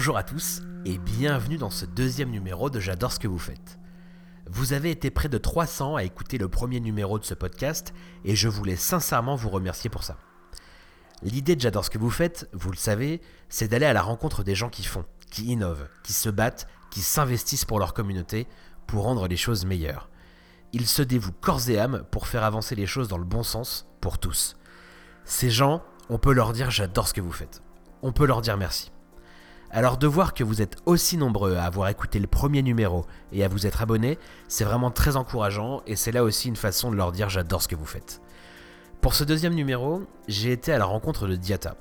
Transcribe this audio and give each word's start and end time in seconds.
Bonjour 0.00 0.16
à 0.16 0.22
tous 0.22 0.62
et 0.86 0.96
bienvenue 0.96 1.58
dans 1.58 1.68
ce 1.68 1.84
deuxième 1.84 2.30
numéro 2.30 2.70
de 2.70 2.80
J'adore 2.80 3.12
ce 3.12 3.18
que 3.18 3.28
vous 3.28 3.38
faites. 3.38 3.78
Vous 4.46 4.72
avez 4.72 4.90
été 4.90 5.10
près 5.10 5.28
de 5.28 5.36
300 5.36 5.96
à 5.96 6.04
écouter 6.04 6.38
le 6.38 6.48
premier 6.48 6.80
numéro 6.80 7.18
de 7.18 7.24
ce 7.26 7.34
podcast 7.34 7.92
et 8.24 8.34
je 8.34 8.48
voulais 8.48 8.76
sincèrement 8.76 9.36
vous 9.36 9.50
remercier 9.50 9.90
pour 9.90 10.02
ça. 10.02 10.16
L'idée 11.22 11.54
de 11.54 11.60
J'adore 11.60 11.84
ce 11.84 11.90
que 11.90 11.98
vous 11.98 12.08
faites, 12.08 12.48
vous 12.54 12.70
le 12.70 12.78
savez, 12.78 13.20
c'est 13.50 13.68
d'aller 13.68 13.84
à 13.84 13.92
la 13.92 14.00
rencontre 14.00 14.42
des 14.42 14.54
gens 14.54 14.70
qui 14.70 14.84
font, 14.84 15.04
qui 15.30 15.44
innovent, 15.48 15.86
qui 16.02 16.14
se 16.14 16.30
battent, 16.30 16.66
qui 16.90 17.02
s'investissent 17.02 17.66
pour 17.66 17.78
leur 17.78 17.92
communauté, 17.92 18.48
pour 18.86 19.04
rendre 19.04 19.28
les 19.28 19.36
choses 19.36 19.66
meilleures. 19.66 20.08
Ils 20.72 20.86
se 20.86 21.02
dévouent 21.02 21.36
corps 21.42 21.68
et 21.68 21.78
âme 21.78 22.04
pour 22.10 22.26
faire 22.26 22.44
avancer 22.44 22.74
les 22.74 22.86
choses 22.86 23.08
dans 23.08 23.18
le 23.18 23.24
bon 23.24 23.42
sens 23.42 23.86
pour 24.00 24.16
tous. 24.16 24.56
Ces 25.26 25.50
gens, 25.50 25.82
on 26.08 26.16
peut 26.16 26.32
leur 26.32 26.54
dire 26.54 26.70
j'adore 26.70 27.06
ce 27.06 27.12
que 27.12 27.20
vous 27.20 27.32
faites. 27.32 27.62
On 28.00 28.12
peut 28.12 28.24
leur 28.24 28.40
dire 28.40 28.56
merci. 28.56 28.89
Alors 29.72 29.98
de 29.98 30.06
voir 30.08 30.34
que 30.34 30.42
vous 30.42 30.62
êtes 30.62 30.78
aussi 30.84 31.16
nombreux 31.16 31.54
à 31.54 31.64
avoir 31.64 31.88
écouté 31.88 32.18
le 32.18 32.26
premier 32.26 32.60
numéro 32.60 33.06
et 33.32 33.44
à 33.44 33.48
vous 33.48 33.68
être 33.68 33.82
abonnés, 33.82 34.18
c'est 34.48 34.64
vraiment 34.64 34.90
très 34.90 35.14
encourageant 35.16 35.82
et 35.86 35.94
c'est 35.94 36.10
là 36.10 36.24
aussi 36.24 36.48
une 36.48 36.56
façon 36.56 36.90
de 36.90 36.96
leur 36.96 37.12
dire 37.12 37.28
j'adore 37.30 37.62
ce 37.62 37.68
que 37.68 37.76
vous 37.76 37.86
faites. 37.86 38.20
Pour 39.00 39.14
ce 39.14 39.22
deuxième 39.22 39.54
numéro, 39.54 40.02
j'ai 40.26 40.50
été 40.50 40.72
à 40.72 40.78
la 40.78 40.86
rencontre 40.86 41.28
de 41.28 41.36
Diata. 41.36 41.76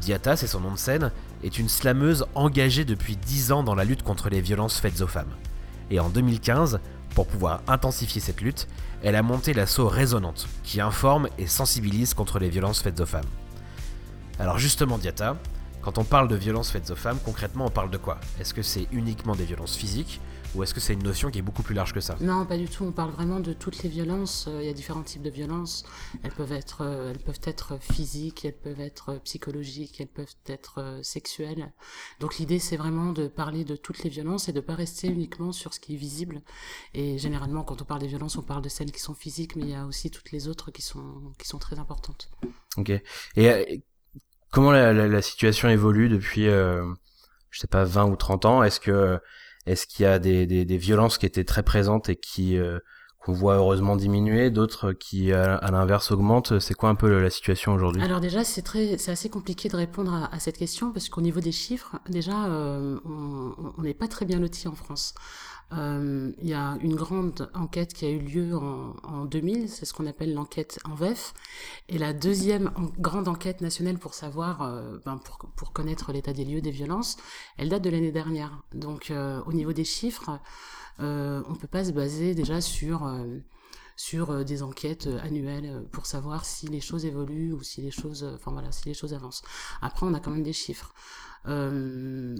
Diata, 0.00 0.36
c'est 0.36 0.48
son 0.48 0.60
nom 0.60 0.72
de 0.72 0.78
scène, 0.78 1.12
est 1.44 1.56
une 1.58 1.68
slameuse 1.68 2.26
engagée 2.34 2.84
depuis 2.84 3.16
10 3.16 3.52
ans 3.52 3.62
dans 3.62 3.76
la 3.76 3.84
lutte 3.84 4.02
contre 4.02 4.28
les 4.28 4.40
violences 4.40 4.80
faites 4.80 5.00
aux 5.00 5.06
femmes. 5.06 5.36
Et 5.92 6.00
en 6.00 6.08
2015, 6.08 6.80
pour 7.14 7.28
pouvoir 7.28 7.62
intensifier 7.68 8.20
cette 8.20 8.40
lutte, 8.40 8.66
elle 9.04 9.14
a 9.14 9.22
monté 9.22 9.54
l'assaut 9.54 9.86
Résonante, 9.86 10.48
qui 10.64 10.80
informe 10.80 11.28
et 11.38 11.46
sensibilise 11.46 12.12
contre 12.12 12.40
les 12.40 12.50
violences 12.50 12.82
faites 12.82 13.00
aux 13.00 13.06
femmes. 13.06 13.22
Alors 14.40 14.58
justement 14.58 14.98
Diata, 14.98 15.36
quand 15.84 15.98
on 15.98 16.04
parle 16.04 16.28
de 16.28 16.36
violences 16.36 16.70
faites 16.70 16.90
aux 16.90 16.96
femmes, 16.96 17.18
concrètement 17.22 17.66
on 17.66 17.70
parle 17.70 17.90
de 17.90 17.98
quoi? 17.98 18.18
Est-ce 18.40 18.54
que 18.54 18.62
c'est 18.62 18.88
uniquement 18.90 19.36
des 19.36 19.44
violences 19.44 19.76
physiques 19.76 20.18
ou 20.54 20.62
est-ce 20.62 20.72
que 20.72 20.80
c'est 20.80 20.94
une 20.94 21.02
notion 21.02 21.30
qui 21.30 21.40
est 21.40 21.42
beaucoup 21.42 21.62
plus 21.62 21.74
large 21.74 21.92
que 21.92 22.00
ça? 22.00 22.16
Non, 22.20 22.46
pas 22.46 22.56
du 22.56 22.68
tout. 22.68 22.84
On 22.84 22.92
parle 22.92 23.10
vraiment 23.10 23.40
de 23.40 23.52
toutes 23.52 23.82
les 23.82 23.88
violences. 23.88 24.46
Euh, 24.48 24.62
il 24.62 24.66
y 24.66 24.70
a 24.70 24.72
différents 24.72 25.02
types 25.02 25.20
de 25.20 25.28
violences. 25.28 25.84
Elles 26.22 26.30
peuvent 26.30 26.52
être, 26.52 26.82
euh, 26.82 27.10
elles 27.10 27.18
peuvent 27.18 27.40
être 27.42 27.76
physiques, 27.80 28.44
elles 28.44 28.56
peuvent 28.56 28.80
être 28.80 29.18
psychologiques, 29.24 30.00
elles 30.00 30.06
peuvent 30.06 30.36
être 30.46 30.80
euh, 30.80 31.02
sexuelles. 31.02 31.72
Donc 32.20 32.38
l'idée, 32.38 32.60
c'est 32.60 32.76
vraiment 32.76 33.12
de 33.12 33.26
parler 33.26 33.64
de 33.64 33.74
toutes 33.74 34.04
les 34.04 34.10
violences 34.10 34.48
et 34.48 34.52
de 34.52 34.60
pas 34.60 34.76
rester 34.76 35.08
uniquement 35.08 35.50
sur 35.50 35.74
ce 35.74 35.80
qui 35.80 35.94
est 35.94 35.98
visible. 35.98 36.40
Et 36.94 37.18
généralement, 37.18 37.64
quand 37.64 37.82
on 37.82 37.84
parle 37.84 38.00
des 38.00 38.06
violences, 38.06 38.38
on 38.38 38.42
parle 38.42 38.62
de 38.62 38.68
celles 38.68 38.92
qui 38.92 39.00
sont 39.00 39.14
physiques, 39.14 39.56
mais 39.56 39.64
il 39.64 39.70
y 39.70 39.74
a 39.74 39.84
aussi 39.84 40.10
toutes 40.10 40.30
les 40.30 40.46
autres 40.46 40.70
qui 40.70 40.82
sont 40.82 41.32
qui 41.38 41.48
sont 41.48 41.58
très 41.58 41.78
importantes. 41.80 42.30
Ok. 42.76 42.92
Et 43.36 43.82
comment 44.54 44.70
la, 44.70 45.22
situation 45.22 45.68
évolue 45.68 46.08
depuis, 46.08 46.44
je 46.46 47.58
sais 47.58 47.66
pas, 47.66 47.84
20 47.84 48.06
ou 48.06 48.16
30 48.16 48.44
ans? 48.46 48.62
Est-ce 48.62 48.80
que 48.80 49.18
est-ce 49.66 49.86
qu'il 49.86 50.04
y 50.04 50.06
a 50.06 50.18
des, 50.18 50.46
des, 50.46 50.76
violences 50.76 51.16
qui 51.16 51.26
étaient 51.26 51.44
très 51.44 51.62
présentes 51.62 52.08
et 52.10 52.16
qui 52.16 52.58
euh, 52.58 52.78
qu'on 53.18 53.32
voit 53.32 53.54
heureusement 53.54 53.96
diminuer, 53.96 54.50
d'autres 54.50 54.92
qui 54.92 55.32
à, 55.32 55.70
l'inverse 55.70 56.10
augmentent? 56.10 56.58
C'est 56.58 56.74
quoi 56.74 56.90
un 56.90 56.94
peu 56.94 57.20
la 57.20 57.30
situation 57.30 57.72
aujourd'hui? 57.72 58.02
Alors 58.02 58.20
déjà, 58.20 58.44
c'est 58.44 58.60
très, 58.60 58.98
c'est 58.98 59.10
assez 59.10 59.30
compliqué 59.30 59.70
de 59.70 59.76
répondre 59.76 60.12
à, 60.12 60.34
à 60.34 60.38
cette 60.38 60.58
question 60.58 60.92
parce 60.92 61.08
qu'au 61.08 61.22
niveau 61.22 61.40
des 61.40 61.52
chiffres, 61.52 61.96
déjà, 62.10 62.44
euh, 62.46 62.98
on 63.06 63.82
n'est 63.82 63.94
pas 63.94 64.08
très 64.08 64.26
bien 64.26 64.38
loti 64.38 64.68
en 64.68 64.74
France. 64.74 65.14
Euh, 65.76 66.32
il 66.40 66.48
y 66.48 66.54
a 66.54 66.76
une 66.80 66.94
grande 66.94 67.50
enquête 67.54 67.94
qui 67.94 68.04
a 68.04 68.10
eu 68.10 68.18
lieu 68.18 68.56
en, 68.56 68.94
en 69.02 69.24
2000, 69.24 69.68
c'est 69.68 69.84
ce 69.84 69.92
qu'on 69.92 70.06
appelle 70.06 70.34
l'enquête 70.34 70.78
en 70.84 70.94
VEF. 70.94 71.34
Et 71.88 71.98
la 71.98 72.12
deuxième 72.12 72.70
grande 72.98 73.28
enquête 73.28 73.60
nationale 73.60 73.98
pour 73.98 74.14
savoir, 74.14 74.62
euh, 74.62 74.98
ben 75.04 75.18
pour, 75.56 75.72
connaître 75.72 76.12
l'état 76.12 76.32
des 76.32 76.44
lieux 76.44 76.60
des 76.60 76.70
violences, 76.70 77.16
elle 77.56 77.68
date 77.68 77.82
de 77.82 77.90
l'année 77.90 78.12
dernière. 78.12 78.62
Donc 78.72 79.10
euh, 79.10 79.40
au 79.46 79.52
niveau 79.52 79.72
des 79.72 79.84
chiffres, 79.84 80.38
on 80.98 81.54
peut 81.60 81.66
pas 81.66 81.84
se 81.84 81.90
baser 81.90 82.34
déjà 82.34 82.60
sur 82.60 83.12
sur 83.96 84.44
des 84.44 84.62
enquêtes 84.62 85.08
annuelles 85.22 85.84
pour 85.92 86.06
savoir 86.06 86.44
si 86.44 86.66
les 86.66 86.80
choses 86.80 87.04
évoluent 87.04 87.52
ou 87.52 87.62
si 87.62 87.80
les 87.80 87.92
choses, 87.92 88.24
enfin 88.34 88.50
voilà, 88.52 88.72
si 88.72 88.86
les 88.86 88.94
choses 88.94 89.14
avancent. 89.14 89.42
Après, 89.82 90.06
on 90.06 90.14
a 90.14 90.20
quand 90.20 90.30
même 90.30 90.42
des 90.42 90.52
chiffres. 90.52 90.94
Euh... 91.46 92.34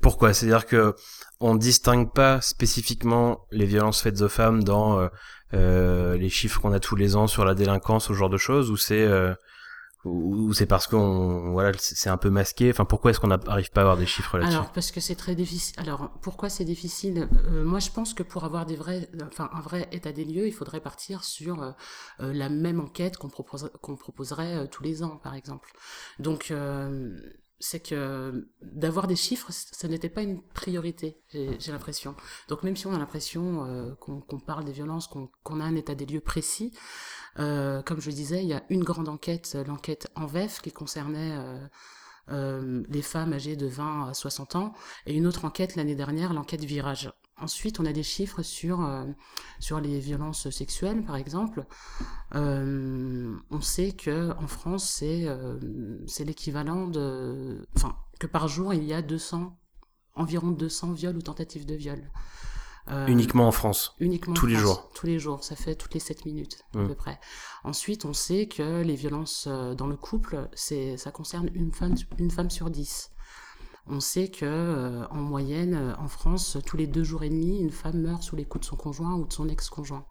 pourquoi? 0.00 0.32
C'est-à-dire 0.32 0.66
que 0.66 0.94
on 1.40 1.56
distingue 1.56 2.12
pas 2.12 2.40
spécifiquement 2.40 3.46
les 3.50 3.66
violences 3.66 4.00
faites 4.00 4.22
aux 4.22 4.28
femmes 4.28 4.62
dans 4.62 4.98
euh, 4.98 5.08
euh, 5.54 6.16
les 6.16 6.30
chiffres 6.30 6.60
qu'on 6.60 6.72
a 6.72 6.80
tous 6.80 6.96
les 6.96 7.16
ans 7.16 7.26
sur 7.26 7.44
la 7.44 7.54
délinquance, 7.54 8.08
ce 8.08 8.12
genre 8.12 8.30
de 8.30 8.38
choses, 8.38 8.70
ou 8.70 8.76
c'est 8.76 9.02
euh, 9.02 9.34
ou 10.04 10.52
c'est 10.52 10.66
parce 10.66 10.86
qu'on 10.86 11.52
voilà 11.52 11.72
c'est 11.78 12.08
un 12.08 12.16
peu 12.16 12.30
masqué? 12.30 12.70
Enfin, 12.70 12.84
pourquoi 12.84 13.10
est-ce 13.10 13.20
qu'on 13.20 13.28
n'arrive 13.28 13.70
pas 13.70 13.82
à 13.82 13.84
avoir 13.84 13.96
des 13.96 14.06
chiffres 14.06 14.38
là-dessus? 14.38 14.56
Alors 14.56 14.72
parce 14.72 14.90
que 14.90 15.00
c'est 15.00 15.14
très 15.14 15.34
difficile. 15.34 15.74
Alors 15.78 16.10
pourquoi 16.22 16.48
c'est 16.48 16.64
difficile? 16.64 17.28
Moi, 17.50 17.78
je 17.78 17.90
pense 17.90 18.14
que 18.14 18.22
pour 18.22 18.44
avoir 18.44 18.64
des 18.66 18.74
vrais, 18.74 19.08
enfin 19.24 19.50
un 19.52 19.60
vrai 19.60 19.88
état 19.92 20.10
des 20.10 20.24
lieux, 20.24 20.46
il 20.46 20.52
faudrait 20.52 20.80
partir 20.80 21.22
sur 21.22 21.74
la 22.18 22.48
même 22.48 22.80
enquête 22.80 23.16
qu'on 23.16 23.28
propose, 23.28 23.70
qu'on 23.80 23.96
proposerait 23.96 24.66
tous 24.68 24.82
les 24.82 25.04
ans, 25.04 25.20
par 25.22 25.34
exemple. 25.34 25.70
Donc 26.18 26.52
c'est 27.62 27.80
que 27.80 28.48
d'avoir 28.60 29.06
des 29.06 29.14
chiffres, 29.14 29.50
ça 29.52 29.86
n'était 29.86 30.08
pas 30.08 30.22
une 30.22 30.42
priorité, 30.42 31.22
j'ai 31.32 31.70
l'impression. 31.70 32.16
Donc 32.48 32.64
même 32.64 32.74
si 32.74 32.88
on 32.88 32.92
a 32.92 32.98
l'impression 32.98 33.64
euh, 33.64 33.94
qu'on 33.94 34.40
parle 34.40 34.64
des 34.64 34.72
violences, 34.72 35.06
qu'on 35.06 35.60
a 35.60 35.64
un 35.64 35.76
état 35.76 35.94
des 35.94 36.04
lieux 36.04 36.20
précis, 36.20 36.72
euh, 37.38 37.80
comme 37.82 38.00
je 38.00 38.10
disais, 38.10 38.42
il 38.42 38.48
y 38.48 38.52
a 38.52 38.64
une 38.68 38.82
grande 38.82 39.08
enquête, 39.08 39.56
l'enquête 39.66 40.08
en 40.16 40.26
VEF, 40.26 40.60
qui 40.60 40.72
concernait 40.72 41.36
euh, 41.38 41.64
les 42.28 43.02
femmes 43.02 43.32
âgées 43.32 43.56
de 43.56 43.66
20 43.66 44.08
à 44.08 44.14
60 44.14 44.56
ans, 44.56 44.72
et 45.06 45.14
une 45.14 45.26
autre 45.26 45.44
enquête 45.44 45.76
l'année 45.76 45.94
dernière, 45.94 46.32
l'enquête 46.32 46.64
Virage. 46.64 47.12
Ensuite, 47.42 47.80
on 47.80 47.86
a 47.86 47.92
des 47.92 48.04
chiffres 48.04 48.42
sur, 48.42 48.84
euh, 48.84 49.04
sur 49.58 49.80
les 49.80 49.98
violences 49.98 50.48
sexuelles, 50.50 51.04
par 51.04 51.16
exemple. 51.16 51.64
Euh, 52.36 53.34
on 53.50 53.60
sait 53.60 53.92
que 53.92 54.30
France, 54.46 54.88
c'est 54.88 55.26
euh, 55.26 55.58
l'équivalent 56.20 56.86
de... 56.86 57.66
Enfin, 57.74 57.96
que 58.20 58.28
par 58.28 58.46
jour, 58.46 58.74
il 58.74 58.84
y 58.84 58.92
a 58.92 59.02
200, 59.02 59.58
environ 60.14 60.52
200 60.52 60.92
viols 60.92 61.16
ou 61.16 61.22
tentatives 61.22 61.66
de 61.66 61.74
viol. 61.74 62.10
Uniquement 63.06 63.46
en 63.46 63.52
France 63.52 63.94
Uniquement 64.00 64.34
Tous 64.34 64.46
les 64.46 64.56
jours 64.56 64.90
Tous 64.94 65.06
les 65.06 65.18
jours, 65.18 65.44
ça 65.44 65.56
fait 65.56 65.74
toutes 65.74 65.94
les 65.94 66.00
7 66.00 66.24
minutes 66.26 66.64
à 66.74 66.78
mmh. 66.78 66.88
peu 66.88 66.94
près. 66.94 67.20
Ensuite, 67.64 68.04
on 68.04 68.12
sait 68.12 68.46
que 68.46 68.82
les 68.82 68.96
violences 68.96 69.46
dans 69.46 69.86
le 69.86 69.96
couple, 69.96 70.48
ça 70.54 71.10
concerne 71.10 71.48
une 71.54 71.72
femme, 71.72 71.94
une 72.18 72.30
femme 72.30 72.50
sur 72.50 72.70
10 72.70 73.12
on 73.86 74.00
sait 74.00 74.28
que 74.28 74.44
euh, 74.44 75.06
en 75.08 75.16
moyenne, 75.16 75.74
euh, 75.74 75.94
en 75.96 76.08
France, 76.08 76.58
tous 76.64 76.76
les 76.76 76.86
deux 76.86 77.02
jours 77.02 77.24
et 77.24 77.28
demi, 77.28 77.60
une 77.60 77.70
femme 77.70 78.00
meurt 78.00 78.22
sous 78.22 78.36
les 78.36 78.44
coups 78.44 78.64
de 78.64 78.66
son 78.66 78.76
conjoint 78.76 79.14
ou 79.14 79.26
de 79.26 79.32
son 79.32 79.48
ex-conjoint. 79.48 80.06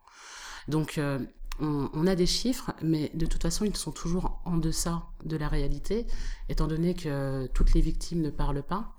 Donc, 0.67 0.97
euh, 0.97 1.19
on, 1.59 2.07
a 2.07 2.15
des 2.15 2.25
chiffres, 2.25 2.71
mais 2.81 3.11
de 3.13 3.25
toute 3.25 3.41
façon, 3.41 3.65
ils 3.65 3.75
sont 3.75 3.91
toujours 3.91 4.41
en 4.45 4.57
deçà 4.57 5.03
de 5.23 5.37
la 5.37 5.47
réalité, 5.47 6.07
étant 6.49 6.67
donné 6.67 6.95
que 6.95 7.47
toutes 7.53 7.73
les 7.73 7.81
victimes 7.81 8.21
ne 8.21 8.31
parlent 8.31 8.63
pas, 8.63 8.95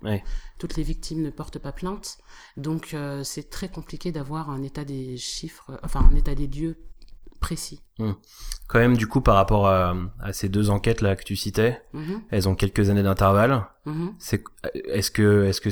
toutes 0.59 0.77
les 0.77 0.83
victimes 0.83 1.21
ne 1.21 1.29
portent 1.29 1.59
pas 1.59 1.73
plainte. 1.73 2.19
Donc, 2.55 2.95
c'est 3.23 3.49
très 3.49 3.67
compliqué 3.69 4.13
d'avoir 4.13 4.49
un 4.49 4.63
état 4.63 4.85
des 4.85 5.17
chiffres, 5.17 5.77
enfin, 5.83 6.07
un 6.09 6.15
état 6.15 6.35
des 6.35 6.47
lieux 6.47 6.77
précis. 7.41 7.81
Hmm. 7.99 8.13
Quand 8.73 8.79
même, 8.79 8.97
du 8.97 9.05
coup, 9.05 9.21
par 9.21 9.35
rapport 9.35 9.67
à, 9.67 9.93
ces 10.31 10.49
deux 10.49 10.71
enquêtes 10.71 11.01
là 11.01 11.15
que 11.15 11.23
tu 11.23 11.35
citais, 11.35 11.79
mhm. 11.93 12.21
elles 12.31 12.49
ont 12.49 12.55
quelques 12.55 12.89
années 12.89 13.03
d'intervalle. 13.03 13.67
Mhm. 13.85 14.15
C'est, 14.17 14.43
est-ce 14.85 15.11
que, 15.11 15.43
est-ce 15.43 15.61
que 15.61 15.69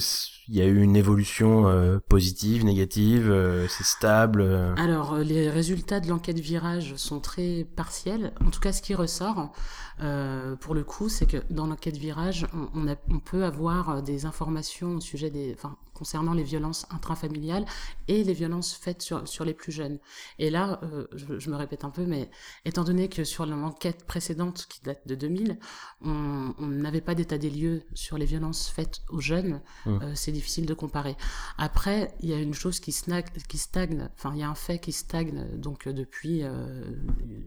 il 0.49 0.57
y 0.57 0.61
a 0.61 0.65
eu 0.65 0.81
une 0.81 0.95
évolution 0.95 1.67
euh, 1.67 1.99
positive, 2.09 2.65
négative, 2.65 3.31
euh, 3.31 3.67
c'est 3.69 3.85
stable 3.85 4.41
euh? 4.41 4.75
Alors, 4.75 5.17
les 5.17 5.49
résultats 5.49 5.99
de 5.99 6.09
l'enquête 6.09 6.39
virage 6.39 6.95
sont 6.95 7.21
très 7.21 7.65
partiels. 7.75 8.33
En 8.45 8.51
tout 8.51 8.59
cas, 8.59 8.73
ce 8.73 8.81
qui 8.81 8.93
ressort, 8.93 9.51
pour 10.59 10.75
le 10.75 10.83
coup, 10.83 11.09
c'est 11.09 11.25
que 11.25 11.37
dans 11.49 11.67
l'enquête 11.67 11.97
virage, 11.97 12.47
on, 12.75 12.87
a, 12.87 12.95
on 13.09 13.19
peut 13.19 13.45
avoir 13.45 14.03
des 14.03 14.25
informations 14.25 14.95
au 14.95 14.99
sujet 14.99 15.29
des, 15.29 15.55
enfin, 15.57 15.77
concernant 15.93 16.33
les 16.33 16.43
violences 16.43 16.87
intrafamiliales 16.89 17.65
et 18.07 18.23
les 18.23 18.33
violences 18.33 18.73
faites 18.73 19.03
sur, 19.03 19.27
sur 19.27 19.45
les 19.45 19.53
plus 19.53 19.71
jeunes. 19.71 19.99
Et 20.39 20.49
là, 20.49 20.81
je, 21.13 21.37
je 21.37 21.49
me 21.49 21.55
répète 21.55 21.85
un 21.85 21.91
peu, 21.91 22.05
mais 22.11 22.29
étant 22.65 22.83
donné 22.83 23.09
que 23.09 23.23
sur 23.23 23.45
l'enquête 23.45 24.05
précédente 24.05 24.67
qui 24.69 24.81
date 24.81 25.07
de 25.07 25.15
2000, 25.15 25.57
on 26.01 26.53
n'avait 26.59 27.01
pas 27.01 27.15
d'état 27.15 27.37
des 27.37 27.49
lieux 27.49 27.83
sur 27.93 28.17
les 28.17 28.25
violences 28.25 28.69
faites 28.69 29.01
aux 29.09 29.21
jeunes, 29.21 29.61
mmh. 29.85 29.89
euh, 29.89 30.11
c'est 30.13 30.31
difficile 30.31 30.65
de 30.65 30.73
comparer. 30.73 31.15
Après, 31.57 32.13
il 32.19 32.29
y 32.29 32.33
a 32.33 32.37
une 32.37 32.53
chose 32.53 32.79
qui, 32.79 32.93
qui 33.47 33.57
stagne, 33.57 34.09
enfin 34.13 34.31
il 34.33 34.39
y 34.39 34.43
a 34.43 34.49
un 34.49 34.55
fait 34.55 34.79
qui 34.79 34.91
stagne 34.91 35.57
donc 35.57 35.87
euh, 35.87 35.93
depuis 35.93 36.43
euh, 36.43 36.83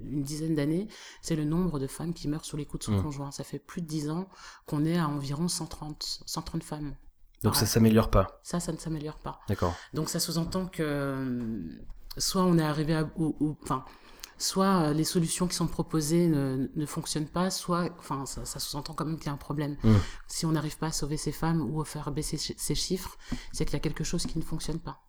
une 0.04 0.22
dizaine 0.22 0.54
d'années, 0.54 0.88
c'est 1.20 1.36
le 1.36 1.44
nombre 1.44 1.78
de 1.78 1.86
femmes 1.86 2.14
qui 2.14 2.26
meurent 2.26 2.44
sous 2.44 2.56
les 2.56 2.64
coups 2.64 2.86
de 2.86 2.92
son 2.92 2.98
mmh. 2.98 3.02
conjoint. 3.02 3.30
Ça 3.30 3.44
fait 3.44 3.58
plus 3.58 3.82
de 3.82 3.86
10 3.86 4.10
ans 4.10 4.28
qu'on 4.66 4.84
est 4.84 4.98
à 4.98 5.08
environ 5.08 5.48
130, 5.48 6.22
130 6.26 6.62
femmes. 6.62 6.94
Donc 7.42 7.56
ça 7.56 7.66
s'améliore 7.66 8.10
pas. 8.10 8.40
Ça, 8.42 8.58
ça 8.58 8.72
ne 8.72 8.78
s'améliore 8.78 9.18
pas. 9.18 9.40
D'accord. 9.48 9.74
Donc 9.92 10.08
ça 10.08 10.18
sous-entend 10.18 10.66
que 10.66 11.60
soit 12.16 12.42
on 12.42 12.58
est 12.58 12.62
arrivé 12.62 12.94
à, 12.94 13.10
enfin, 13.62 13.84
soit 14.38 14.92
les 14.92 15.04
solutions 15.04 15.46
qui 15.46 15.54
sont 15.54 15.66
proposées 15.66 16.26
ne, 16.26 16.68
ne 16.74 16.86
fonctionnent 16.86 17.28
pas, 17.28 17.50
soit, 17.50 17.90
enfin, 17.98 18.26
ça, 18.26 18.44
ça 18.44 18.58
sous-entend 18.58 18.94
quand 18.94 19.04
même 19.04 19.16
qu'il 19.16 19.26
y 19.26 19.30
a 19.30 19.32
un 19.32 19.36
problème. 19.36 19.76
Mm. 19.82 19.94
Si 20.28 20.46
on 20.46 20.52
n'arrive 20.52 20.78
pas 20.78 20.88
à 20.88 20.92
sauver 20.92 21.16
ces 21.16 21.32
femmes 21.32 21.60
ou 21.60 21.80
à 21.80 21.84
faire 21.84 22.10
baisser 22.10 22.36
ces 22.36 22.74
chiffres, 22.74 23.16
c'est 23.52 23.64
qu'il 23.64 23.74
y 23.74 23.76
a 23.76 23.80
quelque 23.80 24.04
chose 24.04 24.26
qui 24.26 24.38
ne 24.38 24.44
fonctionne 24.44 24.80
pas. 24.80 25.00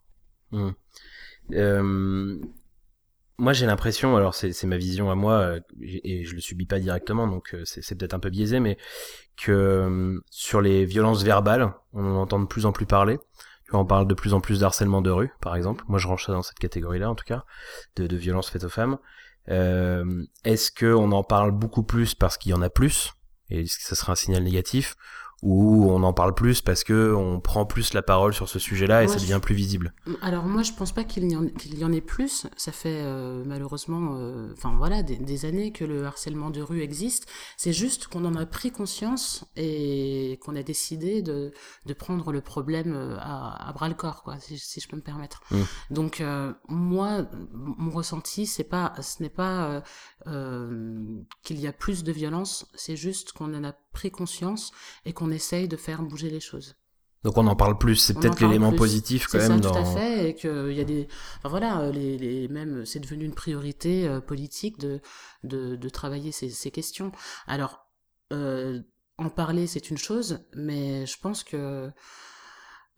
Mm. 0.52 0.70
Euh, 1.52 2.40
moi, 3.38 3.52
j'ai 3.52 3.66
l'impression, 3.66 4.16
alors 4.16 4.34
c'est 4.34 4.64
ma 4.64 4.78
vision 4.78 5.10
à 5.10 5.14
moi, 5.14 5.34
euh, 5.40 5.60
et 5.82 6.24
je 6.24 6.34
le 6.34 6.40
subis 6.40 6.64
pas 6.64 6.78
directement, 6.78 7.26
donc 7.28 7.54
euh, 7.54 7.62
c'est 7.66 7.94
peut-être 7.94 8.14
un 8.14 8.18
peu 8.18 8.30
biaisé, 8.30 8.60
mais 8.60 8.78
que 9.36 9.52
euh, 9.52 10.20
sur 10.30 10.62
les 10.62 10.86
violences 10.86 11.22
verbales, 11.22 11.74
on 11.92 12.02
en 12.04 12.16
entend 12.16 12.40
de 12.40 12.46
plus 12.46 12.64
en 12.64 12.72
plus 12.72 12.86
parler. 12.86 13.18
On 13.72 13.84
parle 13.84 14.06
de 14.06 14.14
plus 14.14 14.32
en 14.32 14.40
plus 14.40 14.60
d'harcèlement 14.60 15.02
de 15.02 15.10
rue, 15.10 15.32
par 15.40 15.56
exemple. 15.56 15.84
Moi, 15.88 15.98
je 15.98 16.06
range 16.06 16.24
ça 16.24 16.32
dans 16.32 16.42
cette 16.42 16.58
catégorie-là, 16.58 17.10
en 17.10 17.14
tout 17.14 17.24
cas, 17.24 17.44
de, 17.96 18.06
de 18.06 18.16
violences 18.16 18.48
faites 18.50 18.64
aux 18.64 18.68
femmes. 18.68 18.98
Euh, 19.48 20.24
Est-ce 20.44 20.70
qu'on 20.72 21.10
en 21.12 21.24
parle 21.24 21.50
beaucoup 21.50 21.82
plus 21.82 22.14
parce 22.14 22.36
qu'il 22.36 22.50
y 22.50 22.54
en 22.54 22.62
a 22.62 22.70
plus, 22.70 23.12
et 23.50 23.62
est-ce 23.62 23.78
que 23.78 23.84
ça 23.84 23.94
serait 23.94 24.12
un 24.12 24.16
signal 24.16 24.42
négatif, 24.44 24.96
où 25.42 25.90
on 25.90 26.02
en 26.02 26.14
parle 26.14 26.34
plus 26.34 26.62
parce 26.62 26.82
que 26.82 27.14
on 27.14 27.40
prend 27.40 27.66
plus 27.66 27.92
la 27.92 28.02
parole 28.02 28.32
sur 28.32 28.48
ce 28.48 28.58
sujet-là 28.58 29.04
et 29.04 29.08
ça 29.08 29.16
devient 29.16 29.38
plus 29.40 29.54
visible. 29.54 29.92
Alors 30.22 30.44
moi 30.44 30.62
je 30.62 30.72
pense 30.72 30.92
pas 30.92 31.04
qu'il 31.04 31.30
y, 31.30 31.36
en, 31.36 31.44
y 31.44 31.84
en 31.84 31.92
ait 31.92 32.00
plus. 32.00 32.46
Ça 32.56 32.72
fait 32.72 33.02
euh, 33.02 33.44
malheureusement, 33.44 34.16
euh, 34.16 34.52
enfin 34.52 34.74
voilà, 34.76 35.02
des, 35.02 35.44
années 35.44 35.72
que 35.72 35.84
le 35.84 36.06
harcèlement 36.06 36.48
de 36.50 36.62
rue 36.62 36.80
existe. 36.80 37.26
C'est 37.58 37.74
juste 37.74 38.08
qu'on 38.08 38.24
en 38.24 38.34
a 38.34 38.46
pris 38.46 38.70
conscience 38.70 39.44
et 39.56 40.38
qu'on 40.42 40.56
a 40.56 40.62
décidé 40.62 41.20
de, 41.20 41.52
de 41.84 41.92
prendre 41.92 42.32
le 42.32 42.40
problème 42.40 42.94
euh, 42.94 43.16
à, 43.18 43.68
à 43.68 43.72
bras 43.74 43.88
le 43.88 43.94
corps, 43.94 44.22
quoi, 44.22 44.38
si, 44.38 44.58
si 44.58 44.80
je 44.80 44.88
peux 44.88 44.96
me 44.96 45.02
permettre. 45.02 45.42
Mmh. 45.50 45.56
Donc 45.90 46.22
moi, 46.68 47.26
mon 47.52 47.90
ressenti, 47.90 48.46
c'est 48.46 48.64
pas, 48.64 48.94
ce 49.00 49.22
n'est 49.22 49.28
pas 49.28 49.82
qu'il 50.24 51.60
y 51.60 51.66
a 51.66 51.72
plus 51.72 52.04
de 52.04 52.12
violence, 52.12 52.66
c'est 52.74 52.96
juste 52.96 53.32
qu'on 53.32 53.54
en 53.54 53.64
a 53.64 53.72
pris 53.92 54.10
conscience 54.10 54.72
et 55.04 55.12
qu'on 55.12 55.25
essaye 55.30 55.68
de 55.68 55.76
faire 55.76 56.02
bouger 56.02 56.30
les 56.30 56.40
choses. 56.40 56.76
Donc 57.24 57.38
on 57.38 57.46
en 57.48 57.56
parle 57.56 57.76
plus, 57.76 57.96
c'est 57.96 58.14
peut-être 58.14 58.40
l'élément 58.40 58.72
positif 58.72 59.26
quand 59.26 59.38
même. 59.38 59.60
C'est 59.60 59.68
ça, 59.68 59.70
tout 59.70 59.78
à 59.78 59.84
fait, 59.84 60.30
et 60.30 60.34
qu'il 60.34 60.72
y 60.72 60.80
a 60.80 60.84
des, 60.84 61.08
enfin 61.38 61.48
voilà, 61.48 61.90
les, 61.90 62.16
les 62.18 62.46
même 62.46 62.86
c'est 62.86 63.00
devenu 63.00 63.24
une 63.24 63.34
priorité 63.34 64.06
euh, 64.06 64.20
politique 64.20 64.78
de, 64.78 65.00
de, 65.42 65.74
de 65.74 65.88
travailler 65.88 66.30
ces, 66.30 66.50
ces, 66.50 66.70
questions. 66.70 67.10
Alors 67.48 67.88
euh, 68.32 68.80
en 69.18 69.28
parler 69.28 69.66
c'est 69.66 69.90
une 69.90 69.98
chose, 69.98 70.38
mais 70.54 71.04
je 71.06 71.18
pense 71.18 71.42
que 71.42 71.90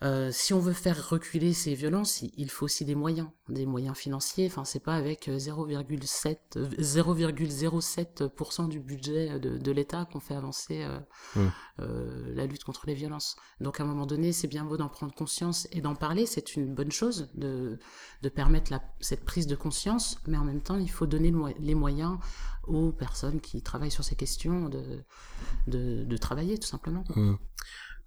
euh, 0.00 0.30
si 0.30 0.54
on 0.54 0.60
veut 0.60 0.72
faire 0.72 1.08
reculer 1.08 1.52
ces 1.52 1.74
violences, 1.74 2.22
il 2.22 2.50
faut 2.50 2.66
aussi 2.66 2.84
des 2.84 2.94
moyens, 2.94 3.28
des 3.48 3.66
moyens 3.66 3.96
financiers. 3.96 4.46
Enfin, 4.46 4.64
c'est 4.64 4.78
pas 4.78 4.94
avec 4.94 5.28
0,7, 5.28 6.38
euh, 6.56 6.68
0,07% 6.78 8.64
euh, 8.64 8.68
du 8.68 8.78
budget 8.78 9.40
de, 9.40 9.58
de 9.58 9.72
l'État 9.72 10.06
qu'on 10.12 10.20
fait 10.20 10.36
avancer 10.36 10.84
euh, 10.84 11.00
mmh. 11.34 11.46
euh, 11.80 12.34
la 12.34 12.46
lutte 12.46 12.62
contre 12.62 12.86
les 12.86 12.94
violences. 12.94 13.34
Donc, 13.60 13.80
à 13.80 13.82
un 13.82 13.86
moment 13.86 14.06
donné, 14.06 14.32
c'est 14.32 14.46
bien 14.46 14.64
beau 14.64 14.76
d'en 14.76 14.88
prendre 14.88 15.12
conscience 15.12 15.66
et 15.72 15.80
d'en 15.80 15.96
parler. 15.96 16.26
C'est 16.26 16.54
une 16.54 16.74
bonne 16.74 16.92
chose 16.92 17.28
de, 17.34 17.80
de 18.22 18.28
permettre 18.28 18.70
la, 18.70 18.80
cette 19.00 19.24
prise 19.24 19.48
de 19.48 19.56
conscience, 19.56 20.20
mais 20.28 20.36
en 20.36 20.44
même 20.44 20.60
temps, 20.60 20.78
il 20.78 20.90
faut 20.90 21.06
donner 21.06 21.32
les 21.58 21.74
moyens 21.74 22.18
aux 22.68 22.92
personnes 22.92 23.40
qui 23.40 23.62
travaillent 23.62 23.90
sur 23.90 24.04
ces 24.04 24.14
questions 24.14 24.68
de, 24.68 25.02
de, 25.66 26.04
de 26.04 26.16
travailler, 26.16 26.56
tout 26.56 26.68
simplement. 26.68 27.02
Mmh. 27.16 27.34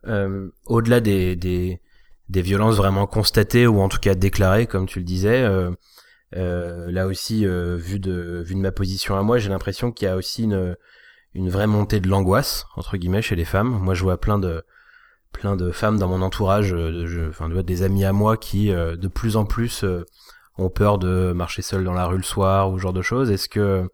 Euh, 0.07 0.49
au-delà 0.65 0.99
des, 0.99 1.35
des, 1.35 1.79
violences 2.41 2.75
vraiment 2.75 3.05
constatées 3.05 3.67
ou 3.67 3.81
en 3.81 3.89
tout 3.89 3.99
cas 3.99 4.15
déclarées, 4.15 4.65
comme 4.65 4.87
tu 4.87 4.99
le 4.99 5.05
disais, 5.05 5.43
euh, 5.43 5.69
euh, 6.35 6.91
là 6.91 7.07
aussi, 7.07 7.45
vu, 7.45 7.99
de, 7.99 8.41
vu 8.45 8.55
de 8.55 8.59
ma 8.59 8.71
position 8.71 9.17
à 9.17 9.21
moi, 9.21 9.37
j'ai 9.37 9.49
l'impression 9.49 9.91
qu'il 9.91 10.07
y 10.07 10.11
a 10.11 10.15
aussi 10.15 10.43
une, 10.43 11.49
vraie 11.49 11.67
montée 11.67 11.99
de 11.99 12.07
l'angoisse, 12.07 12.65
entre 12.75 12.97
guillemets, 12.97 13.21
chez 13.21 13.35
les 13.35 13.45
femmes. 13.45 13.69
Moi, 13.69 13.93
je 13.93 14.03
vois 14.03 14.19
plein 14.19 14.39
de, 14.39 14.63
plein 15.33 15.55
de 15.55 15.71
femmes 15.71 15.99
dans 15.99 16.07
mon 16.07 16.21
entourage, 16.21 16.71
de, 16.71 17.27
enfin, 17.29 17.49
des 17.49 17.83
amis 17.83 18.05
à 18.05 18.13
moi 18.13 18.37
qui, 18.37 18.69
de 18.69 19.07
plus 19.07 19.35
en 19.35 19.45
plus, 19.45 19.85
ont 20.57 20.69
peur 20.69 20.97
de 20.97 21.33
marcher 21.33 21.61
seul 21.61 21.83
dans 21.83 21.93
la 21.93 22.05
rue 22.05 22.17
le 22.17 22.23
soir 22.23 22.71
ou 22.71 22.77
ce 22.77 22.81
genre 22.81 22.93
de 22.93 23.01
choses. 23.01 23.29
Est-ce 23.29 23.49
que, 23.49 23.87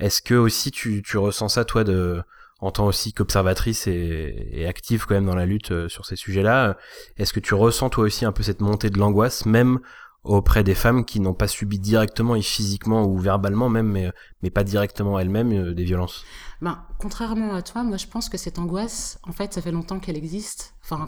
est-ce 0.00 0.22
que 0.22 0.34
aussi 0.34 0.70
tu, 0.70 1.02
tu 1.02 1.18
ressens 1.18 1.48
ça, 1.48 1.64
toi, 1.64 1.84
de, 1.84 2.22
en 2.64 2.70
tant 2.70 2.86
aussi 2.86 3.12
qu'observatrice 3.12 3.86
et, 3.86 4.64
active 4.66 5.04
quand 5.04 5.14
même 5.14 5.26
dans 5.26 5.34
la 5.34 5.44
lutte 5.44 5.70
euh, 5.70 5.88
sur 5.90 6.06
ces 6.06 6.16
sujets-là, 6.16 6.78
est-ce 7.18 7.34
que 7.34 7.40
tu 7.40 7.52
ressens 7.52 7.90
toi 7.90 8.04
aussi 8.04 8.24
un 8.24 8.32
peu 8.32 8.42
cette 8.42 8.62
montée 8.62 8.88
de 8.88 8.98
l'angoisse, 8.98 9.44
même 9.44 9.80
auprès 10.22 10.64
des 10.64 10.74
femmes 10.74 11.04
qui 11.04 11.20
n'ont 11.20 11.34
pas 11.34 11.46
subi 11.46 11.78
directement 11.78 12.34
et 12.34 12.40
physiquement 12.40 13.04
ou 13.04 13.18
verbalement 13.18 13.68
même, 13.68 13.88
mais, 13.88 14.10
mais 14.42 14.48
pas 14.48 14.64
directement 14.64 15.18
elles-mêmes 15.18 15.52
euh, 15.52 15.74
des 15.74 15.84
violences? 15.84 16.24
Ben, 16.62 16.82
Contrairement 16.98 17.52
à 17.52 17.60
toi, 17.60 17.82
moi 17.82 17.98
je 17.98 18.06
pense 18.06 18.30
que 18.30 18.38
cette 18.38 18.58
angoisse, 18.58 19.18
en 19.24 19.32
fait, 19.32 19.52
ça 19.52 19.60
fait 19.60 19.72
longtemps 19.72 20.00
qu'elle 20.00 20.16
existe. 20.16 20.74
Enfin, 20.82 21.06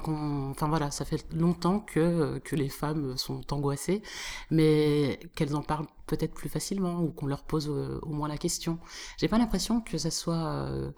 voilà, 0.68 0.90
ça 0.90 1.06
fait 1.06 1.24
longtemps 1.32 1.80
que, 1.80 2.36
que 2.40 2.54
les 2.54 2.68
femmes 2.68 3.16
sont 3.16 3.50
angoissées, 3.54 4.02
mais 4.50 5.18
qu'elles 5.34 5.56
en 5.56 5.62
parlent 5.62 5.86
peut-être 6.06 6.34
plus 6.34 6.50
facilement 6.50 7.00
ou 7.00 7.12
qu'on 7.12 7.26
leur 7.26 7.44
pose 7.44 7.70
euh, 7.70 7.98
au, 8.02 8.10
moins 8.10 8.28
la 8.28 8.36
question. 8.36 8.78
J'ai 9.16 9.28
pas 9.28 9.38
l'impression 9.38 9.80
que 9.80 9.96
ça 9.96 10.10
soit 10.10 10.92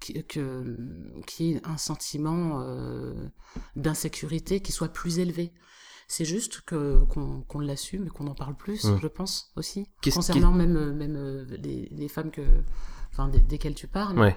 qui, 0.00 0.24
que, 0.24 0.76
qui 1.26 1.52
est 1.52 1.66
un 1.66 1.76
sentiment 1.76 2.60
euh, 2.62 3.12
d'insécurité 3.76 4.60
qui 4.60 4.72
soit 4.72 4.88
plus 4.88 5.18
élevé. 5.18 5.52
C'est 6.06 6.24
juste 6.24 6.62
que 6.62 7.04
qu'on 7.04 7.42
qu 7.42 7.62
l'assume 7.62 8.06
et 8.06 8.10
qu'on 8.10 8.26
en 8.28 8.34
parle 8.34 8.56
plus, 8.56 8.86
je 9.00 9.06
pense 9.06 9.52
aussi. 9.56 9.86
Concernant 10.02 10.52
même 10.52 10.94
même 10.94 11.16
euh, 11.16 11.44
les, 11.62 11.88
les 11.90 12.08
femmes 12.08 12.30
que, 12.30 12.42
enfin 13.12 13.28
desquelles 13.28 13.74
tu 13.74 13.88
parles. 13.88 14.18
Ouais. 14.18 14.36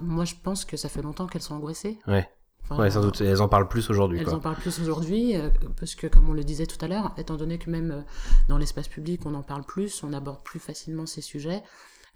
Moi, 0.00 0.24
je 0.24 0.34
pense 0.40 0.64
que 0.64 0.76
ça 0.76 0.88
fait 0.88 1.02
longtemps 1.02 1.26
qu'elles 1.26 1.42
sont 1.42 1.54
angoissées. 1.54 1.98
Ouais. 2.06 2.28
Enfin, 2.62 2.82
ouais, 2.82 2.90
sans 2.90 3.00
doute. 3.00 3.20
elles 3.20 3.42
en 3.42 3.48
parlent 3.48 3.66
plus 3.66 3.90
aujourd'hui. 3.90 4.20
Elles 4.20 4.28
en 4.28 4.38
parlent 4.38 4.56
plus 4.56 4.78
aujourd'hui, 4.80 5.36
euh, 5.36 5.50
parce 5.78 5.94
que, 5.96 6.06
comme 6.06 6.28
on 6.28 6.32
le 6.32 6.44
disait 6.44 6.66
tout 6.66 6.82
à 6.84 6.88
l'heure, 6.88 7.12
étant 7.16 7.36
donné 7.36 7.58
que 7.58 7.68
même 7.68 7.90
euh, 7.90 8.02
dans 8.48 8.58
l'espace 8.58 8.86
public, 8.86 9.26
on 9.26 9.34
en 9.34 9.42
parle 9.42 9.64
plus, 9.64 10.04
on 10.04 10.12
aborde 10.12 10.44
plus 10.44 10.60
facilement 10.60 11.06
ces 11.06 11.22
sujets, 11.22 11.62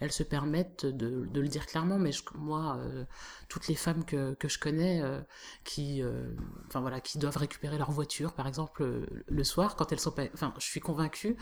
elles 0.00 0.12
se 0.12 0.23
permettent 0.23 0.87
de, 0.87 1.26
de 1.26 1.41
le 1.41 1.49
dire 1.49 1.67
clairement. 1.67 1.99
Mais 1.99 2.12
je, 2.12 2.23
moi, 2.35 2.76
euh, 2.79 3.05
toutes 3.49 3.69
les 3.69 3.75
femmes 3.75 4.05
que, 4.05 4.35
que 4.35 4.49
je 4.49 4.58
connais 4.58 5.00
euh, 5.02 5.20
qui, 5.64 6.02
euh, 6.02 6.35
enfin 6.67 6.81
voilà, 6.81 7.00
qui 7.00 7.19
doivent 7.19 7.37
récupérer 7.37 7.79
leur 7.79 7.91
voiture, 7.91 8.32
par 8.32 8.46
exemple, 8.46 9.06
le 9.26 9.44
soir, 9.44 9.76
quand 9.76 9.93
elles 9.93 10.00
sont 10.00 10.14
enfin, 10.35 10.55
je 10.58 10.64
suis 10.64 10.81
convaincue 10.81 11.37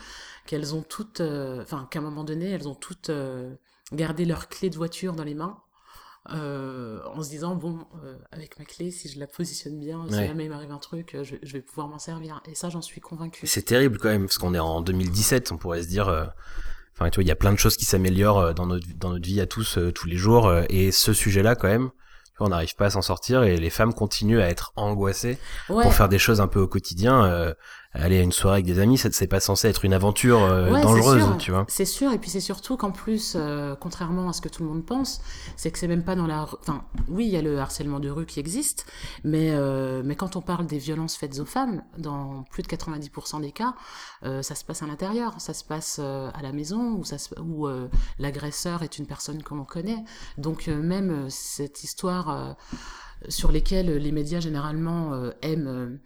qu'elles 0.45 0.75
ont 0.75 0.83
toutes, 0.83 1.21
enfin, 1.21 1.87
qu'à 1.89 1.99
un 1.99 2.03
moment 2.03 2.23
donné, 2.23 2.51
elles 2.51 2.67
ont 2.67 2.75
toutes 2.75 3.11
gardé 3.91 4.25
leur 4.25 4.49
clé 4.49 4.69
de 4.69 4.75
voiture 4.75 5.13
dans 5.13 5.23
les 5.23 5.35
mains. 5.35 5.61
en 6.27 7.21
se 7.21 7.29
disant 7.29 7.55
bon 7.55 7.85
avec 8.31 8.57
ma 8.57 8.65
clé 8.65 8.91
si 8.91 9.09
je 9.09 9.19
la 9.19 9.27
positionne 9.27 9.79
bien 9.79 10.05
si 10.07 10.15
jamais 10.25 10.45
il 10.45 10.49
m'arrive 10.49 10.71
un 10.71 10.77
truc 10.77 11.17
je, 11.21 11.35
je 11.43 11.53
vais 11.53 11.61
pouvoir 11.61 11.89
m'en 11.89 11.99
servir 11.99 12.41
et 12.45 12.55
ça 12.55 12.69
j'en 12.69 12.81
suis 12.81 13.01
convaincue 13.01 13.45
c'est 13.45 13.63
terrible 13.63 13.97
quand 13.97 14.07
même 14.07 14.25
parce 14.25 14.37
qu'on 14.37 14.53
est 14.53 14.59
en 14.59 14.81
2017 14.81 15.51
on 15.51 15.57
pourrait 15.57 15.83
se 15.83 15.89
dire 15.89 16.31
Enfin, 16.95 17.09
tu 17.09 17.15
vois, 17.15 17.23
il 17.23 17.27
y 17.27 17.31
a 17.31 17.35
plein 17.35 17.51
de 17.51 17.57
choses 17.57 17.77
qui 17.77 17.85
s'améliorent 17.85 18.39
euh, 18.39 18.53
dans 18.53 18.67
notre, 18.67 18.85
dans 18.97 19.09
notre 19.09 19.25
vie 19.25 19.41
à 19.41 19.45
tous, 19.45 19.77
euh, 19.77 19.91
tous 19.91 20.07
les 20.07 20.17
jours. 20.17 20.47
Euh, 20.47 20.63
et 20.69 20.91
ce 20.91 21.13
sujet-là, 21.13 21.55
quand 21.55 21.67
même, 21.67 21.89
on 22.39 22.49
n'arrive 22.49 22.75
pas 22.75 22.87
à 22.87 22.89
s'en 22.89 23.01
sortir 23.01 23.43
et 23.43 23.57
les 23.57 23.69
femmes 23.69 23.93
continuent 23.93 24.41
à 24.41 24.49
être 24.49 24.73
angoissées 24.75 25.37
pour 25.67 25.93
faire 25.93 26.09
des 26.09 26.17
choses 26.17 26.41
un 26.41 26.47
peu 26.47 26.59
au 26.59 26.67
quotidien 26.67 27.53
aller 27.93 28.17
à 28.17 28.21
une 28.21 28.31
soirée 28.31 28.55
avec 28.55 28.65
des 28.65 28.79
amis, 28.79 28.97
c'est 28.97 29.27
pas 29.27 29.39
censé 29.39 29.67
être 29.67 29.85
une 29.85 29.93
aventure 29.93 30.41
euh, 30.41 30.81
dangereuse, 30.81 31.37
tu 31.37 31.51
vois. 31.51 31.65
C'est 31.67 31.85
sûr, 31.85 32.11
et 32.11 32.17
puis 32.17 32.29
c'est 32.29 32.39
surtout 32.39 32.75
qu'en 32.75 32.91
plus, 32.91 33.33
euh, 33.35 33.75
contrairement 33.79 34.29
à 34.29 34.33
ce 34.33 34.41
que 34.41 34.49
tout 34.49 34.63
le 34.63 34.69
monde 34.69 34.85
pense, 34.85 35.21
c'est 35.55 35.71
que 35.71 35.77
c'est 35.77 35.87
même 35.87 36.03
pas 36.03 36.15
dans 36.15 36.25
la... 36.25 36.43
Enfin, 36.43 36.83
oui, 37.07 37.25
il 37.25 37.31
y 37.31 37.37
a 37.37 37.41
le 37.41 37.59
harcèlement 37.59 37.99
de 37.99 38.09
rue 38.09 38.25
qui 38.25 38.39
existe, 38.39 38.87
mais, 39.23 39.51
euh, 39.51 40.01
mais 40.03 40.15
quand 40.15 40.35
on 40.35 40.41
parle 40.41 40.65
des 40.65 40.79
violences 40.79 41.15
faites 41.15 41.39
aux 41.39 41.45
femmes, 41.45 41.83
dans 41.97 42.43
plus 42.49 42.63
de 42.63 42.67
90% 42.67 43.41
des 43.41 43.51
cas, 43.51 43.75
ça 44.23 44.55
se 44.55 44.63
passe 44.63 44.81
à 44.81 44.87
l'intérieur, 44.87 45.35
ça 45.39 45.53
se 45.53 45.63
passe 45.63 45.99
à 45.99 46.41
la 46.41 46.51
maison, 46.53 46.93
où, 46.93 47.03
ça 47.03 47.17
où 47.41 47.67
l'agresseur 48.19 48.81
est 48.81 48.97
une 48.97 49.05
personne 49.05 49.43
que 49.43 49.53
l'on 49.53 49.65
connaît. 49.65 50.03
Donc 50.37 50.67
même 50.67 51.29
cette 51.29 51.83
histoire 51.83 52.55
sur 53.29 53.51
lesquels 53.51 53.97
les 53.97 54.11
médias 54.11 54.39
généralement 54.39 55.13
euh, 55.13 55.31
aiment, 55.41 55.99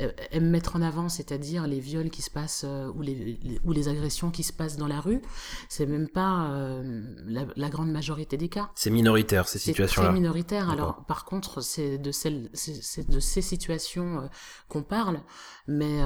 euh, 0.00 0.12
aiment 0.30 0.50
mettre 0.50 0.76
en 0.76 0.82
avant, 0.82 1.08
c'est-à-dire 1.08 1.66
les 1.66 1.80
viols 1.80 2.10
qui 2.10 2.22
se 2.22 2.30
passent 2.30 2.64
euh, 2.66 2.90
ou, 2.94 3.02
les, 3.02 3.38
ou 3.64 3.72
les 3.72 3.88
agressions 3.88 4.30
qui 4.30 4.42
se 4.42 4.52
passent 4.52 4.76
dans 4.76 4.86
la 4.86 5.00
rue, 5.00 5.22
c'est 5.68 5.86
même 5.86 6.08
pas 6.08 6.50
la, 7.26 7.68
grande 7.68 7.90
majorité 7.90 8.36
des 8.36 8.48
cas. 8.48 8.70
C'est 8.74 8.90
minoritaire 8.90 9.48
ces 9.48 9.58
situations-là. 9.58 10.08
C'est 10.08 10.14
minoritaire. 10.14 10.70
Alors 10.70 11.04
par 11.04 11.24
contre, 11.24 11.60
c'est 11.60 11.98
de 11.98 12.10
celles, 12.10 12.48
c'est 12.54 13.08
de 13.08 13.20
ces 13.20 13.42
situations 13.42 14.28
qu'on 14.68 14.82
parle, 14.82 15.20
mais 15.66 16.00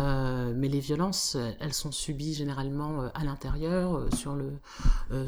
mais 0.54 0.68
les 0.68 0.80
violences, 0.80 1.36
elles 1.60 1.74
sont 1.74 1.92
subies 1.92 2.34
généralement 2.34 3.10
à 3.14 3.24
l'intérieur, 3.24 4.08
sur 4.14 4.34
le 4.34 4.58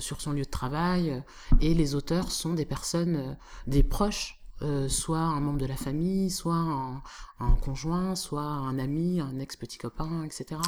sur 0.00 0.20
son 0.20 0.32
lieu 0.32 0.44
de 0.44 0.50
travail, 0.50 1.22
et 1.60 1.74
les 1.74 1.94
auteurs 1.94 2.30
sont 2.30 2.54
des 2.54 2.64
personnes, 2.64 3.36
des 3.66 3.82
proches 3.82 4.41
euh, 4.62 4.88
soit 4.88 5.18
un 5.18 5.40
membre 5.40 5.58
de 5.58 5.66
la 5.66 5.76
famille, 5.76 6.30
soit 6.30 6.54
un, 6.54 7.02
un, 7.40 7.54
conjoint, 7.62 8.14
soit 8.14 8.42
un 8.42 8.78
ami, 8.78 9.20
un 9.20 9.38
ex-petit 9.40 9.78
copain, 9.78 10.24
etc. 10.24 10.60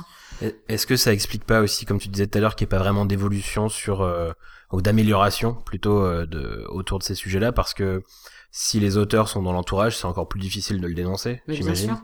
Est-ce 0.68 0.86
que 0.86 0.96
ça 0.96 1.12
explique 1.12 1.44
pas 1.44 1.60
aussi, 1.60 1.86
comme 1.86 1.98
tu 1.98 2.08
disais 2.08 2.26
tout 2.26 2.38
à 2.38 2.40
l'heure, 2.40 2.56
qu'il 2.56 2.64
n'y 2.64 2.68
ait 2.68 2.76
pas 2.76 2.78
vraiment 2.78 3.04
d'évolution 3.04 3.68
sur 3.68 4.02
euh, 4.02 4.32
ou 4.72 4.82
d'amélioration 4.82 5.54
plutôt 5.54 6.02
euh, 6.02 6.26
de, 6.26 6.66
autour 6.70 6.98
de 6.98 7.04
ces 7.04 7.14
sujets-là? 7.14 7.52
Parce 7.52 7.72
que 7.72 8.02
si 8.50 8.80
les 8.80 8.96
auteurs 8.96 9.28
sont 9.28 9.42
dans 9.42 9.52
l'entourage, 9.52 9.96
c'est 9.96 10.06
encore 10.06 10.28
plus 10.28 10.40
difficile 10.40 10.80
de 10.80 10.86
le 10.86 10.94
dénoncer, 10.94 11.42
j'imagine. 11.46 11.96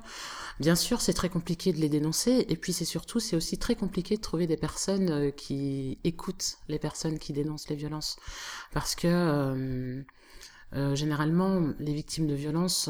Bien 0.60 0.76
sûr, 0.76 1.00
c'est 1.00 1.14
très 1.14 1.30
compliqué 1.30 1.72
de 1.72 1.78
les 1.78 1.88
dénoncer, 1.88 2.44
et 2.48 2.56
puis 2.56 2.74
c'est 2.74 2.84
surtout, 2.84 3.18
c'est 3.18 3.34
aussi 3.34 3.58
très 3.58 3.74
compliqué 3.74 4.16
de 4.16 4.20
trouver 4.20 4.46
des 4.46 4.58
personnes 4.58 5.32
qui 5.32 5.98
écoutent 6.04 6.58
les 6.68 6.78
personnes 6.78 7.18
qui 7.18 7.32
dénoncent 7.32 7.70
les 7.70 7.76
violences, 7.76 8.18
parce 8.72 8.94
que 8.94 10.04
euh, 10.74 10.92
euh, 10.92 10.94
généralement, 10.94 11.72
les 11.78 11.92
victimes 11.92 12.26
de 12.26 12.34
violences, 12.34 12.88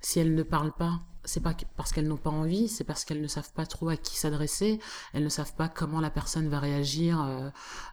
si 0.00 0.18
elles 0.18 0.34
ne 0.34 0.42
parlent 0.42 0.72
pas, 0.72 1.00
c'est 1.24 1.42
pas 1.42 1.54
parce 1.76 1.92
qu'elles 1.92 2.08
n'ont 2.08 2.16
pas 2.16 2.30
envie, 2.30 2.68
c'est 2.68 2.84
parce 2.84 3.04
qu'elles 3.04 3.20
ne 3.20 3.28
savent 3.28 3.52
pas 3.52 3.66
trop 3.66 3.88
à 3.88 3.96
qui 3.96 4.16
s'adresser, 4.16 4.80
elles 5.12 5.22
ne 5.22 5.28
savent 5.28 5.54
pas 5.54 5.68
comment 5.68 6.00
la 6.00 6.10
personne 6.10 6.48
va 6.48 6.58
réagir 6.58 7.18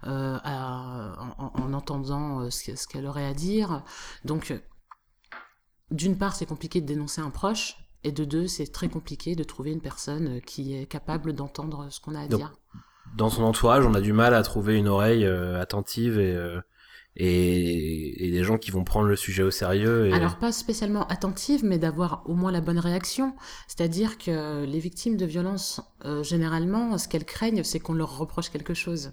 en, 0.03 1.73
entendant 1.73 2.49
ce 2.49 2.87
qu'elle 2.87 3.05
aurait 3.05 3.27
à 3.27 3.33
dire. 3.33 3.83
Donc, 4.25 4.53
d'une 5.91 6.17
part, 6.17 6.35
c'est 6.35 6.45
compliqué 6.45 6.81
de 6.81 6.87
dénoncer 6.87 7.21
un 7.21 7.29
proche, 7.29 7.77
et 8.03 8.11
de 8.11 8.23
deux, 8.23 8.47
c'est 8.47 8.71
très 8.71 8.87
compliqué 8.87 9.35
de 9.35 9.43
trouver 9.43 9.71
une 9.71 9.81
personne 9.81 10.37
euh, 10.37 10.39
qui 10.39 10.75
est 10.75 10.85
capable 10.85 11.33
d'entendre 11.33 11.87
ce 11.89 11.99
qu'on 11.99 12.15
a 12.15 12.21
à 12.21 12.27
dire. 12.27 12.53
Dans 13.17 13.29
son 13.29 13.43
entourage, 13.43 13.85
on 13.85 13.93
a 13.93 14.01
du 14.01 14.13
mal 14.13 14.33
à 14.33 14.43
trouver 14.43 14.77
une 14.77 14.87
oreille 14.87 15.25
euh, 15.25 15.59
attentive 15.59 16.19
et, 16.19 16.33
euh, 16.33 16.61
et, 17.19 18.31
des 18.31 18.43
gens 18.43 18.57
qui 18.57 18.71
vont 18.71 18.83
prendre 18.83 19.07
le 19.07 19.15
sujet 19.15 19.43
au 19.43 19.51
sérieux. 19.51 20.07
Et... 20.07 20.13
Alors 20.13 20.37
pas 20.37 20.51
spécialement 20.51 21.05
attentive, 21.07 21.63
mais 21.63 21.77
d'avoir 21.77 22.23
au 22.25 22.33
moins 22.33 22.51
la 22.51 22.61
bonne 22.61 22.79
réaction. 22.79 23.35
C'est-à-dire 23.67 24.17
que 24.17 24.65
les 24.65 24.79
victimes 24.79 25.17
de 25.17 25.25
violences, 25.25 25.81
généralement, 26.21 26.97
ce 26.97 27.07
qu'elles 27.07 27.25
craignent, 27.25 27.63
c'est 27.63 27.79
qu'on 27.79 27.93
leur 27.93 28.17
reproche 28.17 28.49
quelque 28.49 28.73
chose 28.73 29.11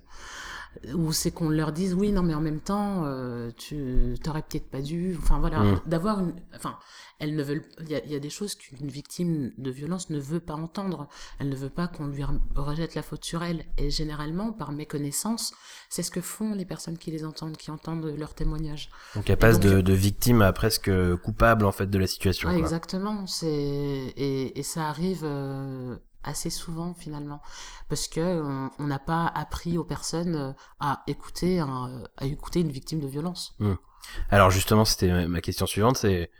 ou 0.95 1.13
c'est 1.13 1.31
qu'on 1.31 1.49
leur 1.49 1.73
dise 1.73 1.95
oui 1.95 2.13
non 2.13 2.23
mais 2.23 2.35
en 2.35 2.41
même 2.41 2.61
temps 2.61 3.05
euh, 3.05 3.51
tu 3.57 4.15
t'aurais 4.23 4.43
peut-être 4.43 4.69
pas 4.71 4.81
dû. 4.81 5.17
Enfin 5.19 5.39
voilà 5.39 5.61
mm. 5.61 5.81
d'avoir 5.87 6.21
une 6.21 6.35
enfin 6.55 6.77
elles 7.19 7.35
ne 7.35 7.43
veulent 7.43 7.65
il 7.81 7.89
y 7.89 7.95
a, 7.95 8.05
y 8.05 8.15
a, 8.15 8.19
des 8.19 8.31
choses 8.31 8.55
qu'une 8.55 8.89
victime 8.89 9.53
de 9.57 9.71
violence 9.71 10.11
ne 10.11 10.19
veut 10.19 10.41
pas 10.41 10.55
entendre. 10.55 11.09
Elle 11.39 11.49
ne 11.49 11.57
veut 11.57 11.71
pas 11.71 11.89
qu'on 11.89 12.09
lui 12.09 12.23
rejette 12.55 12.95
la 12.95 13.03
faute 13.03 13.25
sur 13.25 13.43
elle. 13.43 13.65
Et 13.79 13.91
généralement 13.91 14.53
par 14.53 14.73
méconnaissance 14.73 15.55
c'est 15.89 16.03
ce 16.03 16.11
que 16.11 16.21
font 16.21 16.55
les 16.55 16.65
personnes 16.65 16.99
qui 16.99 17.11
les 17.11 17.25
entendent 17.25 17.57
qui 17.57 17.71
entendent 17.71 18.15
leur 18.17 18.35
témoignage. 18.35 18.91
Donc 19.15 19.31
elle 19.31 19.37
passe 19.37 19.61
de, 19.61 19.81
de, 19.81 19.93
victime 19.93 20.43
à 20.43 20.53
presque 20.53 20.91
coupable 21.23 21.65
en 21.65 21.73
fait 21.73 21.89
de 21.89 21.99
la 21.99 22.07
situation 22.07 22.51
exactement 22.51 23.27
c'est 23.27 23.47
et, 23.47 24.59
et, 24.59 24.63
ça 24.63 24.89
arrive 24.89 25.23
euh, 25.25 25.97
assez 26.27 26.51
souvent 26.51 26.95
finalement 26.95 27.41
parce 27.89 28.09
que 28.09 28.43
on 28.79 28.87
n'a 28.87 28.99
pas 28.99 29.27
appris 29.27 29.79
aux 29.79 29.85
personnes 29.85 30.37
euh, 30.37 30.53
à 30.81 31.03
écouter 31.07 31.61
à 31.61 32.25
écouter 32.25 32.61
une 32.61 32.71
victime 32.71 33.01
de 33.01 33.07
violence. 33.07 33.55
Hmm. 33.59 33.75
Alors 34.31 34.51
justement, 34.51 34.85
c'était 34.85 35.27
ma 35.27 35.41
question 35.41 35.67
suivante, 35.67 35.97
c'est 35.97 36.31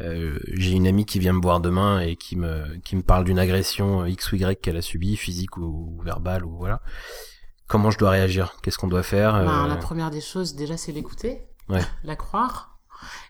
euh, 0.00 0.38
j'ai 0.52 0.72
une 0.72 0.86
amie 0.86 1.06
qui 1.06 1.18
vient 1.18 1.32
me 1.32 1.40
voir 1.40 1.60
demain 1.60 2.00
et 2.00 2.16
qui 2.16 2.36
me 2.36 2.76
qui 2.84 2.94
me 2.96 3.02
parle 3.02 3.24
d'une 3.24 3.38
agression 3.38 4.06
x 4.06 4.32
ou 4.32 4.36
y 4.36 4.56
qu'elle 4.60 4.76
a 4.76 4.82
subie, 4.82 5.16
physique 5.16 5.56
ou, 5.56 6.00
verbale 6.04 6.44
ou 6.44 6.56
voilà. 6.56 6.80
Comment 7.66 7.90
je 7.90 7.98
dois 7.98 8.10
réagir? 8.10 8.54
Qu'est-ce 8.62 8.78
qu'on 8.78 8.88
doit 8.88 9.02
faire? 9.02 9.34
Ben, 9.44 9.66
La 9.66 9.76
première 9.76 10.10
des 10.10 10.22
choses, 10.22 10.54
déjà, 10.54 10.78
c'est 10.78 10.92
l'écouter, 10.92 11.46
ouais. 11.68 11.82
la 12.04 12.16
croire, 12.16 12.77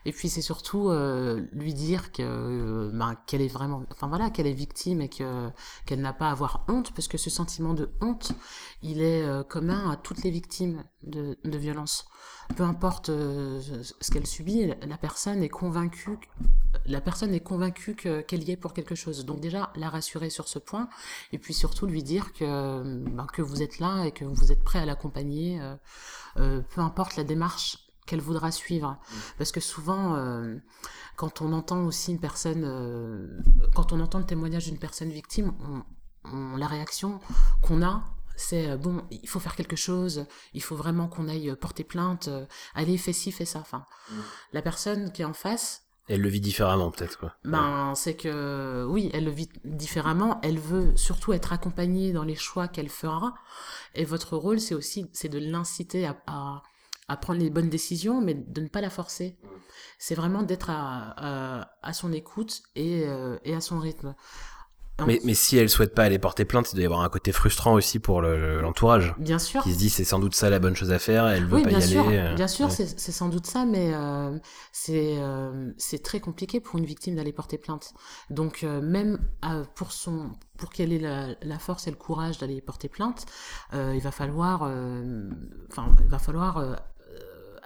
et 0.05 0.11
puis 0.11 0.29
c'est 0.29 0.41
surtout 0.41 0.89
euh, 0.89 1.45
lui 1.51 1.73
dire 1.73 2.11
que 2.11 2.21
euh, 2.21 2.91
ben, 2.93 3.15
qu'elle 3.27 3.41
est 3.41 3.47
vraiment, 3.47 3.83
enfin 3.91 4.07
voilà, 4.07 4.29
qu'elle 4.29 4.47
est 4.47 4.53
victime 4.53 5.01
et 5.01 5.09
que 5.09 5.49
qu'elle 5.85 6.01
n'a 6.01 6.13
pas 6.13 6.29
à 6.29 6.31
avoir 6.31 6.65
honte, 6.67 6.91
parce 6.93 7.07
que 7.07 7.17
ce 7.17 7.29
sentiment 7.29 7.73
de 7.73 7.89
honte, 8.01 8.31
il 8.81 9.01
est 9.01 9.23
euh, 9.23 9.43
commun 9.43 9.91
à 9.91 9.97
toutes 9.97 10.23
les 10.23 10.31
victimes 10.31 10.83
de, 11.03 11.37
de 11.43 11.57
violence. 11.57 12.07
Peu 12.55 12.63
importe 12.63 13.07
ce 13.07 14.11
qu'elle 14.11 14.25
subit, 14.25 14.65
la 14.65 14.97
personne 14.97 15.43
est 15.43 15.49
convaincue, 15.49 16.17
la 16.87 16.99
personne 16.99 17.31
est 17.35 17.41
convaincue 17.41 17.95
qu'elle 17.95 18.43
y 18.43 18.51
est 18.51 18.57
pour 18.57 18.73
quelque 18.73 18.95
chose. 18.95 19.23
Donc 19.23 19.39
déjà 19.39 19.71
la 19.75 19.87
rassurer 19.87 20.31
sur 20.31 20.47
ce 20.47 20.57
point, 20.57 20.89
et 21.31 21.37
puis 21.37 21.53
surtout 21.53 21.85
lui 21.85 22.01
dire 22.01 22.33
que 22.33 22.81
ben, 23.11 23.27
que 23.27 23.43
vous 23.43 23.61
êtes 23.61 23.77
là 23.77 24.05
et 24.05 24.11
que 24.11 24.25
vous 24.25 24.51
êtes 24.51 24.63
prêt 24.63 24.79
à 24.79 24.85
l'accompagner, 24.85 25.61
peu 26.35 26.81
importe 26.81 27.17
la 27.17 27.23
démarche 27.23 27.88
qu'elle 28.09 28.21
voudra 28.21 28.51
suivre. 28.51 28.89
Mm. 28.89 29.15
Parce 29.37 29.51
que 29.51 29.59
souvent, 29.59 30.15
euh, 30.15 30.55
quand 31.15 31.41
on 31.41 31.53
entend 31.53 31.85
aussi 31.85 32.11
une 32.11 32.19
personne, 32.19 32.63
euh, 32.65 33.39
quand 33.75 33.93
on 33.93 33.99
entend 33.99 34.19
le 34.19 34.25
témoignage 34.25 34.65
d'une 34.65 34.79
personne 34.79 35.09
victime, 35.09 35.53
on, 36.25 36.57
la 36.57 36.67
réaction 36.67 37.19
qu'on 37.61 37.81
a, 37.81 38.03
c'est 38.35 38.71
euh, 38.71 38.77
bon, 38.77 39.03
il 39.11 39.29
faut 39.29 39.39
faire 39.39 39.55
quelque 39.55 39.75
chose, 39.75 40.25
il 40.53 40.63
faut 40.63 40.75
vraiment 40.75 41.07
qu'on 41.07 41.27
aille 41.29 41.55
porter 41.55 41.83
plainte, 41.83 42.29
allez, 42.73 42.97
fais 42.97 43.13
ci, 43.13 43.31
fais 43.31 43.45
ça. 43.45 43.59
Enfin, 43.59 43.85
mm. 44.09 44.15
la 44.53 44.61
personne 44.61 45.11
qui 45.11 45.21
est 45.21 45.25
en 45.25 45.33
face, 45.33 45.83
elle 46.07 46.21
le 46.21 46.29
vit 46.29 46.41
différemment, 46.41 46.89
peut-être, 46.89 47.19
quoi. 47.19 47.35
Ben, 47.43 47.93
c'est 47.95 48.15
que, 48.15 48.83
oui, 48.89 49.11
elle 49.13 49.25
le 49.25 49.31
vit 49.31 49.47
différemment. 49.63 50.39
Elle 50.41 50.57
veut 50.57 50.97
surtout 50.97 51.33
être 51.33 51.53
accompagnée 51.53 52.13
dans 52.13 52.23
les 52.23 52.33
choix 52.33 52.67
qu'elle 52.67 52.89
fera. 52.89 53.35
Et 53.93 54.05
votre 54.05 54.35
rôle, 54.35 54.59
c'est 54.59 54.73
aussi, 54.73 55.07
c'est 55.13 55.29
de 55.29 55.37
l'inciter 55.37 56.07
à, 56.07 56.19
à 56.25 56.63
prendre 57.17 57.39
les 57.39 57.49
bonnes 57.49 57.69
décisions, 57.69 58.21
mais 58.21 58.33
de 58.33 58.61
ne 58.61 58.67
pas 58.67 58.81
la 58.81 58.89
forcer. 58.89 59.37
C'est 59.97 60.15
vraiment 60.15 60.43
d'être 60.43 60.69
à, 60.69 61.69
à, 61.81 61.93
son 61.93 62.13
écoute 62.13 62.61
et, 62.75 63.03
euh, 63.05 63.37
et 63.43 63.53
à 63.53 63.61
son 63.61 63.79
rythme. 63.79 64.15
Mais, 65.05 65.19
mais, 65.23 65.33
si 65.33 65.57
elle 65.57 65.69
souhaite 65.69 65.93
pas 65.93 66.03
aller 66.03 66.19
porter 66.19 66.45
plainte, 66.45 66.71
il 66.71 66.75
doit 66.75 66.83
y 66.83 66.85
avoir 66.85 67.01
un 67.01 67.09
côté 67.09 67.31
frustrant 67.31 67.73
aussi 67.73 67.99
pour 67.99 68.21
l'entourage. 68.21 69.15
bien 69.17 69.39
sûr. 69.39 69.63
Qui 69.63 69.73
se 69.73 69.77
dit 69.77 69.89
c'est 69.89 70.03
sans 70.03 70.19
doute 70.19 70.35
ça 70.35 70.49
la 70.49 70.59
bonne 70.59 70.75
chose 70.75 70.91
à 70.91 70.99
faire, 70.99 71.27
elle 71.27 71.45
veut 71.45 71.61
pas 71.61 71.71
y 71.71 71.81
sûr, 71.81 72.07
aller. 72.07 72.33
Bien 72.35 72.47
sûr, 72.47 72.71
c'est 72.71 73.11
sans 73.11 73.29
doute 73.29 73.45
ça, 73.45 73.65
mais 73.65 73.91
euh, 73.93 74.37
c'est 74.71 75.15
euh, 75.17 75.71
c'est 75.77 76.03
très 76.03 76.19
compliqué 76.19 76.59
pour 76.59 76.77
une 76.79 76.85
victime 76.85 77.15
d'aller 77.15 77.33
porter 77.33 77.57
plainte. 77.57 77.93
Donc 78.29 78.63
euh, 78.63 78.81
même 78.81 79.19
pour 79.75 79.91
son 79.91 80.31
pour 80.57 80.69
qu'elle 80.69 80.91
ait 80.91 80.99
la, 80.99 81.27
la, 81.41 81.59
force 81.59 81.87
et 81.87 81.91
le 81.91 81.95
courage 81.95 82.37
d'aller 82.37 82.61
porter 82.61 82.89
plainte, 82.89 83.25
il 83.73 84.01
va 84.01 84.11
falloir 84.11 84.63
enfin 84.63 85.91
il 86.01 86.09
va 86.09 86.19
falloir 86.19 86.81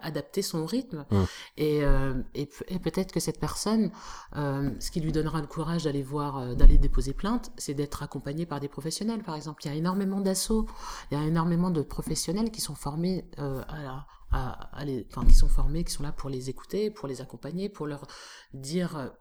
adapter 0.03 0.41
son 0.41 0.65
rythme. 0.65 1.05
Mm. 1.09 1.23
Et, 1.57 1.83
euh, 1.83 2.21
et, 2.35 2.45
peut-être 2.79 3.11
que 3.11 3.19
cette 3.19 3.39
personne, 3.39 3.91
euh, 4.35 4.69
ce 4.79 4.91
qui 4.91 4.99
lui 4.99 5.11
donnera 5.11 5.41
le 5.41 5.47
courage 5.47 5.85
d'aller 5.85 6.03
voir, 6.03 6.37
euh, 6.37 6.55
d'aller 6.55 6.77
déposer 6.77 7.13
plainte, 7.13 7.51
c'est 7.57 7.73
d'être 7.73 8.03
accompagné 8.03 8.45
par 8.45 8.59
des 8.59 8.67
professionnels, 8.67 9.23
par 9.23 9.35
exemple. 9.35 9.63
Il 9.65 9.69
y 9.69 9.71
a 9.71 9.75
énormément 9.75 10.21
d'assauts, 10.21 10.67
il 11.11 11.17
y 11.17 11.21
a 11.21 11.25
énormément 11.25 11.71
de 11.71 11.81
professionnels 11.81 12.51
qui 12.51 12.61
sont 12.61 12.75
formés 12.75 13.25
à 13.37 14.05
à, 14.35 14.83
les, 14.83 15.05
enfin, 15.11 15.27
qui 15.27 15.35
sont 15.35 15.47
formés, 15.47 15.83
qui 15.83 15.93
sont 15.93 16.01
là 16.01 16.11
pour 16.11 16.27
les 16.27 16.49
écouter, 16.49 16.89
pour 16.89 17.07
les 17.07 17.21
accompagner, 17.21 17.69
pour 17.69 17.85
leur 17.85 18.07
dire 18.55 19.13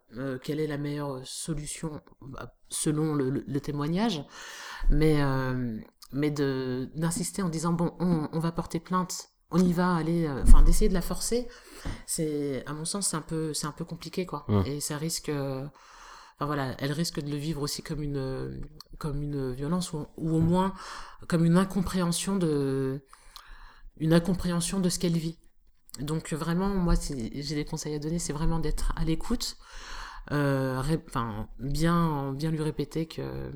quelle 0.42 0.58
est 0.58 0.66
la 0.66 0.78
meilleure 0.78 1.20
solution 1.22 2.00
bah, 2.22 2.54
selon 2.70 3.14
le, 3.14 3.28
le, 3.28 3.60
témoignage, 3.60 4.24
mais 4.88 5.20
d'insister 6.30 7.42
en 7.42 7.50
disant 7.50 7.74
bon 7.74 7.92
on, 8.00 8.30
on 8.32 8.38
va 8.38 8.52
porter 8.52 8.80
plainte 8.80 9.31
on 9.52 9.58
y 9.58 9.72
va 9.72 9.94
aller 9.94 10.26
euh, 10.26 10.42
enfin 10.42 10.62
d'essayer 10.62 10.88
de 10.88 10.94
la 10.94 11.02
forcer 11.02 11.48
c'est 12.06 12.64
à 12.66 12.72
mon 12.72 12.84
sens 12.84 13.08
c'est 13.08 13.16
un 13.16 13.22
peu 13.22 13.54
c'est 13.54 13.66
un 13.66 13.72
peu 13.72 13.84
compliqué 13.84 14.26
quoi. 14.26 14.46
Et 14.66 14.80
ça 14.80 14.96
risque 14.96 15.28
euh, 15.28 15.64
enfin 16.36 16.46
voilà 16.46 16.74
elle 16.78 16.92
risque 16.92 17.20
de 17.20 17.30
le 17.30 17.36
vivre 17.36 17.62
aussi 17.62 17.82
comme 17.82 18.02
une 18.02 18.60
comme 18.98 19.22
une 19.22 19.52
violence 19.52 19.92
ou, 19.92 20.06
ou 20.16 20.36
au 20.36 20.40
moins 20.40 20.74
comme 21.28 21.44
une 21.44 21.56
incompréhension 21.56 22.36
de 22.36 23.04
une 23.98 24.12
incompréhension 24.12 24.80
de 24.80 24.88
ce 24.88 24.98
qu'elle 24.98 25.16
vit. 25.16 25.38
Donc 26.00 26.32
vraiment 26.32 26.68
moi 26.68 26.94
j'ai 27.10 27.54
des 27.54 27.64
conseils 27.64 27.94
à 27.94 27.98
donner 27.98 28.18
c'est 28.18 28.32
vraiment 28.32 28.58
d'être 28.58 28.92
à 28.96 29.04
l'écoute 29.04 29.56
euh, 30.30 30.80
bien 31.58 32.32
bien 32.32 32.50
lui 32.50 32.62
répéter 32.62 33.06
que 33.06 33.50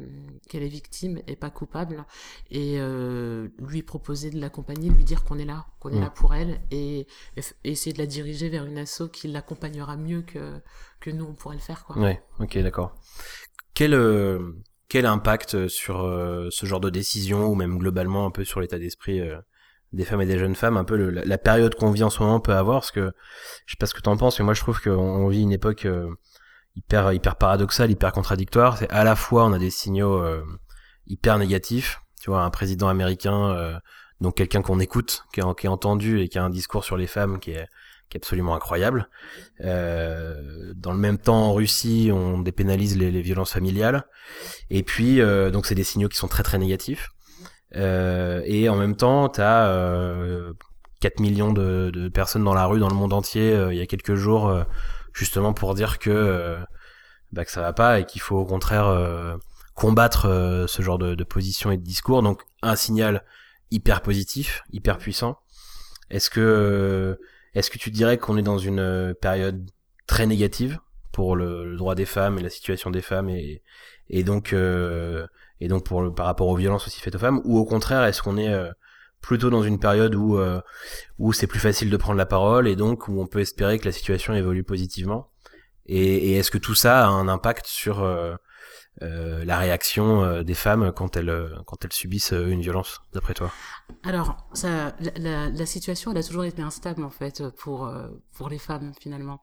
qu'elle 0.49 0.63
est 0.63 0.69
victime 0.69 1.21
et 1.27 1.37
pas 1.37 1.51
coupable. 1.51 2.05
Et 2.51 2.77
euh, 2.79 3.49
lui 3.59 3.83
proposer 3.83 4.31
de 4.31 4.41
l'accompagner 4.41 4.91
lui 4.91 5.05
dire 5.05 5.25
qu'on 5.25 5.39
est 5.39 5.45
là 5.45 5.67
qu'on 5.81 5.91
est 5.91 6.01
là 6.01 6.11
pour 6.11 6.35
elle 6.35 6.61
et, 6.71 7.07
essayer 7.63 7.93
de 7.93 7.99
la 7.99 8.07
diriger 8.07 8.49
vers 8.49 8.65
une 8.65 8.79
asso 8.79 9.09
qui 9.13 9.29
l'accompagnera 9.29 9.97
mieux 9.97 10.23
que 10.23 10.61
que 11.01 11.11
nous 11.11 11.25
on 11.25 11.35
pourrait 11.35 11.57
le 11.57 11.63
faire 11.63 11.85
quoi. 11.85 11.99
Ouais 11.99 12.23
ok 12.41 12.59
d'accord. 12.59 12.97
Quel 13.75 13.95
euh, 13.95 14.57
quel 14.89 15.07
impact 15.07 15.69
sur 15.69 16.01
ce 16.51 16.67
genre 16.67 16.81
de 16.81 16.91
décision 16.91 17.47
ou 17.47 17.55
même 17.55 17.79
globalement 17.79 18.27
un 18.27 18.31
peu 18.31 18.45
sur 18.45 18.61
l'état 18.61 18.79
d'esprit 18.79 19.21
des 19.93 20.05
femmes 20.05 20.21
et 20.21 20.27
des 20.27 20.39
jeunes 20.39 20.55
femmes, 20.55 20.77
un 20.77 20.85
peu 20.85 20.97
le, 20.97 21.11
la, 21.11 21.39
période 21.39 21.75
qu'on 21.75 21.91
vit 21.91 22.05
en 22.05 22.11
ce 22.11 22.23
moment 22.23 22.39
peut 22.39 22.53
avoir, 22.53 22.81
parce 22.81 22.93
que 22.93 23.13
je 23.67 23.73
sais 23.73 23.77
pas 23.79 23.87
ce 23.87 23.95
que 23.95 24.01
t'en 24.01 24.17
penses, 24.17 24.39
mais 24.39 24.45
moi 24.45 24.55
je 24.55 24.61
trouve 24.61 24.81
qu'on 24.81 25.27
vit 25.27 25.43
une 25.43 25.53
époque 25.53 25.87
hyper 26.77 27.13
hyper 27.13 27.37
paradoxal, 27.37 27.91
hyper 27.91 28.13
contradictoire. 28.13 28.79
C'est 28.79 28.91
à 28.91 29.05
la 29.05 29.17
fois 29.17 29.45
on 29.47 29.53
a 29.53 29.59
des 29.59 29.71
signaux 29.71 30.23
euh, 30.23 30.45
hyper 31.07 31.39
négatifs, 31.39 32.01
tu 32.21 32.31
vois, 32.31 32.43
un 32.43 32.51
président 32.51 32.89
américain, 32.89 33.51
euh, 33.51 33.79
donc 34.21 34.37
quelqu'un 34.37 34.63
qu'on 34.63 34.81
écoute, 34.81 35.25
qui 35.33 35.41
est, 35.41 35.69
entendu 35.69 36.21
et 36.21 36.29
qui 36.29 36.39
a 36.39 36.45
un 36.45 36.51
discours 36.51 36.85
sur 36.85 36.97
les 36.97 37.07
femmes 37.07 37.39
qui 37.39 37.53
est 37.53 37.69
absolument 38.17 38.55
incroyable. 38.57 39.09
Euh, 39.61 40.73
dans 40.75 40.93
le 40.93 40.99
même 40.99 41.19
temps, 41.19 41.51
en 41.51 41.55
Russie, 41.55 42.11
on 42.13 42.41
dépénalise 42.41 42.97
les, 42.99 43.23
violences 43.23 43.53
familiales. 43.53 44.05
Et 44.71 44.83
puis, 44.83 45.21
euh, 45.21 45.51
donc 45.51 45.67
c'est 45.67 45.77
des 45.77 45.85
signaux 45.85 46.09
qui 46.09 46.17
sont 46.17 46.29
très 46.29 46.43
très 46.43 46.59
négatifs. 46.59 47.11
Et 47.75 48.69
en 48.69 48.77
même 48.77 48.97
temps, 48.97 49.29
tu 49.29 49.41
as 49.43 49.69
euh, 49.69 50.55
4 51.01 51.21
millions 51.21 51.53
de, 51.53 52.09
personnes 52.09 52.45
dans 52.45 52.55
la 52.55 52.65
rue 52.65 52.81
dans 52.81 52.89
le 52.89 52.95
monde 52.95 53.13
entier 53.13 53.55
il 53.71 53.77
y 53.77 53.83
a 53.83 53.87
quelques 53.87 54.15
jours, 54.15 54.65
justement 55.17 55.53
pour 55.53 55.75
dire 55.75 55.99
que, 55.99 56.11
euh, 56.11 56.59
bah, 57.33 57.45
que 57.45 57.51
ça 57.51 57.63
va 57.63 57.73
pas 57.73 58.01
et 58.01 58.07
qu'il 58.07 58.21
faut 58.21 58.37
au 58.37 58.45
contraire 58.45 58.95
combattre 59.75 60.67
ce 60.69 60.83
genre 60.83 60.99
de, 60.99 61.15
de 61.15 61.25
position 61.25 61.71
et 61.71 61.77
de 61.77 61.83
discours. 61.83 62.23
Donc 62.23 62.43
un 62.63 62.77
signal 62.77 63.25
hyper 63.71 64.03
positif, 64.03 64.63
hyper 64.73 64.99
puissant. 64.99 65.39
Est-ce 66.11 66.31
que 66.31 67.19
est-ce 67.55 67.71
que 67.71 67.79
tu 67.79 67.91
dirais 67.91 68.19
qu'on 68.19 68.37
est 68.37 68.43
dans 68.43 68.59
une 68.59 69.15
période 69.21 69.69
très 70.07 70.27
négative 70.27 70.79
pour 71.13 71.37
le, 71.37 71.77
droit 71.77 71.95
des 71.95 72.05
femmes 72.05 72.39
et 72.39 72.43
la 72.43 72.51
situation 72.51 72.91
des 72.91 73.01
femmes 73.01 73.31
et, 73.31 73.63
et 74.11 74.23
donc 74.23 74.53
euh, 74.53 75.27
et 75.61 75.69
donc 75.69 75.85
pour 75.85 76.03
le, 76.03 76.13
par 76.13 76.27
rapport 76.27 76.49
aux 76.49 76.57
violences 76.57 76.87
aussi 76.87 77.01
faites 77.01 77.15
aux 77.15 77.19
femmes? 77.19 77.41
Ou 77.45 77.59
au 77.59 77.65
contraire 77.65 78.05
est-ce 78.05 78.23
qu'on 78.23 78.37
est, 78.37 78.53
euh, 78.53 78.71
plutôt 79.27 79.51
dans 79.51 79.65
une 79.65 79.81
période 79.81 80.15
où 80.15 80.39
euh, 80.39 80.61
où 81.19 81.33
c'est 81.33 81.49
plus 81.49 81.59
facile 81.59 81.91
de 81.91 81.97
prendre 81.97 82.17
la 82.17 82.27
parole 82.27 82.69
et 82.69 82.77
donc 82.77 83.09
où 83.09 83.21
on 83.21 83.27
peut 83.27 83.41
espérer 83.41 83.79
que 83.79 83.85
la 83.85 83.93
situation 83.93 84.35
évolue 84.35 84.63
positivement 84.63 85.33
et, 85.87 86.35
est-ce 86.35 86.51
que 86.51 86.59
tout 86.59 86.75
ça 86.75 87.07
a 87.07 87.09
un 87.09 87.29
impact 87.29 87.67
sur 87.67 88.03
euh, 88.03 88.35
euh, 89.03 89.45
la 89.45 89.59
réaction 89.59 90.43
des 90.43 90.55
femmes 90.55 90.93
quand 90.93 91.17
elles, 91.17 91.51
quand 91.65 91.85
elles 91.85 91.93
subissent 91.93 92.33
une 92.33 92.61
violence, 92.61 93.03
d'après 93.13 93.35
toi? 93.35 93.53
Alors, 94.03 94.37
la, 95.17 95.67
situation, 95.67 96.11
elle 96.11 96.19
a 96.19 96.25
toujours 96.25 96.43
été 96.43 96.61
instable, 96.61 97.05
en 97.05 97.11
fait, 97.11 97.45
pour, 97.51 97.89
pour 98.35 98.49
les 98.49 98.59
femmes, 98.59 98.95
finalement. 99.01 99.41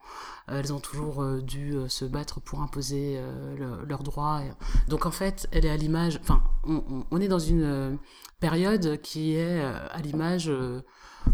Elles 0.49 0.73
ont 0.73 0.81
toujours 0.81 1.23
dû 1.41 1.75
se 1.87 2.03
battre 2.03 2.41
pour 2.41 2.61
imposer 2.61 3.21
le, 3.57 3.85
leurs 3.85 4.03
droits. 4.03 4.41
Donc, 4.89 5.05
en 5.05 5.11
fait, 5.11 5.47
elle 5.53 5.65
est 5.65 5.71
à 5.71 5.77
l'image... 5.77 6.19
Enfin, 6.21 6.43
on, 6.65 7.05
on, 7.09 7.21
est 7.21 7.29
dans 7.29 7.39
une 7.39 7.97
période 8.47 9.01
qui 9.01 9.35
est 9.35 9.61
à 9.61 9.99
l'image 10.01 10.51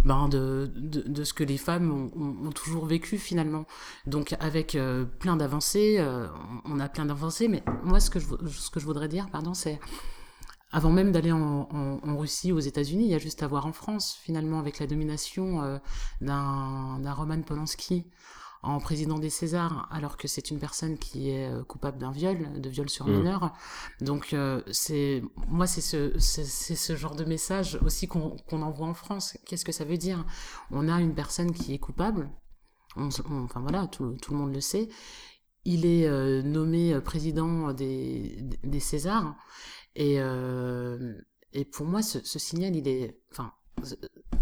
ben 0.06 0.30
de, 0.30 0.72
de, 0.76 1.24
ce 1.24 1.34
que 1.34 1.44
les 1.44 1.58
femmes 1.58 2.12
ont, 2.16 2.52
toujours 2.52 2.86
vécu 2.86 3.18
finalement. 3.18 3.66
Donc 4.06 4.36
avec 4.40 4.76
euh, 4.76 5.06
plein 5.06 5.36
d'avancées, 5.36 5.98
euh, 6.00 6.28
on 6.66 6.80
a 6.80 6.90
plein 6.90 7.06
d'avancées, 7.06 7.48
mais 7.48 7.64
moi 7.84 8.00
ce 8.00 8.10
que 8.10 8.20
je, 8.20 8.28
ce 8.48 8.70
que 8.70 8.80
je 8.80 8.86
voudrais 8.86 9.08
dire, 9.08 9.30
pardon, 9.32 9.54
c'est 9.54 9.80
avant 10.72 10.92
même 10.92 11.12
d'aller 11.12 11.32
en, 11.32 11.68
en, 11.72 12.00
en, 12.04 12.18
Russie, 12.18 12.52
aux 12.52 12.60
États-Unis, 12.60 13.06
il 13.06 13.10
y 13.10 13.16
a 13.16 13.20
juste 13.20 13.42
à 13.44 13.48
voir 13.48 13.66
en 13.66 13.74
France 13.74 14.18
finalement 14.22 14.60
avec 14.60 14.80
la 14.80 14.88
domination 14.88 15.64
euh, 15.64 15.78
d'un 16.22 17.14
Roman 17.14 17.42
Polanski 17.42 18.06
en 18.62 18.80
président 18.80 19.20
des 19.20 19.30
Césars, 19.30 19.88
alors 19.92 20.18
que 20.18 20.28
c'est 20.28 20.52
une 20.52 20.60
personne 20.60 20.98
qui 20.98 21.30
est 21.30 21.50
euh, 21.50 21.64
coupable 21.64 21.98
d'un 21.98 22.12
viol, 22.12 22.60
de 22.60 22.70
viol 22.70 22.90
sur 22.90 23.08
mmh. 23.08 23.18
mineur. 23.18 23.54
Donc 24.02 24.34
euh, 24.34 24.62
c'est 24.72 25.24
moi 25.48 25.66
c'est 25.66 25.82
ce 25.82 26.18
c'est 26.20 26.76
ce 26.76 26.96
genre 26.96 27.16
de 27.16 27.24
message 27.24 27.80
aussi 27.86 28.08
qu'on 28.08 28.38
envoie 28.52 28.88
en 28.88 28.94
France. 28.94 29.38
Qu'est-ce 29.46 29.66
que 29.66 29.72
ça 29.72 29.86
veut 29.86 29.98
dire? 29.98 30.26
On 30.72 30.90
a 30.90 31.00
une 31.00 31.16
personne 31.16 31.54
qui 31.54 31.74
est 31.74 31.80
coupable. 31.80 32.30
On, 32.96 33.10
on, 33.30 33.44
enfin 33.44 33.62
voilà, 33.62 33.88
tout, 33.88 34.18
tout, 34.22 34.34
le 34.34 34.40
monde 34.40 34.54
le 34.54 34.62
sait. 34.62 34.90
Il 35.64 35.86
est 35.86 36.08
euh, 36.08 36.42
nommé 36.42 37.00
président 37.02 37.72
des, 37.72 38.42
des 38.64 38.80
Césars 38.80 39.36
et 39.96 40.20
euh, 40.20 41.14
et 41.54 41.66
pour 41.66 41.86
moi 41.86 42.02
ce, 42.02 42.20
ce 42.24 42.40
signal 42.40 42.76
il 42.76 42.88
est 42.88 43.20
enfin 43.32 43.54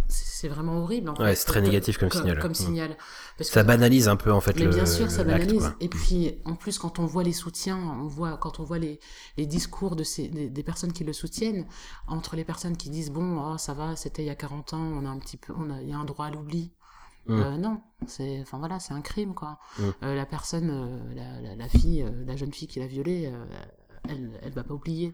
c'est 0.08 0.48
vraiment 0.48 0.78
horrible. 0.80 1.10
En 1.10 1.16
ouais, 1.16 1.36
c'est 1.36 1.46
très 1.46 1.62
négatif 1.62 1.98
comme, 1.98 2.10
comme 2.10 2.20
signal. 2.22 2.40
Comme 2.40 2.54
signal. 2.54 2.98
Parce 3.38 3.50
ça 3.50 3.64
banalise 3.64 4.08
un 4.08 4.16
peu 4.16 4.32
en 4.32 4.42
fait. 4.42 4.56
Mais 4.56 4.66
le, 4.66 4.70
bien 4.70 4.86
sûr, 4.86 5.10
ça 5.12 5.24
banalise. 5.24 5.74
Et 5.80 5.90
puis, 5.90 6.40
en 6.46 6.56
plus, 6.56 6.80
quand 6.80 7.00
on 7.00 7.06
voit 7.06 7.24
les 7.24 7.34
soutiens, 7.34 7.78
on 7.78 8.08
voit 8.08 8.38
quand 8.38 8.60
on 8.60 8.64
voit 8.64 8.80
les, 8.80 9.00
les 9.38 9.46
discours 9.46 9.96
de 9.96 10.04
ces 10.04 10.28
des, 10.28 10.50
des, 10.50 10.64
personnes 10.64 10.94
qui 10.94 11.04
le 11.04 11.14
soutiennent, 11.14 11.66
entre 12.08 12.36
les 12.36 12.44
personnes 12.44 12.78
qui 12.78 12.90
disent 12.90 13.12
bon, 13.12 13.40
oh, 13.40 13.58
ça 13.58 13.74
va, 13.74 13.96
c'était 13.96 14.24
il 14.24 14.28
y 14.28 14.32
a 14.32 14.36
40 14.36 14.74
ans, 14.74 14.80
on 14.80 15.06
a 15.06 15.10
un 15.10 15.20
petit 15.20 15.38
peu, 15.38 15.54
on 15.58 15.70
a, 15.70 15.82
il 15.82 15.90
y 15.90 15.94
a 15.94 15.98
un 15.98 16.06
droit 16.06 16.26
à 16.26 16.32
l'oubli. 16.32 16.72
Mmh. 17.28 17.42
Euh, 17.42 17.58
non, 17.58 17.82
c'est, 18.08 18.40
enfin 18.42 18.58
voilà, 18.58 18.80
c'est 18.80 18.94
un 18.94 19.02
crime 19.02 19.34
quoi. 19.34 19.60
Mmh. 19.78 19.84
Euh, 20.04 20.16
la 20.16 20.26
personne, 20.26 20.70
euh, 20.70 21.14
la, 21.14 21.42
la, 21.42 21.56
la, 21.56 21.68
fille, 21.68 22.02
euh, 22.02 22.24
la 22.26 22.38
jeune 22.38 22.54
fille 22.54 22.70
qui 22.70 22.80
l'a 22.80 22.88
violée, 22.88 23.26
euh, 23.28 23.46
elle, 24.08 24.40
elle 24.42 24.54
va 24.54 24.64
pas 24.64 24.74
oublier. 24.74 25.14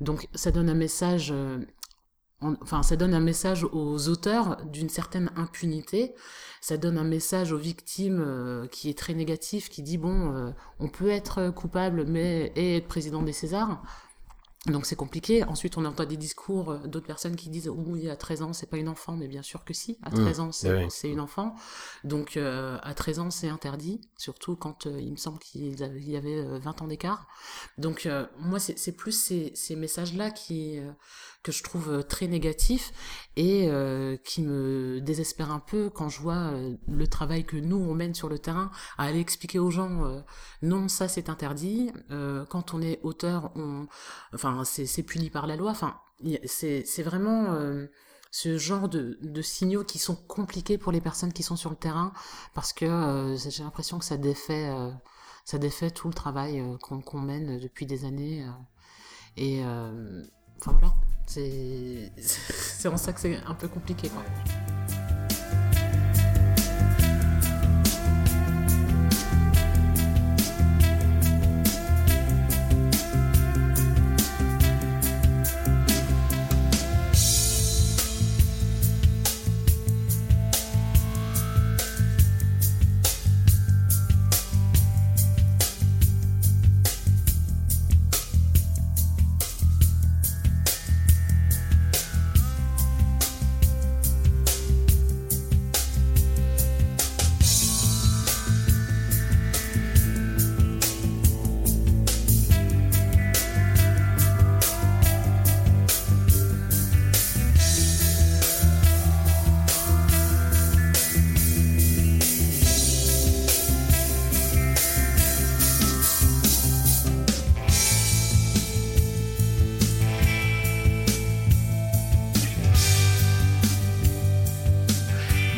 Donc 0.00 0.28
ça 0.34 0.50
donne 0.50 0.68
un 0.68 0.74
message 0.74 1.32
enfin, 2.40 2.82
ça 2.82 2.96
donne 2.96 3.14
un 3.14 3.20
message 3.20 3.64
aux 3.64 4.08
auteurs 4.08 4.58
d'une 4.66 4.88
certaine 4.88 5.30
impunité. 5.36 6.14
Ça 6.60 6.76
donne 6.76 6.98
un 6.98 7.04
message 7.04 7.52
aux 7.52 7.58
victimes 7.58 8.22
euh, 8.26 8.66
qui 8.66 8.90
est 8.90 8.98
très 8.98 9.14
négatif, 9.14 9.68
qui 9.68 9.82
dit 9.82 9.98
bon, 9.98 10.34
euh, 10.34 10.50
on 10.80 10.88
peut 10.88 11.10
être 11.10 11.50
coupable 11.50 12.04
mais 12.06 12.52
et 12.56 12.76
être 12.76 12.88
président 12.88 13.22
des 13.22 13.32
Césars. 13.32 13.82
Donc 14.70 14.84
c'est 14.84 14.96
compliqué. 14.96 15.44
Ensuite, 15.44 15.76
on 15.76 15.84
entend 15.84 16.04
des 16.04 16.16
discours 16.16 16.72
euh, 16.72 16.78
d'autres 16.86 17.06
personnes 17.06 17.36
qui 17.36 17.48
disent 17.48 17.68
oui, 17.68 18.10
à 18.10 18.16
13 18.16 18.42
ans, 18.42 18.52
c'est 18.52 18.66
pas 18.68 18.78
une 18.78 18.88
enfant, 18.88 19.16
mais 19.16 19.28
bien 19.28 19.42
sûr 19.42 19.64
que 19.64 19.72
si. 19.72 19.98
À 20.02 20.10
13 20.10 20.38
mmh, 20.38 20.42
ans, 20.42 20.52
c'est 20.52 20.74
oui. 20.74 21.12
une 21.12 21.20
enfant. 21.20 21.54
Donc 22.04 22.36
euh, 22.36 22.78
à 22.82 22.94
13 22.94 23.18
ans, 23.20 23.30
c'est 23.30 23.48
interdit, 23.48 24.00
surtout 24.16 24.56
quand 24.56 24.86
euh, 24.86 25.00
il 25.00 25.12
me 25.12 25.16
semble 25.16 25.38
qu'il 25.38 25.78
y 25.78 26.16
avait 26.16 26.58
20 26.58 26.82
ans 26.82 26.86
d'écart. 26.88 27.28
Donc 27.78 28.06
euh, 28.06 28.26
moi, 28.38 28.58
c'est 28.58 28.96
plus 28.96 29.12
ces, 29.12 29.52
ces 29.54 29.76
messages-là 29.76 30.30
qui 30.30 30.80
que 31.46 31.52
je 31.52 31.62
trouve 31.62 32.04
très 32.04 32.26
négatifs 32.26 32.92
et 33.36 33.68
qui 34.24 34.42
me 34.42 35.00
désespère 35.00 35.50
un 35.50 35.60
peu 35.60 35.90
quand 35.90 36.08
je 36.08 36.20
vois 36.20 36.52
le 36.88 37.06
travail 37.06 37.44
que 37.44 37.56
nous 37.56 37.76
on 37.76 37.94
mène 37.94 38.14
sur 38.14 38.28
le 38.28 38.38
terrain 38.38 38.70
à 38.98 39.04
aller 39.04 39.20
expliquer 39.20 39.58
aux 39.58 39.70
gens 39.70 40.22
non, 40.62 40.88
ça 40.88 41.08
c'est 41.08 41.28
interdit. 41.28 41.92
quand 42.48 42.74
on 42.74 42.82
est 42.82 43.00
auteur, 43.02 43.52
on 43.54 43.86
enfin 44.34 44.64
c'est 44.64 45.02
puni 45.02 45.30
par 45.30 45.46
la 45.46 45.56
loi. 45.56 45.70
Enfin, 45.70 46.00
c'est 46.44 47.02
vraiment 47.02 47.52
euh, 47.52 47.86
ce 48.30 48.58
genre 48.58 48.88
de, 48.88 49.18
de, 49.22 49.42
signaux 49.42 49.84
qui 49.84 49.98
sont 49.98 50.16
compliqués 50.16 50.78
pour 50.78 50.92
les 50.92 51.00
personnes 51.00 51.32
qui 51.32 51.42
sont 51.42 51.56
sur 51.56 51.70
le 51.70 51.76
terrain 51.76 52.12
parce 52.54 52.72
que 52.72 52.84
euh, 52.84 53.36
j'ai 53.36 53.62
l'impression 53.62 53.98
que 53.98 54.04
ça 54.04 54.16
défait, 54.16 54.68
euh, 54.68 54.90
ça 55.44 55.58
défait 55.58 55.90
tout 55.90 56.08
le 56.08 56.14
travail 56.14 56.60
euh, 56.60 56.76
qu'on 56.78 57.00
qu 57.00 57.16
mène 57.16 57.58
depuis 57.58 57.86
des 57.86 58.04
années. 58.04 58.44
Euh, 58.44 58.50
et 59.38 59.62
enfin 60.60 60.72
voilà, 60.72 60.94
c'est 61.26 62.88
en 62.88 62.96
ça 62.96 63.12
que 63.12 63.20
c'est 63.20 63.36
un 63.46 63.54
peu 63.54 63.68
compliqué. 63.68 64.08
Quoi. 64.08 64.22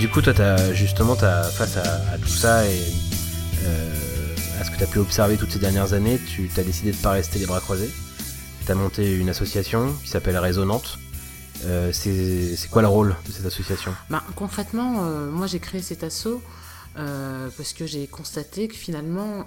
Du 0.08 0.14
coup, 0.14 0.22
toi, 0.22 0.56
justement, 0.72 1.16
face 1.16 1.76
à, 1.76 2.16
tout 2.16 2.28
ça 2.28 2.66
et 2.66 2.80
euh, 3.62 4.36
à 4.58 4.64
ce 4.64 4.70
que 4.70 4.78
tu 4.78 4.82
as 4.82 4.86
pu 4.86 4.98
observer 5.00 5.36
toutes 5.36 5.50
ces 5.52 5.58
dernières 5.58 5.92
années, 5.92 6.18
tu 6.18 6.50
as 6.56 6.62
décidé 6.62 6.92
de 6.92 6.96
ne 6.96 7.02
pas 7.02 7.10
rester 7.10 7.38
les 7.38 7.44
bras 7.44 7.60
croisés. 7.60 7.90
Tu 8.64 8.72
as 8.72 8.74
monté 8.74 9.14
une 9.14 9.28
association 9.28 9.92
qui 10.02 10.08
s'appelle 10.08 10.38
Résonante. 10.38 10.98
Euh, 11.66 11.92
c'est 11.92 12.70
quoi 12.70 12.80
le 12.80 12.88
rôle 12.88 13.16
de 13.26 13.32
cette 13.32 13.44
association? 13.44 13.94
Bah, 14.08 14.24
Concrètement, 14.34 15.04
euh, 15.04 15.30
moi 15.30 15.46
j'ai 15.46 15.60
créé 15.60 15.82
cet 15.82 16.02
asso 16.02 16.40
euh, 16.96 17.50
parce 17.58 17.74
que 17.74 17.84
j'ai 17.84 18.06
constaté 18.06 18.66
que 18.66 18.76
finalement, 18.76 19.44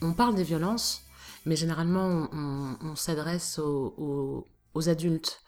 on 0.00 0.14
parle 0.14 0.34
des 0.34 0.42
violences, 0.42 1.02
mais 1.44 1.54
généralement 1.54 2.30
on, 2.32 2.96
s'adresse 2.96 3.58
aux, 3.58 4.46
aux, 4.72 4.88
adultes. 4.88 5.42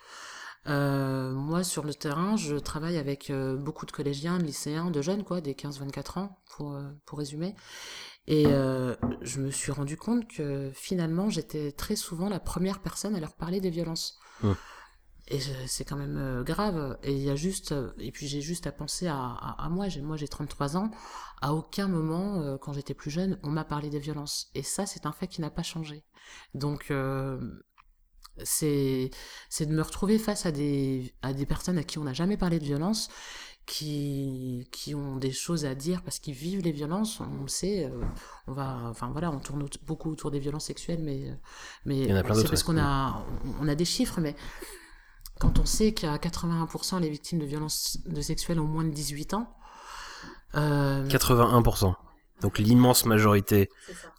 Moi, 0.67 1.65
sur 1.65 1.85
le 1.85 1.95
terrain, 1.95 2.37
je 2.37 2.57
travaille 2.57 2.99
avec 2.99 3.33
beaucoup 3.59 3.87
de 3.87 3.93
collégiens, 3.93 4.39
de 4.39 4.45
lycéens, 4.45 4.91
de 4.91 5.03
jeunes, 5.03 5.25
quoi, 5.25 5.41
des 5.41 5.55
15-24 5.55 6.19
ans, 6.19 6.39
pour, 6.57 6.79
pour 7.07 7.19
résumer. 7.19 7.55
Et 8.27 8.45
je 8.45 9.41
me 9.41 9.51
suis 9.51 9.73
rendu 9.73 9.97
compte 9.97 10.29
que 10.29 10.71
finalement, 10.75 11.31
j'étais 11.31 11.73
très 11.73 11.97
souvent 11.97 12.29
la 12.29 12.41
première 12.41 12.81
personne 12.81 13.15
à 13.15 13.21
leur 13.21 13.35
parler 13.35 13.61
des 13.61 13.71
violences. 13.71 14.19
Et 15.31 15.39
c'est 15.67 15.85
quand 15.85 15.97
même 15.97 16.17
euh, 16.19 16.43
grave. 16.43 16.99
Et 17.05 17.13
il 17.13 17.23
y 17.23 17.31
a 17.31 17.37
juste, 17.37 17.71
euh, 17.71 17.93
et 17.99 18.11
puis 18.11 18.27
j'ai 18.27 18.41
juste 18.41 18.67
à 18.67 18.73
penser 18.73 19.07
à, 19.07 19.17
à, 19.17 19.69
moi. 19.69 19.89
J'ai, 19.89 20.03
moi, 20.03 20.17
j'ai 20.17 20.27
33 20.27 20.77
ans. 20.77 20.91
À 21.41 21.55
aucun 21.55 21.87
moment, 21.87 22.41
euh, 22.41 22.59
quand 22.59 22.73
j'étais 22.73 22.95
plus 22.95 23.13
jeune, 23.13 23.39
on 23.45 23.51
m'a 23.51 23.65
parlé 23.65 23.91
des 23.91 24.01
violences. 24.01 24.51
Et 24.57 24.65
ça, 24.65 24.87
c'est 24.87 25.07
un 25.07 25.13
fait 25.13 25.29
qui 25.29 25.41
n'a 25.41 25.51
pas 25.51 25.63
changé. 25.63 26.05
Donc, 26.55 26.93
c'est 28.43 29.11
de 29.61 29.73
me 29.75 29.83
retrouver 29.83 30.19
face 30.19 30.47
à 30.47 30.53
des, 30.53 31.13
à 31.23 31.33
des 31.33 31.47
personnes 31.47 31.79
à 31.79 31.85
qui 31.85 31.99
on 31.99 32.05
n'a 32.05 32.13
jamais 32.13 32.37
parlé 32.37 32.59
de 32.59 32.65
violence, 32.65 33.09
qui, 33.67 34.69
qui 34.73 34.95
ont 34.95 35.17
des 35.17 35.31
choses 35.31 35.65
à 35.65 35.75
dire 35.75 36.03
parce 36.03 36.19
qu'ils 36.19 36.35
vivent 36.35 36.63
les 36.63 36.73
violences. 36.73 37.21
On 37.21 37.43
le 37.43 37.49
sait. 37.49 37.91
on 38.47 38.53
va, 38.53 38.81
enfin 38.87 39.11
voilà, 39.13 39.31
on 39.31 39.39
tourne 39.39 39.65
beaucoup 39.87 40.11
autour 40.11 40.31
des 40.31 40.41
violences 40.41 40.67
sexuelles, 40.67 41.03
mais, 41.03 41.39
mais 41.85 42.07
c'est 42.35 42.49
parce 42.49 42.63
qu'on 42.63 42.79
a, 42.79 43.25
on 43.61 43.69
a 43.69 43.75
des 43.75 43.85
chiffres, 43.85 44.21
mais 44.21 44.35
quand 45.39 45.59
on 45.59 45.67
sait 45.67 45.95
a 46.05 46.19
81% 46.19 47.01
les 47.01 47.11
victimes 47.11 47.39
de 47.39 47.47
violences 47.47 47.99
de 48.07 48.21
sexuelles 48.21 48.61
ont 48.61 48.67
moins 48.67 48.85
de 48.85 48.91
18 48.91 49.35
ans. 49.35 49.57
81%. 50.55 51.95
Donc 52.43 52.59
l'immense 52.59 53.05
majorité 53.05 53.71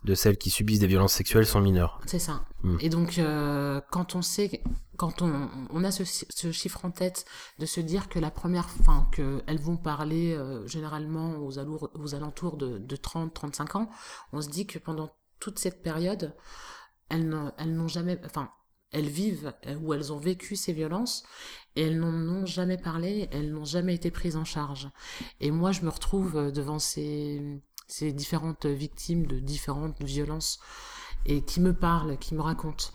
de 0.04 0.16
celles 0.16 0.38
qui 0.38 0.50
subissent 0.50 0.80
des 0.80 0.88
violences 0.88 1.14
sexuelles 1.14 1.46
sont 1.46 1.62
mineures. 1.62 2.00
C'est 2.06 2.20
ça. 2.20 2.46
Hmm. 2.64 2.78
Et 2.80 2.90
donc 2.90 3.18
euh, 3.18 3.82
quand 3.92 4.16
on 4.16 4.22
sait, 4.22 4.64
quand 4.98 5.22
on, 5.22 5.50
on 5.70 5.84
a 5.84 5.92
ce, 5.92 6.04
ce, 6.06 6.52
chiffre 6.52 6.86
en 6.86 6.92
tête 6.92 7.26
de 7.60 7.66
se 7.66 7.80
dire 7.80 8.10
que 8.10 8.20
la 8.20 8.32
première, 8.32 8.68
enfin 8.80 9.08
qu'elles 9.12 9.60
vont 9.60 9.78
parler 9.78 10.34
euh, 10.34 10.66
généralement 10.68 11.38
aux, 11.38 11.60
alours, 11.60 11.90
aux 11.96 12.16
alentours 12.16 12.58
de, 12.58 12.78
de 12.78 12.96
30-35 12.96 13.78
ans, 13.78 13.90
on 14.34 14.42
se 14.42 14.50
dit 14.50 14.68
que 14.68 14.80
pendant 14.80 15.12
toute 15.40 15.60
cette 15.60 15.82
période, 15.82 16.36
elles 17.10 17.28
n'ont 17.28 17.88
jamais, 17.88 18.20
enfin 18.26 18.50
elles 18.92 19.08
vivent 19.08 19.54
euh, 19.68 19.76
ou 19.78 19.94
elles 19.94 20.12
ont 20.12 20.18
vécu 20.18 20.56
ces 20.56 20.74
violences 20.74 21.24
et 21.76 21.84
elles 21.84 22.00
n'en 22.00 22.14
ont 22.14 22.46
jamais 22.46 22.78
parlé, 22.78 23.30
elles 23.32 23.52
n'ont 23.52 23.66
jamais 23.66 23.96
été 23.96 24.12
prises 24.12 24.36
en 24.36 24.44
charge. 24.44 24.90
Et 25.40 25.50
moi, 25.50 25.72
je 25.72 25.82
me 25.82 25.90
retrouve 25.90 26.52
devant 26.52 26.80
ces, 26.80 27.62
ces 27.92 28.12
différentes 28.12 28.66
victimes 28.66 29.26
de 29.26 29.40
différentes 29.40 30.02
violences 30.02 30.60
et 31.26 31.42
qui 31.42 31.60
me 31.60 31.74
parlent, 31.74 32.18
qui 32.18 32.34
me 32.36 32.42
racontent. 32.42 32.88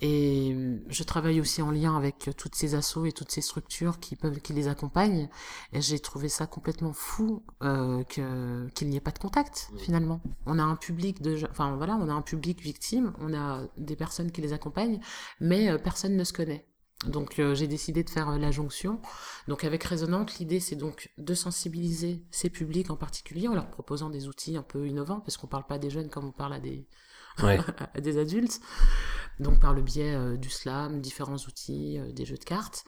Et 0.00 0.52
euh, 0.54 0.78
je 0.88 1.02
travaille 1.02 1.40
aussi 1.40 1.60
en 1.60 1.72
lien 1.72 1.96
avec 1.96 2.30
toutes 2.36 2.54
ces 2.54 2.76
assos 2.76 3.04
et 3.04 3.12
toutes 3.12 3.32
ces 3.32 3.40
structures 3.40 3.98
qui 3.98 4.14
peuvent, 4.14 4.40
qui 4.40 4.52
les 4.52 4.68
accompagnent. 4.68 5.28
Et 5.72 5.80
j'ai 5.80 5.98
trouvé 5.98 6.28
ça 6.28 6.46
complètement 6.46 6.92
fou 6.92 7.42
euh, 7.62 8.04
que 8.04 8.68
qu'il 8.74 8.88
n'y 8.90 8.96
ait 8.96 9.00
pas 9.00 9.10
de 9.10 9.18
contact 9.18 9.70
finalement. 9.78 10.20
On 10.46 10.58
a 10.58 10.62
un 10.62 10.76
public 10.76 11.20
de, 11.20 11.36
enfin 11.50 11.74
voilà, 11.76 11.98
on 12.00 12.08
a 12.08 12.12
un 12.12 12.22
public 12.22 12.60
victime, 12.60 13.12
on 13.18 13.34
a 13.34 13.62
des 13.76 13.96
personnes 13.96 14.30
qui 14.30 14.40
les 14.40 14.52
accompagnent, 14.52 15.00
mais 15.40 15.68
euh, 15.68 15.78
personne 15.78 16.16
ne 16.16 16.24
se 16.24 16.32
connaît. 16.32 16.64
Donc 17.06 17.38
euh, 17.38 17.54
j'ai 17.54 17.68
décidé 17.68 18.02
de 18.02 18.10
faire 18.10 18.38
la 18.38 18.50
jonction. 18.50 19.00
Donc 19.46 19.64
avec 19.64 19.84
Résonante, 19.84 20.38
l'idée 20.38 20.60
c'est 20.60 20.76
donc 20.76 21.10
de 21.16 21.34
sensibiliser 21.34 22.24
ces 22.30 22.50
publics 22.50 22.90
en 22.90 22.96
particulier 22.96 23.48
en 23.48 23.54
leur 23.54 23.70
proposant 23.70 24.10
des 24.10 24.26
outils 24.26 24.56
un 24.56 24.62
peu 24.62 24.86
innovants, 24.86 25.20
parce 25.20 25.36
qu'on 25.36 25.46
parle 25.46 25.66
pas 25.66 25.78
des 25.78 25.90
jeunes 25.90 26.08
comme 26.08 26.26
on 26.26 26.32
parle 26.32 26.54
à 26.54 26.60
des 26.60 26.86
à 27.94 28.00
des 28.00 28.18
adultes, 28.18 28.60
donc 29.38 29.60
par 29.60 29.72
le 29.72 29.82
biais 29.82 30.14
euh, 30.14 30.36
du 30.36 30.50
slam, 30.50 31.00
différents 31.00 31.36
outils, 31.36 31.98
euh, 31.98 32.12
des 32.12 32.24
jeux 32.24 32.36
de 32.36 32.44
cartes, 32.44 32.84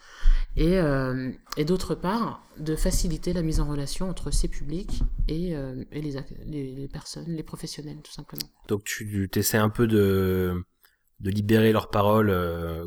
et, 0.57 0.79
euh, 0.79 1.31
et 1.57 1.65
d'autre 1.65 1.95
part, 1.95 2.45
de 2.59 2.75
faciliter 2.75 3.33
la 3.33 3.43
mise 3.43 3.61
en 3.61 3.69
relation 3.69 4.09
entre 4.09 4.31
ces 4.31 4.49
publics 4.49 5.03
et, 5.29 5.53
et 5.53 6.01
les, 6.03 6.17
les, 6.47 6.89
personnes, 6.89 7.29
les 7.29 7.43
professionnels, 7.43 7.99
tout 8.03 8.13
simplement. 8.13 8.51
Donc 8.69 8.85
tu 8.85 9.31
essaies 9.35 9.59
un 9.59 9.71
peu 9.71 9.87
de, 9.87 10.65
de 11.21 11.31
libérer 11.31 11.73
leurs 11.73 11.91
paroles 11.91 12.35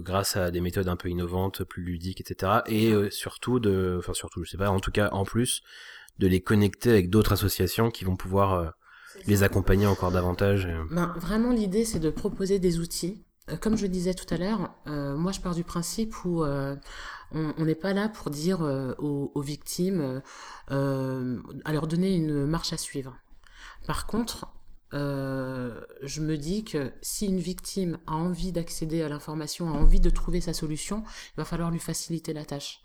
grâce 0.01 0.35
à 0.35 0.49
des 0.51 0.59
méthodes 0.59 0.87
un 0.87 0.95
peu 0.95 1.09
innovantes, 1.09 1.63
plus 1.63 1.83
ludiques, 1.83 2.19
etc. 2.19 2.61
Et 2.65 2.93
surtout 3.11 3.59
de, 3.59 3.95
enfin 3.99 4.13
surtout, 4.13 4.43
je 4.43 4.49
sais 4.49 4.57
pas, 4.57 4.69
en 4.69 4.79
tout 4.79 4.91
cas 4.91 5.09
en 5.11 5.23
plus, 5.23 5.61
de 6.19 6.27
les 6.27 6.41
connecter 6.41 6.89
avec 6.89 7.09
d'autres 7.09 7.33
associations 7.33 7.91
qui 7.91 8.05
vont 8.05 8.15
pouvoir 8.15 8.73
les 9.27 9.43
accompagner 9.43 9.87
encore 9.87 10.11
davantage 10.11 10.67
ben, 10.91 11.13
Vraiment, 11.17 11.51
l'idée, 11.51 11.85
c'est 11.85 11.99
de 11.99 12.09
proposer 12.09 12.59
des 12.59 12.79
outils. 12.79 13.23
Euh, 13.49 13.57
comme 13.57 13.75
je 13.75 13.83
le 13.83 13.89
disais 13.89 14.13
tout 14.13 14.31
à 14.33 14.37
l'heure, 14.37 14.73
euh, 14.87 15.15
moi, 15.15 15.31
je 15.31 15.41
pars 15.41 15.55
du 15.55 15.63
principe 15.63 16.23
où 16.25 16.43
euh, 16.43 16.75
on 17.31 17.65
n'est 17.65 17.75
pas 17.75 17.93
là 17.93 18.09
pour 18.09 18.29
dire 18.29 18.61
aux, 18.61 19.31
aux, 19.33 19.41
victimes, 19.41 20.21
à 20.67 21.73
leur 21.73 21.87
donner 21.87 22.15
une 22.15 22.45
marche 22.45 22.73
à 22.73 22.77
suivre. 22.77 23.17
Par 23.87 24.05
contre, 24.05 24.47
euh, 24.93 25.81
je 26.01 26.21
me 26.21 26.37
dis 26.37 26.63
que 26.63 26.91
si 27.01 27.25
une 27.25 27.39
victime 27.39 27.97
a 28.05 28.13
envie 28.13 28.51
d'accéder 28.51 29.01
à 29.01 29.09
l'information, 29.09 29.69
a 29.69 29.73
envie 29.73 29.99
de 29.99 30.09
trouver 30.09 30.41
sa 30.41 30.53
solution, 30.53 31.03
il 31.33 31.37
va 31.37 31.45
falloir 31.45 31.71
lui 31.71 31.79
faciliter 31.79 32.33
la 32.33 32.45
tâche. 32.45 32.81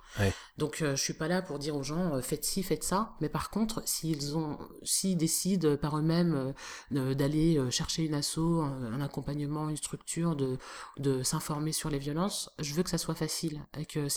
Donc 0.57 0.81
euh, 0.81 0.97
je 0.97 1.03
suis 1.03 1.13
pas 1.13 1.29
là 1.29 1.43
pour 1.43 1.59
dire 1.59 1.77
aux 1.77 1.83
gens 1.83 2.15
euh, 2.15 2.23
faites 2.23 2.45
ci, 2.45 2.63
faites 2.63 2.83
ça, 2.83 3.15
mais 3.21 3.29
par 3.29 3.51
contre 3.51 3.83
s'ils 3.85 4.37
ont, 4.39 4.59
s'ils 4.83 5.19
décident 5.19 5.77
par 5.77 5.99
eux-mêmes 5.99 6.55
d'aller 6.91 7.61
chercher 7.71 8.05
une 8.05 8.15
asso, 8.15 8.39
un, 8.39 9.01
accompagnement, 9.03 9.69
une 9.69 9.77
structure, 9.77 10.35
de, 10.35 10.57
de 10.97 11.23
s'informer 11.23 11.73
sur 11.73 11.91
les 11.91 11.99
violences, 11.99 12.51
je 12.59 12.73
veux 12.75 12.83
que 12.83 12.91
ça 12.91 12.99
soit 12.99 13.15
facile 13.15 13.61
et 13.77 13.85
que, 13.85 14.09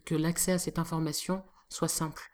que 0.00 0.14
l'accès 0.14 0.52
à 0.52 0.58
cette 0.58 0.78
information 0.78 1.42
soit 1.68 1.88
simple. 1.88 2.31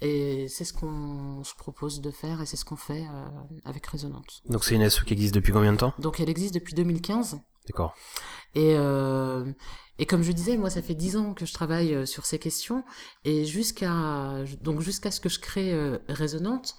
Et 0.00 0.46
c'est 0.48 0.64
ce 0.64 0.72
qu'on 0.72 1.42
se 1.42 1.54
propose 1.54 2.00
de 2.00 2.10
faire 2.10 2.40
et 2.40 2.46
c'est 2.46 2.56
ce 2.56 2.64
qu'on 2.64 2.76
fait 2.76 3.04
euh, 3.04 3.26
avec 3.64 3.84
Résonance. 3.86 4.42
Donc 4.48 4.64
c'est 4.64 4.76
une 4.76 4.82
asso 4.82 5.02
qui 5.04 5.12
existe 5.12 5.34
depuis 5.34 5.52
combien 5.52 5.72
de 5.72 5.78
temps? 5.78 5.92
Donc 5.98 6.20
elle 6.20 6.28
existe 6.28 6.54
depuis 6.54 6.74
2015. 6.74 7.40
D'accord. 7.66 7.94
Et, 8.54 8.74
euh, 8.76 9.52
et 9.98 10.06
comme 10.06 10.22
je 10.22 10.32
disais, 10.32 10.56
moi 10.56 10.70
ça 10.70 10.82
fait 10.82 10.94
dix 10.94 11.16
ans 11.16 11.34
que 11.34 11.46
je 11.46 11.52
travaille 11.52 11.94
euh, 11.94 12.06
sur 12.06 12.26
ces 12.26 12.38
questions 12.38 12.84
et 13.24 13.44
jusqu'à 13.44 14.44
donc 14.62 14.80
jusqu'à 14.80 15.10
ce 15.10 15.20
que 15.20 15.28
je 15.28 15.40
crée 15.40 15.98
Résonante, 16.08 16.76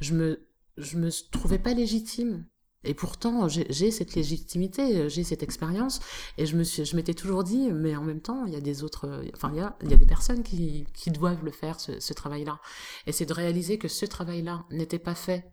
je 0.00 0.14
me 0.14 0.46
je 0.76 0.96
me 0.96 1.10
trouvais 1.30 1.58
pas 1.58 1.74
légitime 1.74 2.46
et 2.82 2.94
pourtant, 2.94 3.46
j'ai 3.48 3.90
cette 3.90 4.14
légitimité, 4.14 5.08
j'ai 5.10 5.22
cette 5.22 5.42
expérience, 5.42 6.00
et 6.38 6.46
je 6.46 6.56
me 6.56 6.64
suis, 6.64 6.84
je 6.84 6.96
m'étais 6.96 7.14
toujours 7.14 7.44
dit, 7.44 7.70
mais 7.70 7.94
en 7.94 8.02
même 8.02 8.20
temps, 8.20 8.46
il 8.46 8.54
y 8.54 8.56
a 8.56 8.60
des 8.60 8.82
autres, 8.82 9.22
enfin, 9.34 9.50
il 9.52 9.58
y 9.58 9.60
a, 9.60 9.76
il 9.82 9.90
y 9.90 9.94
a 9.94 9.96
des 9.96 10.06
personnes 10.06 10.42
qui, 10.42 10.86
qui 10.94 11.10
doivent 11.10 11.44
le 11.44 11.50
faire, 11.50 11.78
ce, 11.78 12.00
ce 12.00 12.12
travail-là. 12.14 12.58
Et 13.06 13.12
c'est 13.12 13.26
de 13.26 13.34
réaliser 13.34 13.76
que 13.78 13.88
ce 13.88 14.06
travail-là 14.06 14.64
n'était 14.70 14.98
pas 14.98 15.14
fait 15.14 15.44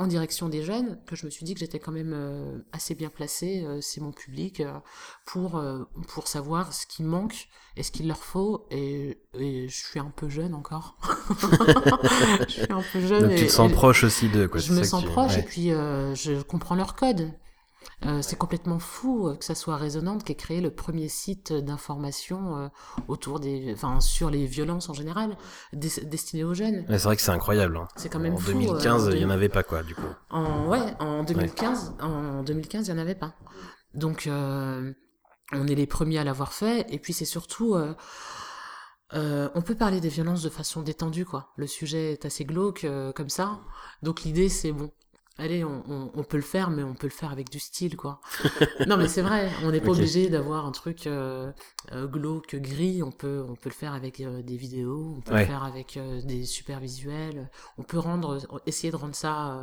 en 0.00 0.06
direction 0.06 0.48
des 0.48 0.62
jeunes 0.62 0.98
que 1.04 1.14
je 1.14 1.26
me 1.26 1.30
suis 1.30 1.44
dit 1.44 1.52
que 1.52 1.60
j'étais 1.60 1.78
quand 1.78 1.92
même 1.92 2.14
euh, 2.14 2.58
assez 2.72 2.94
bien 2.94 3.10
placée, 3.10 3.64
euh, 3.66 3.82
c'est 3.82 4.00
mon 4.00 4.12
public, 4.12 4.60
euh, 4.60 4.72
pour, 5.26 5.62
pour 6.08 6.26
savoir 6.26 6.72
ce 6.72 6.86
qui 6.86 7.02
manque 7.02 7.48
et 7.76 7.82
ce 7.82 7.92
qu'il 7.92 8.08
leur 8.08 8.24
faut. 8.24 8.66
Et, 8.70 9.18
et, 9.38 9.68
je 9.68 9.76
suis 9.76 10.00
un 10.00 10.10
peu 10.16 10.30
jeune 10.30 10.54
encore. 10.54 10.96
je 12.48 12.52
suis 12.52 12.72
un 12.72 12.82
peu 12.92 13.00
jeune. 13.06 13.28
Donc 13.28 13.36
tu 13.36 13.46
te 13.46 13.52
sens 13.52 13.70
proche 13.70 14.02
aussi 14.02 14.30
de 14.30 14.46
quoi. 14.46 14.58
Je 14.58 14.72
me 14.72 14.82
sens 14.84 15.04
proche 15.04 15.36
et 15.36 15.42
puis 15.42 15.68
je 15.68 16.40
comprends 16.42 16.76
leur 16.76 16.96
code. 16.96 17.30
Euh, 18.06 18.22
c'est 18.22 18.36
complètement 18.36 18.78
fou 18.78 19.28
euh, 19.28 19.36
que 19.36 19.44
ça 19.44 19.54
soit 19.54 19.76
Résonante 19.76 20.24
qui 20.24 20.32
ait 20.32 20.36
créé 20.36 20.60
le 20.62 20.70
premier 20.70 21.08
site 21.08 21.52
d'information 21.52 22.56
euh, 22.56 22.68
autour 23.08 23.40
des, 23.40 23.72
enfin, 23.74 24.00
sur 24.00 24.30
les 24.30 24.46
violences 24.46 24.88
en 24.88 24.94
général, 24.94 25.36
destiné 25.72 26.44
aux 26.44 26.54
jeunes. 26.54 26.84
c'est 26.88 27.02
vrai 27.02 27.16
que 27.16 27.22
c'est 27.22 27.30
incroyable. 27.30 27.76
Hein. 27.76 27.88
C'est 27.96 28.08
quand 28.08 28.18
même 28.18 28.34
en 28.34 28.38
fou. 28.38 28.52
2015, 28.52 29.10
il 29.12 29.18
n'y 29.18 29.24
en 29.24 29.30
avait 29.30 29.50
pas 29.50 29.62
quoi, 29.62 29.82
du 29.82 29.94
coup. 29.94 30.02
En, 30.30 30.68
ouais, 30.68 30.94
en 30.98 31.24
2015, 31.24 31.96
en 32.00 32.42
2015, 32.42 32.88
il 32.88 32.94
n'y 32.94 32.98
en 32.98 33.02
avait 33.02 33.14
pas. 33.14 33.34
Donc, 33.92 34.28
on 34.28 35.66
est 35.66 35.74
les 35.74 35.86
premiers 35.86 36.18
à 36.18 36.24
l'avoir 36.24 36.52
fait. 36.52 36.86
Et 36.88 36.98
puis, 36.98 37.12
c'est 37.12 37.24
surtout, 37.24 37.76
on 39.12 39.62
peut 39.62 39.74
parler 39.74 40.00
des 40.00 40.08
violences 40.08 40.42
de 40.42 40.48
façon 40.48 40.82
détendue, 40.82 41.26
quoi. 41.26 41.52
Le 41.56 41.66
sujet 41.66 42.12
est 42.12 42.24
assez 42.24 42.44
glauque 42.44 42.86
comme 43.14 43.28
ça. 43.28 43.60
Donc 44.02 44.22
l'idée, 44.22 44.48
c'est 44.48 44.72
bon, 44.72 44.90
allez, 45.40 45.64
on, 45.64 46.24
peut 46.28 46.36
le 46.36 46.42
faire, 46.42 46.70
mais 46.70 46.82
on 46.82 46.94
peut 46.94 47.06
le 47.06 47.12
faire 47.12 47.32
avec 47.32 47.50
du 47.50 47.58
style, 47.58 47.96
quoi. 47.96 48.20
non, 48.86 48.96
mais 48.96 49.08
c'est 49.08 49.22
vrai, 49.22 49.50
on 49.64 49.70
n'est 49.70 49.80
pas 49.80 49.92
obligé 49.92 50.28
d'avoir 50.28 50.66
un 50.66 50.72
truc 50.72 51.06
euh, 51.06 51.50
euh, 51.92 52.06
glauque, 52.06 52.56
gris. 52.56 53.02
On 53.02 53.10
peut, 53.10 53.44
on 53.48 53.54
peut 53.54 53.70
le 53.70 53.74
faire 53.74 53.94
avec 53.94 54.20
euh, 54.20 54.42
des 54.42 54.56
vidéos, 54.56 55.14
on 55.16 55.20
peut 55.20 55.36
le 55.36 55.44
faire 55.44 55.64
avec 55.64 55.98
des 56.24 56.44
super 56.44 56.78
visuels. 56.80 57.50
On 57.78 57.82
peut 57.82 57.98
rendre, 57.98 58.38
essayer 58.66 58.90
de 58.90 58.96
rendre 58.96 59.14
ça 59.14 59.62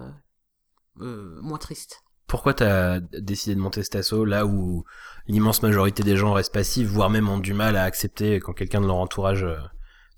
moins 0.95 1.59
triste. 1.59 2.03
Pourquoi 2.25 2.53
tu 2.53 2.63
as 2.63 2.99
décidé 2.99 3.55
de 3.55 3.61
monter 3.61 3.83
cet 3.83 3.95
assaut 3.95 4.25
là 4.25 4.45
où 4.45 4.83
l'immense 5.27 5.61
majorité 5.61 6.03
des 6.03 6.17
gens 6.17 6.33
restent 6.33 6.53
passifs, 6.53 6.87
voire 6.87 7.09
même 7.09 7.29
ont 7.29 7.37
du 7.37 7.53
mal 7.53 7.77
à 7.77 7.83
accepter 7.83 8.39
quand 8.41 8.51
quelqu'un 8.51 8.81
de 8.81 8.87
leur 8.87 8.97
entourage 8.97 9.45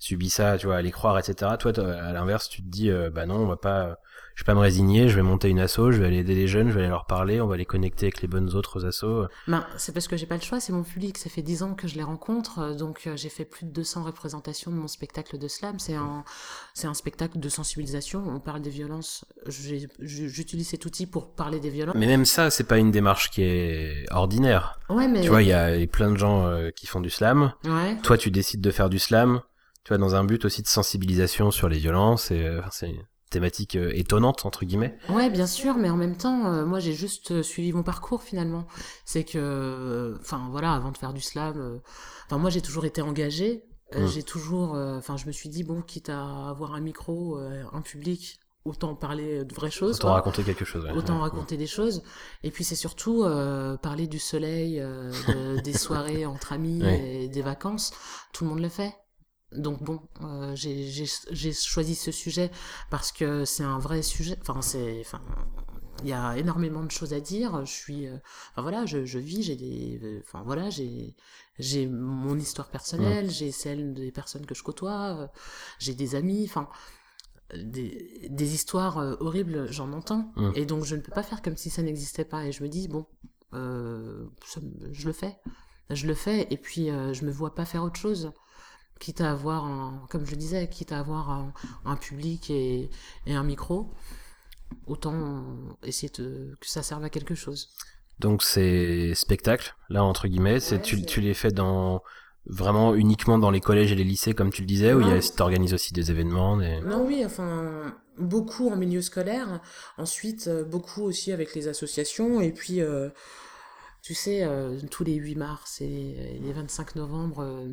subi 0.00 0.30
ça, 0.30 0.56
tu 0.56 0.66
vois, 0.66 0.76
aller 0.76 0.90
croire, 0.90 1.18
etc. 1.18 1.52
Toi, 1.58 1.78
à 1.78 2.12
l'inverse, 2.12 2.48
tu 2.48 2.62
te 2.62 2.68
dis, 2.68 2.90
bah 3.12 3.26
non, 3.26 3.36
on 3.36 3.46
va 3.46 3.56
pas 3.56 3.98
je 4.40 4.44
vais 4.44 4.46
pas 4.46 4.54
me 4.54 4.60
résigner, 4.60 5.10
je 5.10 5.16
vais 5.16 5.22
monter 5.22 5.50
une 5.50 5.60
asso, 5.60 5.90
je 5.90 6.00
vais 6.00 6.06
aller 6.06 6.20
aider 6.20 6.34
les 6.34 6.48
jeunes, 6.48 6.70
je 6.70 6.72
vais 6.72 6.80
aller 6.80 6.88
leur 6.88 7.04
parler, 7.04 7.42
on 7.42 7.46
va 7.46 7.58
les 7.58 7.66
connecter 7.66 8.06
avec 8.06 8.22
les 8.22 8.26
bonnes 8.26 8.54
autres 8.54 8.86
assos. 8.86 9.26
Ben, 9.46 9.66
c'est 9.76 9.92
parce 9.92 10.08
que 10.08 10.16
j'ai 10.16 10.24
pas 10.24 10.36
le 10.36 10.40
choix, 10.40 10.60
c'est 10.60 10.72
mon 10.72 10.82
public, 10.82 11.18
ça 11.18 11.28
fait 11.28 11.42
10 11.42 11.62
ans 11.62 11.74
que 11.74 11.86
je 11.86 11.96
les 11.96 12.02
rencontre, 12.02 12.58
euh, 12.60 12.74
donc 12.74 13.02
euh, 13.06 13.18
j'ai 13.18 13.28
fait 13.28 13.44
plus 13.44 13.66
de 13.66 13.70
200 13.70 14.02
représentations 14.02 14.70
de 14.70 14.76
mon 14.76 14.88
spectacle 14.88 15.36
de 15.36 15.46
slam, 15.46 15.78
c'est 15.78 15.94
un, 15.94 16.24
c'est 16.72 16.86
un 16.86 16.94
spectacle 16.94 17.38
de 17.38 17.48
sensibilisation, 17.50 18.24
on 18.26 18.40
parle 18.40 18.62
des 18.62 18.70
violences, 18.70 19.26
j'utilise 19.46 20.68
cet 20.68 20.86
outil 20.86 21.04
pour 21.04 21.34
parler 21.34 21.60
des 21.60 21.68
violences. 21.68 21.94
Mais 21.94 22.06
même 22.06 22.24
ça, 22.24 22.48
c'est 22.48 22.64
pas 22.64 22.78
une 22.78 22.92
démarche 22.92 23.28
qui 23.28 23.42
est 23.42 24.10
ordinaire. 24.10 24.80
Ouais, 24.88 25.06
mais... 25.06 25.20
Tu 25.20 25.28
vois, 25.28 25.42
il 25.42 25.48
y 25.48 25.52
a 25.52 25.86
plein 25.86 26.10
de 26.12 26.16
gens 26.16 26.46
euh, 26.46 26.70
qui 26.70 26.86
font 26.86 27.02
du 27.02 27.10
slam. 27.10 27.52
Ouais. 27.64 27.98
Toi, 28.02 28.16
tu 28.16 28.30
décides 28.30 28.62
de 28.62 28.70
faire 28.70 28.88
du 28.88 28.98
slam, 28.98 29.42
tu 29.84 29.90
vois, 29.90 29.98
dans 29.98 30.14
un 30.14 30.24
but 30.24 30.46
aussi 30.46 30.62
de 30.62 30.68
sensibilisation 30.68 31.50
sur 31.50 31.68
les 31.68 31.76
violences, 31.76 32.30
et 32.30 32.58
c'est 32.70 32.94
thématique 33.30 33.76
euh, 33.76 33.92
étonnante 33.94 34.44
entre 34.44 34.64
guillemets. 34.64 34.98
Ouais, 35.08 35.30
bien 35.30 35.46
sûr, 35.46 35.76
mais 35.76 35.88
en 35.88 35.96
même 35.96 36.16
temps, 36.16 36.52
euh, 36.52 36.66
moi 36.66 36.80
j'ai 36.80 36.92
juste 36.92 37.30
euh, 37.30 37.42
suivi 37.42 37.72
mon 37.72 37.82
parcours 37.82 38.22
finalement. 38.22 38.66
C'est 39.04 39.24
que, 39.24 40.16
enfin 40.20 40.48
voilà, 40.50 40.72
avant 40.74 40.90
de 40.90 40.98
faire 40.98 41.14
du 41.14 41.20
slam, 41.20 41.80
enfin 42.26 42.38
moi 42.38 42.50
j'ai 42.50 42.60
toujours 42.60 42.84
été 42.84 43.00
engagée. 43.00 43.64
Mmh. 43.94 44.06
J'ai 44.06 44.22
toujours, 44.22 44.74
enfin 44.74 45.16
je 45.16 45.26
me 45.26 45.32
suis 45.32 45.48
dit 45.48 45.64
bon, 45.64 45.82
quitte 45.82 46.10
à 46.10 46.48
avoir 46.48 46.74
un 46.74 46.80
micro, 46.80 47.38
un 47.38 47.80
public, 47.80 48.38
autant 48.64 48.94
parler 48.94 49.44
de 49.44 49.52
vraies 49.52 49.70
choses. 49.70 49.96
Autant 49.96 50.12
raconter 50.12 50.44
quelque 50.44 50.64
chose. 50.64 50.86
Autant 50.94 51.18
raconter 51.18 51.56
des 51.56 51.66
choses. 51.66 52.04
Et 52.44 52.52
puis 52.52 52.62
c'est 52.62 52.76
surtout 52.76 53.26
parler 53.82 54.06
du 54.06 54.20
soleil, 54.20 54.80
des 55.64 55.72
soirées 55.76 56.24
entre 56.24 56.52
amis 56.52 56.84
et 56.84 57.28
des 57.28 57.42
vacances. 57.42 57.92
Tout 58.32 58.44
le 58.44 58.50
monde 58.50 58.60
le 58.60 58.68
fait. 58.68 58.94
Donc 59.52 59.82
bon, 59.82 60.00
euh, 60.22 60.54
j'ai 60.54 61.52
choisi 61.52 61.94
ce 61.94 62.12
sujet 62.12 62.50
parce 62.88 63.10
que 63.10 63.44
c'est 63.44 63.64
un 63.64 63.78
vrai 63.78 64.02
sujet. 64.02 64.38
Enfin, 64.40 64.62
c'est, 64.62 65.00
enfin, 65.00 65.20
il 66.02 66.08
y 66.08 66.12
a 66.12 66.38
énormément 66.38 66.84
de 66.84 66.90
choses 66.90 67.12
à 67.12 67.20
dire. 67.20 67.64
Je 67.64 67.72
suis, 67.72 68.06
euh, 68.06 68.16
enfin 68.52 68.62
voilà, 68.62 68.86
je, 68.86 69.04
je 69.04 69.18
vis, 69.18 69.42
j'ai 69.42 69.56
des, 69.56 70.22
enfin 70.24 70.42
voilà, 70.44 70.70
j'ai, 70.70 71.16
j'ai 71.58 71.88
mon 71.88 72.38
histoire 72.38 72.68
personnelle, 72.68 73.28
j'ai 73.28 73.50
celle 73.50 73.92
des 73.92 74.12
personnes 74.12 74.46
que 74.46 74.54
je 74.54 74.62
côtoie, 74.62 75.16
euh, 75.18 75.26
j'ai 75.78 75.94
des 75.94 76.14
amis, 76.14 76.44
enfin. 76.44 76.68
Des, 77.52 78.28
des 78.30 78.54
histoires 78.54 78.98
horribles, 79.18 79.66
j'en 79.72 79.92
entends. 79.92 80.32
Et 80.54 80.64
donc, 80.66 80.84
je 80.84 80.94
ne 80.94 81.00
peux 81.00 81.10
pas 81.10 81.24
faire 81.24 81.42
comme 81.42 81.56
si 81.56 81.68
ça 81.68 81.82
n'existait 81.82 82.24
pas. 82.24 82.46
Et 82.46 82.52
je 82.52 82.62
me 82.62 82.68
dis, 82.68 82.86
bon, 82.86 83.06
je 83.52 85.04
le 85.04 85.12
fais. 85.12 85.36
Je 85.90 86.06
le 86.06 86.14
fais. 86.14 86.46
Et 86.52 86.56
puis, 86.56 86.90
je 86.90 87.24
me 87.24 87.32
vois 87.32 87.56
pas 87.56 87.64
faire 87.64 87.82
autre 87.82 87.98
chose 87.98 88.30
quitte 89.00 89.20
à 89.20 89.32
avoir, 89.32 89.64
un, 89.64 90.06
comme 90.10 90.24
je 90.24 90.36
disais, 90.36 90.68
quitte 90.68 90.92
à 90.92 91.00
avoir 91.00 91.52
un, 91.84 91.96
public 91.96 92.50
et, 92.50 92.88
un 93.26 93.42
micro, 93.42 93.90
autant 94.86 95.44
essayer 95.82 96.12
de, 96.16 96.56
que 96.60 96.68
ça 96.68 96.84
serve 96.84 97.02
à 97.02 97.10
quelque 97.10 97.34
chose. 97.34 97.70
Donc 98.20 98.42
ces 98.42 99.14
spectacles, 99.14 99.74
là 99.88 100.04
entre 100.04 100.28
guillemets, 100.28 100.60
c'est 100.60 100.80
tu, 100.82 101.02
tu, 101.02 101.20
les 101.22 101.34
fais 101.34 101.50
dans 101.50 102.02
vraiment 102.46 102.94
uniquement 102.94 103.38
dans 103.38 103.50
les 103.50 103.60
collèges 103.60 103.92
et 103.92 103.94
les 103.94 104.04
lycées 104.04 104.34
comme 104.34 104.52
tu 104.52 104.62
le 104.62 104.66
disais, 104.66 104.92
ou 104.92 105.02
tu 105.02 105.42
organises 105.42 105.74
aussi 105.74 105.92
des 105.92 106.10
événements 106.10 106.56
Non 106.56 107.04
oui, 107.06 107.24
enfin 107.24 107.94
beaucoup 108.18 108.68
en 108.68 108.76
milieu 108.76 109.00
scolaire, 109.00 109.60
ensuite 109.96 110.48
euh, 110.48 110.62
beaucoup 110.62 111.02
aussi 111.02 111.32
avec 111.32 111.54
les 111.54 111.68
associations, 111.68 112.42
et 112.42 112.52
puis 112.52 112.82
euh, 112.82 113.08
tu 114.02 114.14
sais, 114.14 114.42
euh, 114.42 114.78
tous 114.90 115.04
les 115.04 115.14
8 115.14 115.34
mars 115.36 115.80
et 115.80 116.38
les 116.42 116.52
25 116.52 116.96
novembre, 116.96 117.42
euh, 117.42 117.68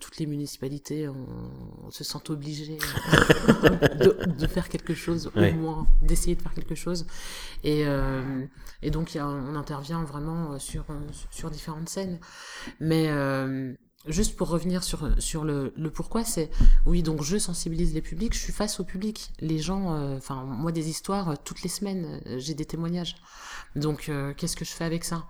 toutes 0.00 0.18
les 0.18 0.26
municipalités 0.26 1.08
on, 1.08 1.90
se 1.90 2.04
sentent 2.04 2.30
obligées 2.30 2.78
de, 4.38 4.46
faire 4.46 4.68
quelque 4.68 4.94
chose, 4.94 5.30
au 5.34 5.52
moins 5.54 5.86
d'essayer 6.02 6.34
de 6.34 6.42
faire 6.42 6.54
quelque 6.54 6.74
chose. 6.74 7.06
Et, 7.64 7.84
euh, 7.86 8.44
et 8.82 8.90
donc 8.90 9.14
y 9.14 9.18
a, 9.18 9.26
on 9.26 9.54
intervient 9.54 10.02
vraiment 10.04 10.58
sur, 10.58 10.84
sur 11.30 11.50
différentes 11.50 11.88
scènes. 11.88 12.18
Mais 12.80 13.08
euh, 13.08 13.74
juste 14.06 14.36
pour 14.36 14.48
revenir 14.48 14.84
sur, 14.84 15.10
sur 15.22 15.44
le, 15.44 15.72
le 15.76 15.90
pourquoi, 15.90 16.24
c'est 16.24 16.50
oui, 16.86 17.02
donc 17.02 17.22
je 17.22 17.38
sensibilise 17.38 17.94
les 17.94 18.02
publics, 18.02 18.34
je 18.34 18.40
suis 18.40 18.52
face 18.52 18.80
au 18.80 18.84
public. 18.84 19.32
Les 19.40 19.58
gens, 19.58 20.16
enfin, 20.16 20.44
moi, 20.44 20.72
des 20.72 20.88
histoires, 20.88 21.42
toutes 21.42 21.62
les 21.62 21.70
semaines, 21.70 22.20
j'ai 22.38 22.54
des 22.54 22.66
témoignages. 22.66 23.16
Donc, 23.76 24.10
qu'est-ce 24.36 24.56
que 24.56 24.64
je 24.64 24.72
fais 24.72 24.84
avec 24.84 25.04
ça? 25.04 25.26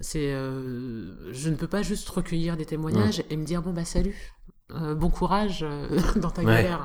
C'est, 0.00 0.32
euh, 0.32 1.32
je 1.32 1.50
ne 1.50 1.56
peux 1.56 1.66
pas 1.66 1.82
juste 1.82 2.08
recueillir 2.08 2.56
des 2.56 2.64
témoignages 2.64 3.22
et 3.30 3.36
me 3.36 3.44
dire 3.44 3.62
bon 3.62 3.72
bah 3.72 3.84
salut, 3.84 4.32
euh, 4.70 4.94
bon 4.94 5.10
courage 5.10 5.60
euh, 5.62 6.00
dans 6.16 6.30
ta 6.30 6.44
galère. 6.44 6.84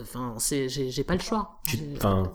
Enfin, 0.00 0.34
c'est, 0.38 0.68
j'ai, 0.68 1.04
pas 1.04 1.14
le 1.14 1.20
choix. 1.20 1.60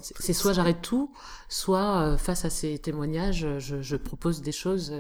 C'est 0.01 0.33
soit 0.33 0.53
j'arrête 0.53 0.81
tout, 0.81 1.13
soit 1.49 2.17
face 2.17 2.45
à 2.45 2.49
ces 2.49 2.79
témoignages, 2.79 3.47
je, 3.59 3.81
je 3.81 3.95
propose 3.95 4.41
des 4.41 4.51
choses 4.51 4.93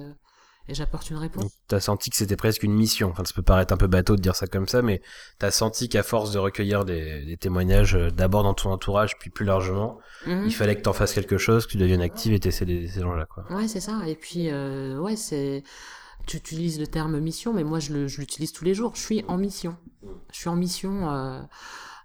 et 0.67 0.73
j'apporte 0.73 1.09
une 1.09 1.17
réponse. 1.17 1.51
T'as 1.67 1.79
senti 1.79 2.09
que 2.09 2.15
c'était 2.15 2.37
presque 2.37 2.63
une 2.63 2.73
mission. 2.73 3.09
Enfin, 3.09 3.23
ça 3.25 3.33
peut 3.33 3.41
paraître 3.41 3.73
un 3.73 3.77
peu 3.77 3.87
bateau 3.87 4.15
de 4.15 4.21
dire 4.21 4.35
ça 4.35 4.47
comme 4.47 4.67
ça, 4.67 4.81
mais 4.81 5.01
t'as 5.39 5.51
senti 5.51 5.89
qu'à 5.89 6.03
force 6.03 6.31
de 6.31 6.39
recueillir 6.39 6.85
des, 6.85 7.37
témoignages, 7.39 7.95
euh, 7.95 8.11
d'abord 8.11 8.43
dans 8.43 8.53
ton 8.53 8.71
entourage, 8.71 9.17
puis 9.17 9.29
plus 9.29 9.45
largement, 9.45 9.99
mhm. 10.25 10.43
il 10.45 10.53
fallait 10.53 10.75
que 10.75 10.81
t'en 10.81 10.93
fasses 10.93 11.13
quelque 11.13 11.37
chose, 11.37 11.65
que 11.65 11.71
tu 11.71 11.77
deviennes 11.77 12.01
active 12.01 12.33
et 12.33 12.39
t'essaies 12.39 12.65
ces 12.65 13.01
gens-là, 13.01 13.25
quoi. 13.25 13.45
Ouais, 13.51 13.67
c'est 13.67 13.81
ça. 13.81 14.01
Et 14.07 14.15
puis, 14.15 14.49
euh, 14.49 14.97
ouais, 14.99 15.17
c'est, 15.17 15.63
tu 16.27 16.37
utilises 16.37 16.79
le 16.79 16.87
terme 16.87 17.19
mission, 17.19 17.53
mais 17.53 17.63
moi, 17.63 17.79
je 17.79 17.93
l'utilise 17.93 18.53
tous 18.53 18.63
les 18.63 18.73
jours. 18.73 18.95
Je 18.95 19.01
suis 19.01 19.25
en 19.27 19.37
mission. 19.37 19.75
Je 20.31 20.37
suis 20.37 20.49
en 20.49 20.55
mission, 20.55 21.11
euh, 21.11 21.41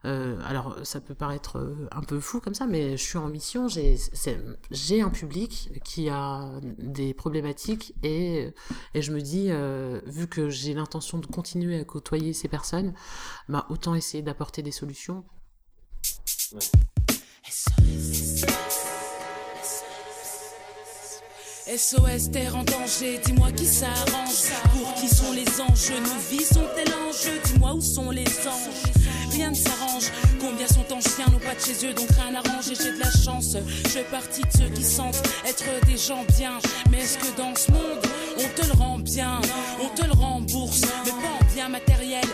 euh, 0.05 0.39
alors, 0.45 0.77
ça 0.85 1.01
peut 1.01 1.15
paraître 1.15 1.59
euh, 1.59 1.89
un 1.91 2.03
peu 2.03 2.21
fou 2.21 2.41
comme 2.41 2.55
ça, 2.55 2.67
mais 2.67 2.97
je 2.97 3.03
suis 3.03 3.19
en 3.19 3.29
mission, 3.29 3.67
j'ai 3.69 5.01
un 5.01 5.11
public 5.11 5.71
qui 5.85 6.09
a 6.09 6.61
des 6.79 7.15
problématiques 7.15 7.95
et, 8.03 8.53
je 8.95 9.13
me 9.13 9.21
dis, 9.21 9.47
euh, 9.51 10.01
vu 10.07 10.29
que 10.29 10.51
j'ai 10.51 10.75
l'intention 10.75 11.19
de 11.19 11.27
continuer 11.27 11.79
à 11.79 11.85
côtoyer 11.85 12.33
ces 12.33 12.49
personnes, 12.49 12.95
bah, 13.49 13.67
autant 13.71 13.95
essayer 13.95 14.23
d'apporter 14.23 14.63
des 14.63 14.73
solutions. 14.73 15.25
SOS 21.77 22.31
Terre 22.33 22.57
en 22.57 22.65
danger, 22.65 23.19
dis-moi 23.27 23.53
qui 23.53 23.67
s'arrange. 23.67 24.51
Pour 24.73 24.95
qui 24.95 25.09
sont 25.09 25.33
les 25.33 25.61
enjeux 25.61 26.01
Nos 26.01 26.19
vies 26.31 26.45
sont-elles 26.45 26.95
en 26.95 27.09
Dis-moi 27.45 27.75
où 27.75 27.81
sont 27.81 28.11
les 28.11 28.27
anges 28.47 29.18
Rien 29.39 29.51
ne 29.51 29.55
s'arrange. 29.55 30.11
Combien 30.41 30.67
sont 30.67 30.93
en 30.93 31.01
chien, 31.01 31.27
pas 31.45 31.55
de 31.55 31.61
chez 31.61 31.87
eux, 31.87 31.95
donc 31.95 32.09
rien 32.11 32.35
arrange. 32.35 32.73
Et 32.73 32.75
j'ai 32.75 32.91
de 32.91 32.99
la 32.99 33.09
chance. 33.09 33.57
Je 33.85 33.89
fais 33.89 34.03
partie 34.03 34.41
de 34.41 34.51
ceux 34.51 34.69
qui 34.71 34.83
sentent 34.83 35.23
être 35.47 35.87
des 35.87 35.97
gens 35.97 36.25
bien. 36.37 36.59
Mais 36.91 36.99
est-ce 36.99 37.19
que 37.19 37.37
dans 37.37 37.55
ce 37.55 37.71
monde, 37.71 38.03
on 38.37 38.61
te 38.61 38.67
le 38.67 38.73
rend 38.73 38.99
bien? 38.99 39.41
On 39.81 39.95
te 39.95 40.05
le 40.05 40.13
rembourse, 40.13 40.81
mais 41.05 41.13
pas 41.13 41.39
en 41.41 41.55
bien 41.55 41.69
matériel. 41.69 42.25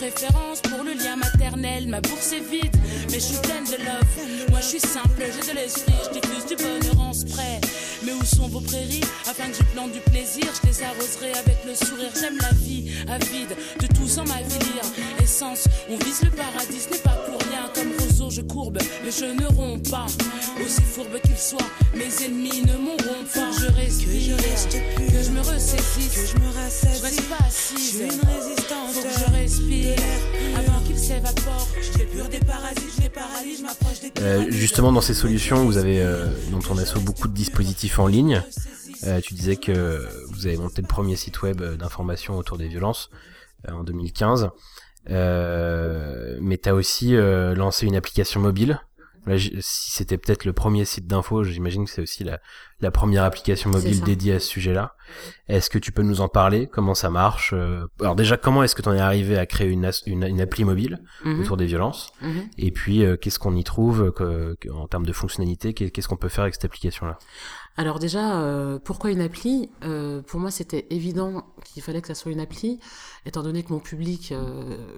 Préférence 0.00 0.62
pour 0.62 0.82
le 0.82 0.94
lien 0.94 1.14
maternel. 1.16 1.86
Ma 1.86 2.00
bourse 2.00 2.32
est 2.32 2.40
vide, 2.40 2.74
mais 3.10 3.16
je 3.16 3.20
suis 3.20 3.36
pleine 3.42 3.64
de 3.64 3.76
love. 3.84 4.48
Moi 4.48 4.60
je 4.62 4.66
suis 4.66 4.80
simple, 4.80 5.12
j'ai 5.18 5.52
de 5.52 5.54
l'esprit, 5.54 5.92
je 6.06 6.18
diffuse 6.18 6.46
du 6.46 6.56
bonheur 6.56 6.98
en 7.00 7.12
spray. 7.12 7.60
Mais 8.02 8.12
où 8.12 8.24
sont 8.24 8.48
vos 8.48 8.62
prairies? 8.62 9.04
Afin 9.28 9.50
que 9.50 9.56
je 9.58 9.62
plante 9.74 9.92
du 9.92 10.00
plaisir, 10.00 10.46
je 10.62 10.68
les 10.68 10.82
arroserai 10.82 11.32
avec 11.32 11.58
le 11.66 11.74
sourire. 11.74 12.10
J'aime 12.18 12.38
la 12.40 12.52
vie, 12.52 12.90
avide 13.08 13.54
de 13.78 13.86
tout 13.94 14.08
sans 14.08 14.24
m'avilir. 14.24 14.82
Essence, 15.22 15.64
on 15.90 15.96
vise 16.02 16.22
le 16.22 16.30
paradis, 16.30 16.88
n'est 16.90 16.98
pas 16.98 17.18
pour 17.28 17.38
rien. 17.50 17.68
Comme 17.74 17.92
je 18.30 18.42
courbe, 18.42 18.78
mais 19.04 19.10
je 19.10 19.24
ne 19.24 19.46
romps 19.46 19.90
pas. 19.90 20.06
Aussi 20.64 20.82
fourbe 20.82 21.20
qu'il 21.22 21.36
soit, 21.36 21.58
mes 21.94 22.24
ennemis 22.24 22.62
ne 22.62 22.76
m'auront 22.76 23.24
pas. 23.34 23.50
Je 23.58 23.66
respire, 23.74 24.08
que 24.08 24.20
je 24.20 24.32
reste 24.32 24.72
que 24.72 25.22
je 25.22 25.30
me 25.30 25.40
ressaisisse, 25.40 26.14
que 26.14 26.26
je 26.26 26.42
me 26.42 26.52
rassasie. 26.54 26.98
Je 26.98 27.02
reste 27.02 27.28
pas 27.28 27.44
assise, 27.46 27.78
je 27.78 27.96
suis 27.96 28.04
une 28.04 28.28
résistante. 28.28 28.90
Faut 28.92 29.02
que 29.02 29.08
je 29.08 29.32
respire 29.32 29.96
avant 30.56 30.80
qu'il 30.86 30.98
s'évapore. 30.98 31.68
Je 31.82 32.04
pur 32.04 32.28
des 32.28 32.40
parasites, 32.40 32.92
je 32.96 33.02
les 33.02 33.08
paralyse, 33.08 33.58
je 33.58 33.62
m'approche 33.62 34.00
des. 34.00 34.12
Euh, 34.22 34.46
justement, 34.50 34.92
dans 34.92 35.00
ces 35.00 35.14
solutions, 35.14 35.64
vous 35.64 35.76
avez 35.76 36.00
euh, 36.00 36.26
dans 36.52 36.60
ton 36.60 36.78
asso 36.78 36.98
beaucoup 37.00 37.28
de 37.28 37.34
dispositifs 37.34 37.98
en 37.98 38.06
ligne. 38.06 38.42
Euh, 39.04 39.20
tu 39.20 39.34
disais 39.34 39.56
que 39.56 40.06
vous 40.30 40.46
avez 40.46 40.56
monté 40.56 40.82
le 40.82 40.88
premier 40.88 41.16
site 41.16 41.42
web 41.42 41.62
d'information 41.62 42.36
autour 42.36 42.58
des 42.58 42.68
violences 42.68 43.10
euh, 43.68 43.72
en 43.72 43.84
2015. 43.84 44.50
Euh, 45.08 46.38
mais 46.40 46.58
tu 46.58 46.68
as 46.68 46.74
aussi 46.74 47.14
lancé 47.14 47.86
une 47.86 47.96
application 47.96 48.40
mobile. 48.40 48.80
Si 49.60 49.90
c'était 49.92 50.18
peut-être 50.18 50.44
le 50.44 50.52
premier 50.52 50.84
site 50.84 51.06
d'info, 51.06 51.44
j'imagine 51.44 51.84
que 51.84 51.90
c'est 51.90 52.02
aussi 52.02 52.24
la, 52.24 52.40
la, 52.80 52.90
première 52.90 53.24
application 53.24 53.70
mobile 53.70 54.00
dédiée 54.02 54.34
à 54.34 54.40
ce 54.40 54.48
sujet-là. 54.48 54.94
Est-ce 55.46 55.68
que 55.68 55.78
tu 55.78 55.92
peux 55.92 56.02
nous 56.02 56.20
en 56.20 56.28
parler? 56.28 56.66
Comment 56.66 56.94
ça 56.94 57.10
marche? 57.10 57.52
Euh, 57.52 57.86
Alors 58.00 58.16
déjà, 58.16 58.36
comment 58.36 58.62
est-ce 58.62 58.74
que 58.74 58.82
tu 58.82 58.88
en 58.88 58.94
es 58.94 59.00
arrivé 59.00 59.36
à 59.36 59.46
créer 59.46 59.68
une, 59.68 59.90
une, 60.06 60.40
appli 60.40 60.64
mobile 60.64 61.02
mhm. 61.24 61.40
autour 61.40 61.56
des 61.56 61.66
violences? 61.66 62.12
Mhm. 62.22 62.48
Et 62.56 62.70
puis, 62.70 63.04
euh, 63.04 63.16
qu'est-ce 63.16 63.38
qu'on 63.38 63.54
y 63.54 63.64
trouve 63.64 64.10
que, 64.12 64.56
en 64.72 64.88
termes 64.88 65.06
de 65.06 65.12
fonctionnalité 65.12 65.74
Qu'est-ce 65.74 66.08
qu'on 66.08 66.16
peut 66.16 66.28
faire 66.28 66.42
avec 66.42 66.54
cette 66.54 66.64
application-là? 66.64 67.18
Alors 67.76 67.98
déjà, 67.98 68.40
euh, 68.40 68.78
pourquoi 68.78 69.10
une 69.10 69.20
appli? 69.20 69.70
Pour 70.26 70.40
moi, 70.40 70.50
c'était 70.50 70.86
évident 70.90 71.46
qu'il 71.64 71.82
fallait 71.82 72.02
que 72.02 72.08
ça 72.08 72.14
soit 72.14 72.32
une 72.32 72.40
appli, 72.40 72.78
étant 73.26 73.42
donné 73.42 73.62
que 73.62 73.72
mon 73.72 73.80
public, 73.80 74.34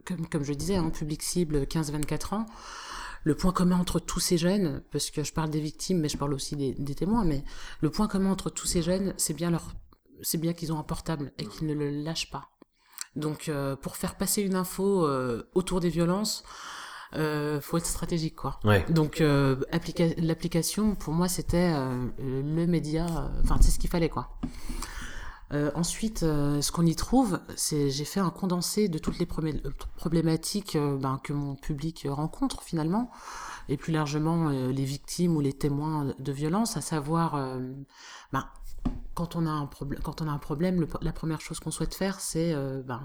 comme, 0.04 0.26
comme 0.26 0.42
je 0.42 0.52
disais, 0.52 0.76
un 0.76 0.86
hein, 0.86 0.90
public 0.90 1.22
cible 1.22 1.62
15-24 1.64 2.34
ans, 2.34 2.46
le 3.24 3.36
point 3.36 3.52
commun 3.52 3.78
entre 3.78 4.00
tous 4.00 4.20
ces 4.20 4.36
jeunes, 4.36 4.82
parce 4.90 5.10
que 5.10 5.22
je 5.22 5.32
parle 5.32 5.50
des 5.50 5.60
victimes, 5.60 6.00
mais 6.00 6.08
je 6.08 6.16
parle 6.16 6.34
aussi 6.34 6.56
des, 6.56 6.94
témoins, 6.94 7.24
mais 7.24 7.44
le 7.80 7.90
point 7.90 8.08
commun 8.08 8.30
entre 8.30 8.50
tous 8.50 8.66
ces 8.66 8.82
jeunes, 8.82 9.14
c'est 9.16 9.34
bien 9.34 9.50
leur, 9.50 9.72
c'est 10.22 10.38
bien 10.38 10.52
qu'ils 10.52 10.72
ont 10.72 10.78
un 10.78 10.84
portable 10.84 11.32
et 11.38 11.46
qu'ils 11.46 11.68
ne 11.68 11.74
le 11.74 11.90
lâchent 11.90 12.30
pas. 12.30 12.50
Donc, 13.14 13.48
euh, 13.48 13.76
pour 13.76 13.96
faire 13.96 14.16
passer 14.16 14.42
une 14.42 14.54
info 14.54 15.06
euh, 15.06 15.48
autour 15.54 15.80
des 15.80 15.90
violences, 15.90 16.44
euh, 17.14 17.60
faut 17.60 17.78
être 17.78 17.86
stratégique, 17.86 18.36
quoi. 18.36 18.58
Donc, 18.88 19.20
euh, 19.20 19.56
l'application, 20.18 20.94
pour 20.94 21.12
moi, 21.12 21.28
c'était 21.28 21.72
le 22.18 22.66
média, 22.66 23.06
enfin, 23.42 23.56
c'est 23.60 23.70
ce 23.70 23.78
qu'il 23.78 23.90
fallait, 23.90 24.08
quoi. 24.08 24.30
Euh, 25.52 25.70
ensuite, 25.74 26.22
euh, 26.22 26.62
ce 26.62 26.72
qu'on 26.72 26.86
y 26.86 26.96
trouve, 26.96 27.40
c'est 27.56 27.90
j'ai 27.90 28.04
fait 28.04 28.20
un 28.20 28.30
condensé 28.30 28.88
de 28.88 28.98
toutes 28.98 29.18
les 29.18 29.26
euh, 29.26 29.70
problématiques 29.96 30.78
ben, 30.78 31.20
que 31.22 31.32
mon 31.34 31.56
public 31.56 32.06
rencontre 32.08 32.62
finalement, 32.62 33.10
et 33.68 33.76
plus 33.76 33.92
largement 33.92 34.48
les 34.48 34.84
victimes 34.84 35.36
ou 35.36 35.40
les 35.40 35.52
témoins 35.52 36.14
de 36.18 36.32
violence, 36.32 36.76
à 36.76 36.80
savoir, 36.80 37.58
ben, 38.32 38.44
quand 39.14 39.36
on 39.36 39.46
a 39.46 39.50
un 39.50 39.66
problème, 39.66 40.00
quand 40.02 40.20
on 40.22 40.28
a 40.28 40.32
un 40.32 40.38
problème, 40.38 40.86
la 41.00 41.12
première 41.12 41.40
chose 41.40 41.60
qu'on 41.60 41.70
souhaite 41.70 41.94
faire, 41.94 42.18
c'est 42.18 42.54
ben, 42.84 43.02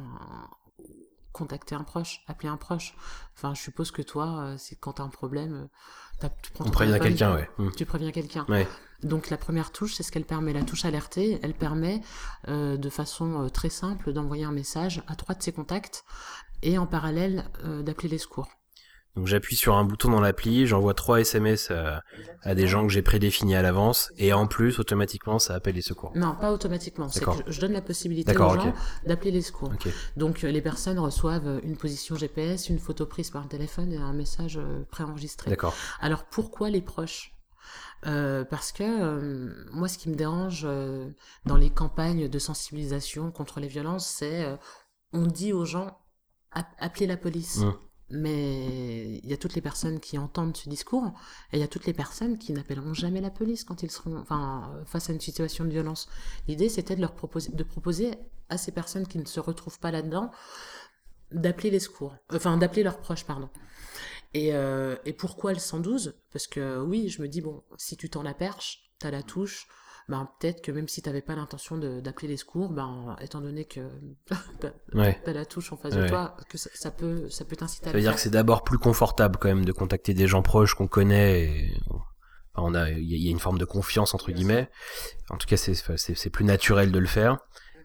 contacter 1.31 1.75
un 1.75 1.83
proche, 1.83 2.23
appeler 2.27 2.49
un 2.49 2.57
proche. 2.57 2.95
Enfin, 3.35 3.53
je 3.53 3.61
suppose 3.61 3.91
que 3.91 4.01
toi, 4.01 4.55
c'est 4.57 4.75
quand 4.75 4.93
tu 4.93 5.01
as 5.01 5.05
un 5.05 5.09
problème, 5.09 5.67
tu 6.41 6.51
prends 6.51 6.65
On 6.65 6.71
prévient 6.71 6.99
quelqu'un, 6.99 7.35
ouais. 7.35 7.49
Tu 7.75 7.85
préviens 7.85 8.11
quelqu'un. 8.11 8.45
Ouais. 8.49 8.67
Donc 9.03 9.29
la 9.29 9.37
première 9.37 9.71
touche, 9.71 9.95
c'est 9.95 10.03
ce 10.03 10.11
qu'elle 10.11 10.25
permet. 10.25 10.53
La 10.53 10.63
touche 10.63 10.85
alertée, 10.85 11.39
elle 11.43 11.53
permet 11.53 12.01
euh, 12.47 12.77
de 12.77 12.89
façon 12.89 13.43
euh, 13.43 13.49
très 13.49 13.69
simple 13.69 14.11
d'envoyer 14.11 14.43
un 14.43 14.51
message 14.51 15.03
à 15.07 15.15
trois 15.15 15.35
de 15.35 15.43
ses 15.43 15.51
contacts 15.51 16.03
et 16.63 16.77
en 16.77 16.87
parallèle 16.87 17.45
euh, 17.63 17.83
d'appeler 17.83 18.09
les 18.09 18.17
secours. 18.17 18.49
Donc 19.17 19.27
j'appuie 19.27 19.56
sur 19.56 19.75
un 19.75 19.84
bouton 19.84 20.12
dans 20.12 20.21
l'appli, 20.21 20.67
j'envoie 20.67 20.93
trois 20.93 21.19
SMS 21.19 21.71
à, 22.43 22.56
des 22.56 22.67
gens 22.67 22.88
que 22.88 22.93
j'ai 22.93 23.01
prédéfinis 23.01 23.56
à 23.56 23.62
l'avance, 23.62 24.12
et 24.17 24.32
en 24.32 24.47
plus 24.47 24.80
automatiquement 24.80 25.39
ça 25.39 25.56
appelle 25.56 25.75
les 25.75 25.82
secours. 25.82 26.12
Non, 26.15 26.36
pas 26.39 26.53
automatiquement. 26.53 27.10
C'est 27.10 27.25
que 27.25 27.32
je 27.47 27.60
donne 27.60 27.73
la 27.73 27.82
possibilité 27.82 28.32
aux 28.32 28.56
gens 28.56 28.73
d'appeler 29.06 29.32
les 29.32 29.41
secours. 29.41 29.71
Donc 30.15 30.43
les 30.43 30.62
personnes 30.62 30.99
reçoivent 30.99 31.60
une 31.63 31.75
position 31.75 32.15
GPS, 32.15 32.69
une 32.69 32.80
photo 32.80 33.06
prise 33.06 33.30
par 33.32 33.41
le 33.41 33.49
téléphone 33.49 33.91
et 33.91 33.97
un 33.97 34.13
message 34.13 34.60
préenregistré. 34.91 35.49
D'accord. 35.49 35.73
Alors 35.99 36.25
pourquoi 36.25 36.69
les 36.69 36.82
proches? 36.82 37.34
Euh, 38.06 38.45
parce 38.45 38.71
que 38.71 38.84
euh, 38.84 39.65
moi, 39.71 39.88
ce 39.88 39.97
qui 39.97 40.10
me 40.10 40.15
dérange 40.15 40.63
euh, 40.65 41.10
dans 41.45 41.58
les 41.58 41.69
campagnes 41.69 42.30
de 42.30 42.39
sensibilisation 42.39 43.32
contre 43.32 43.60
les 43.60 43.67
violences, 43.67 44.08
c'est 44.08 44.45
on 45.13 45.25
dit 45.25 45.53
aux 45.53 45.65
gens 45.65 45.97
appelez 46.51 47.08
la 47.08 47.17
police. 47.17 47.60
Mmh. 47.60 47.73
Mais 48.09 49.17
il 49.21 49.29
y 49.29 49.33
a 49.33 49.37
toutes 49.37 49.55
les 49.55 49.61
personnes 49.61 49.99
qui 49.99 50.17
entendent 50.17 50.55
ce 50.55 50.69
discours 50.69 51.11
et 51.51 51.57
il 51.57 51.59
y 51.59 51.63
a 51.63 51.67
toutes 51.67 51.85
les 51.85 51.93
personnes 51.93 52.37
qui 52.37 52.53
n'appelleront 52.53 52.93
jamais 52.93 53.19
la 53.19 53.29
police 53.29 53.65
quand 53.65 53.83
ils 53.83 53.91
seront 53.91 54.17
enfin, 54.17 54.71
face 54.85 55.09
à 55.09 55.13
une 55.13 55.19
situation 55.19 55.65
de 55.65 55.71
violence. 55.71 56.07
L'idée, 56.47 56.69
c'était 56.69 56.95
de 56.95 57.01
leur 57.01 57.13
proposer, 57.13 57.51
de 57.51 57.63
proposer 57.63 58.13
à 58.49 58.57
ces 58.57 58.71
personnes 58.71 59.07
qui 59.07 59.17
ne 59.17 59.25
se 59.25 59.41
retrouvent 59.41 59.79
pas 59.79 59.91
là-dedans 59.91 60.31
d'appeler 61.31 61.69
les 61.69 61.79
secours, 61.79 62.15
enfin 62.31 62.55
d'appeler 62.57 62.83
leurs 62.83 62.99
proches, 62.99 63.25
pardon. 63.25 63.49
Et, 64.33 64.53
euh, 64.53 64.95
et 65.05 65.13
pourquoi 65.13 65.53
le 65.53 65.59
112 65.59 66.15
Parce 66.31 66.47
que 66.47 66.79
oui, 66.81 67.09
je 67.09 67.21
me 67.21 67.27
dis, 67.27 67.41
bon, 67.41 67.63
si 67.77 67.97
tu 67.97 68.09
tends 68.09 68.23
la 68.23 68.33
perche, 68.33 68.91
tu 68.99 69.07
as 69.07 69.11
la 69.11 69.23
touche, 69.23 69.67
ben, 70.09 70.29
peut-être 70.39 70.61
que 70.61 70.71
même 70.71 70.87
si 70.87 71.01
tu 71.01 71.09
n'avais 71.09 71.21
pas 71.21 71.35
l'intention 71.35 71.77
d'appeler 71.77 72.29
les 72.29 72.37
secours, 72.37 72.69
ben, 72.69 73.15
étant 73.21 73.41
donné 73.41 73.65
que 73.65 73.81
tu 74.61 74.67
as, 74.97 75.33
la 75.33 75.45
touche 75.45 75.73
en 75.73 75.77
face 75.77 75.95
de 75.95 76.07
toi, 76.07 76.37
que 76.49 76.57
ça, 76.57 76.91
peut 76.91 77.29
ça 77.29 77.43
peut 77.43 77.55
t'inciter 77.55 77.87
à 77.87 77.91
Ça 77.91 77.97
veut 77.97 78.01
dire 78.01 78.15
que 78.15 78.21
c'est 78.21 78.29
d'abord 78.29 78.63
plus 78.63 78.77
confortable 78.77 79.37
quand 79.39 79.49
même 79.49 79.65
de 79.65 79.71
contacter 79.73 80.13
des 80.13 80.27
gens 80.27 80.41
proches 80.41 80.75
qu'on 80.75 80.87
connaît 80.87 81.43
et 81.43 81.77
on 82.55 82.73
a 82.73 82.89
il 82.89 83.21
y 83.21 83.27
a 83.27 83.31
une 83.31 83.39
forme 83.39 83.57
de 83.57 83.65
confiance 83.65 84.13
entre 84.13 84.31
guillemets. 84.31 84.69
En 85.29 85.37
tout 85.37 85.47
cas, 85.47 85.57
c'est 85.57 86.29
plus 86.29 86.45
naturel 86.45 86.91
de 86.91 86.99
le 86.99 87.07
faire. 87.07 87.39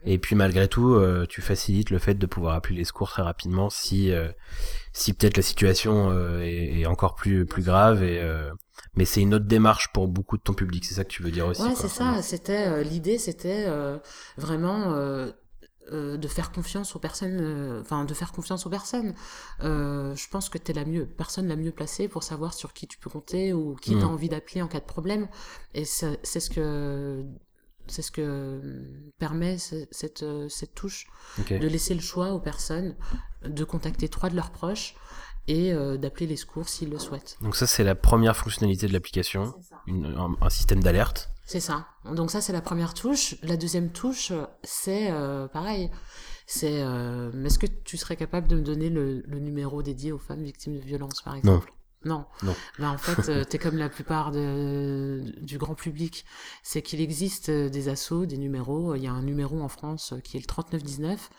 Et 0.05 0.17
puis 0.17 0.35
malgré 0.35 0.67
tout, 0.67 0.93
euh, 0.93 1.25
tu 1.27 1.41
facilites 1.41 1.89
le 1.89 1.99
fait 1.99 2.15
de 2.15 2.25
pouvoir 2.25 2.55
appeler 2.55 2.75
les 2.75 2.83
secours 2.83 3.09
très 3.09 3.21
rapidement 3.21 3.69
si 3.69 4.11
euh, 4.11 4.29
si 4.91 5.13
peut-être 5.13 5.37
la 5.37 5.43
situation 5.43 6.11
euh, 6.11 6.41
est, 6.41 6.85
encore 6.85 7.15
plus 7.15 7.45
plus 7.45 7.63
grave 7.63 8.03
et 8.03 8.21
mais 8.95 9.05
c'est 9.05 9.21
une 9.21 9.33
autre 9.33 9.45
démarche 9.45 9.91
pour 9.93 10.07
beaucoup 10.07 10.37
de 10.37 10.41
ton 10.41 10.53
public, 10.53 10.83
c'est 10.85 10.95
ça 10.95 11.03
que 11.03 11.09
tu 11.09 11.23
veux 11.23 11.31
dire 11.31 11.47
aussi. 11.47 11.61
Ouais, 11.61 11.75
c'est 11.75 11.87
ça. 11.87 12.21
C'était 12.21 12.83
l'idée, 12.83 13.17
c'était 13.17 13.67
vraiment 14.37 14.93
de 15.91 16.27
faire 16.27 16.51
confiance 16.51 16.95
aux 16.95 16.99
personnes, 16.99 17.79
enfin 17.81 18.05
de 18.05 18.13
faire 18.13 18.31
confiance 18.31 18.65
aux 18.65 18.69
personnes. 18.69 19.13
je 19.61 20.29
pense 20.29 20.49
que 20.49 20.57
tu 20.57 20.71
es 20.71 20.73
la 20.73 20.85
mieux, 20.85 21.05
personne 21.05 21.47
la 21.47 21.55
mieux 21.55 21.71
placée 21.71 22.07
pour 22.07 22.23
savoir 22.23 22.53
sur 22.53 22.73
qui 22.73 22.87
tu 22.87 22.97
peux 22.97 23.09
compter 23.09 23.53
ou 23.53 23.75
qui 23.75 23.95
mmh. 23.95 23.99
t'as 23.99 24.05
envie 24.05 24.29
d'appeler 24.29 24.61
en 24.61 24.67
cas 24.67 24.79
de 24.79 24.85
problème. 24.85 25.27
Et 25.73 25.85
c'est 25.85 26.17
ce 26.23 26.49
que 26.49 27.23
c'est 27.87 28.01
ce 28.01 28.11
que 28.11 28.21
euh, 28.21 29.11
permet 29.19 29.57
cette, 29.57 30.23
euh, 30.23 30.47
cette 30.49 30.73
touche, 30.73 31.07
de 31.49 31.67
laisser 31.67 31.93
le 31.93 32.01
choix 32.01 32.31
aux 32.31 32.39
personnes 32.39 32.95
de 33.45 33.63
contacter 33.63 34.07
trois 34.09 34.29
de 34.29 34.35
leurs 34.35 34.51
proches 34.51 34.95
et 35.47 35.73
euh, 35.73 35.97
d'appeler 35.97 36.27
les 36.27 36.37
secours 36.37 36.69
s'ils 36.69 36.89
le 36.89 36.99
souhaitent. 36.99 37.37
Donc 37.41 37.55
ça, 37.55 37.67
c'est 37.67 37.83
la 37.83 37.95
première 37.95 38.37
fonctionnalité 38.37 38.87
de 38.87 38.93
l'application, 38.93 39.53
un, 39.87 40.49
système 40.49 40.81
d'alerte. 40.81 41.29
C'est 41.45 41.59
ça. 41.59 41.87
Donc 42.05 42.31
ça, 42.31 42.39
c'est 42.39 42.53
la 42.53 42.61
première 42.61 42.93
touche. 42.93 43.35
La 43.43 43.57
deuxième 43.57 43.91
touche, 43.91 44.31
c'est 44.63 45.11
pareil. 45.51 45.91
C'est 46.47 46.75
est-ce 46.75 47.59
que 47.59 47.67
tu 47.67 47.97
serais 47.97 48.15
capable 48.15 48.47
de 48.47 48.55
me 48.55 48.61
donner 48.61 48.89
le, 48.89 49.21
le, 49.27 49.39
numéro 49.39 49.83
dédié 49.83 50.13
aux 50.13 50.19
femmes 50.19 50.43
victimes 50.43 50.75
de 50.75 50.81
violences, 50.81 51.21
par 51.21 51.35
exemple? 51.35 51.73
Non. 52.05 52.25
non. 52.43 52.55
Ben, 52.79 52.89
en 52.89 52.97
fait, 52.97 53.29
euh, 53.29 53.43
tu 53.49 53.55
es 53.55 53.59
comme 53.59 53.77
la 53.77 53.89
plupart 53.89 54.31
de, 54.31 55.21
du 55.41 55.57
grand 55.57 55.75
public. 55.75 56.25
C'est 56.61 56.81
qu'il 56.81 57.01
existe 57.01 57.49
euh, 57.49 57.69
des 57.69 57.89
assos, 57.89 58.25
des 58.25 58.37
numéros. 58.37 58.95
Il 58.95 59.03
y 59.03 59.07
a 59.07 59.11
un 59.11 59.21
numéro 59.21 59.61
en 59.61 59.67
France 59.67 60.13
euh, 60.13 60.19
qui 60.19 60.37
est 60.37 60.39
le 60.39 60.45
3919 60.45 61.29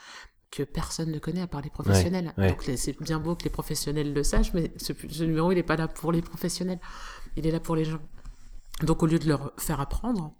que 0.51 0.63
personne 0.63 1.11
ne 1.11 1.19
connaît 1.19 1.41
à 1.41 1.49
part 1.49 1.63
les 1.63 1.71
professionnels. 1.71 2.33
Donc 2.39 2.71
c'est 2.77 3.01
bien 3.03 3.19
beau 3.19 3.35
que 3.35 3.43
les 3.43 3.51
professionnels 3.51 4.13
le 4.13 4.23
sachent, 4.23 4.55
mais 4.55 4.73
ce, 4.77 4.93
numéro, 5.25 5.51
il 5.51 5.57
n'est 5.57 5.65
pas 5.65 5.75
là 5.75 5.89
pour 5.89 6.13
les 6.13 6.23
professionnels. 6.23 6.79
Il 7.37 7.45
est 7.45 7.51
là 7.51 7.59
pour 7.59 7.75
les 7.75 7.85
gens. 7.85 7.99
Donc 8.83 9.03
au 9.03 9.07
lieu 9.07 9.19
de 9.19 9.27
leur 9.27 9.53
faire 9.57 9.81
apprendre, 9.81 10.33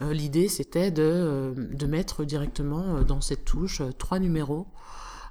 l'idée 0.00 0.48
c'était 0.48 0.90
de, 0.90 1.54
de 1.54 1.86
mettre 1.86 2.24
directement 2.24 3.02
dans 3.02 3.20
cette 3.20 3.44
touche 3.44 3.82
trois 3.98 4.18
numéros 4.18 4.68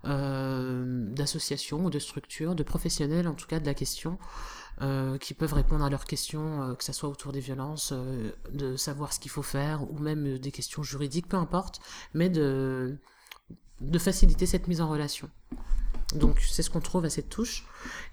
euh, 0.06 1.06
d'associations 1.14 1.86
ou 1.86 1.90
de 1.90 2.00
structures, 2.00 2.56
de 2.56 2.64
professionnels 2.64 3.28
en 3.28 3.34
tout 3.34 3.48
cas 3.48 3.60
de 3.60 3.66
la 3.66 3.74
question, 3.74 4.18
euh, 4.82 5.18
qui 5.18 5.34
peuvent 5.34 5.54
répondre 5.54 5.84
à 5.84 5.90
leurs 5.90 6.06
questions, 6.06 6.62
euh, 6.64 6.74
que 6.76 6.84
ce 6.84 6.94
soit 6.94 7.10
autour 7.10 7.32
des 7.32 7.40
violences, 7.40 7.94
de 8.52 8.76
savoir 8.76 9.14
ce 9.14 9.20
qu'il 9.20 9.32
faut 9.32 9.44
faire, 9.44 9.90
ou 9.92 9.98
même 10.00 10.38
des 10.38 10.52
questions 10.52 10.84
juridiques, 10.84 11.28
peu 11.28 11.38
importe, 11.38 11.80
mais 12.14 12.30
de, 12.30 12.98
faciliter 13.98 14.46
cette 14.46 14.68
mise 14.68 14.82
en 14.82 14.90
relation. 14.90 15.30
Donc 16.16 16.40
c'est 16.40 16.64
ce 16.64 16.70
qu'on 16.70 16.80
trouve 16.80 17.06
à 17.06 17.10
cette 17.10 17.30
touche. 17.30 17.66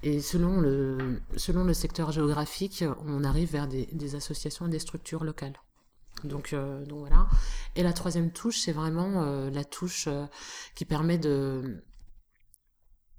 Et 0.02 0.20
selon 0.20 0.60
le, 0.60 1.74
secteur 1.74 2.12
géographique, 2.12 2.84
on 3.06 3.24
arrive 3.24 3.52
vers 3.52 3.68
des 3.68 4.14
associations 4.14 4.66
et 4.66 4.70
des 4.70 4.78
structures 4.78 5.22
locales. 5.22 5.54
Donc, 6.24 6.52
euh, 6.52 6.84
donc 6.86 7.00
voilà. 7.00 7.28
Et 7.76 7.82
la 7.82 7.92
troisième 7.92 8.32
touche, 8.32 8.58
c'est 8.60 8.72
vraiment 8.72 9.22
euh, 9.22 9.50
la 9.50 9.64
touche 9.64 10.06
euh, 10.08 10.26
qui 10.74 10.84
permet 10.84 11.18
de, 11.18 11.84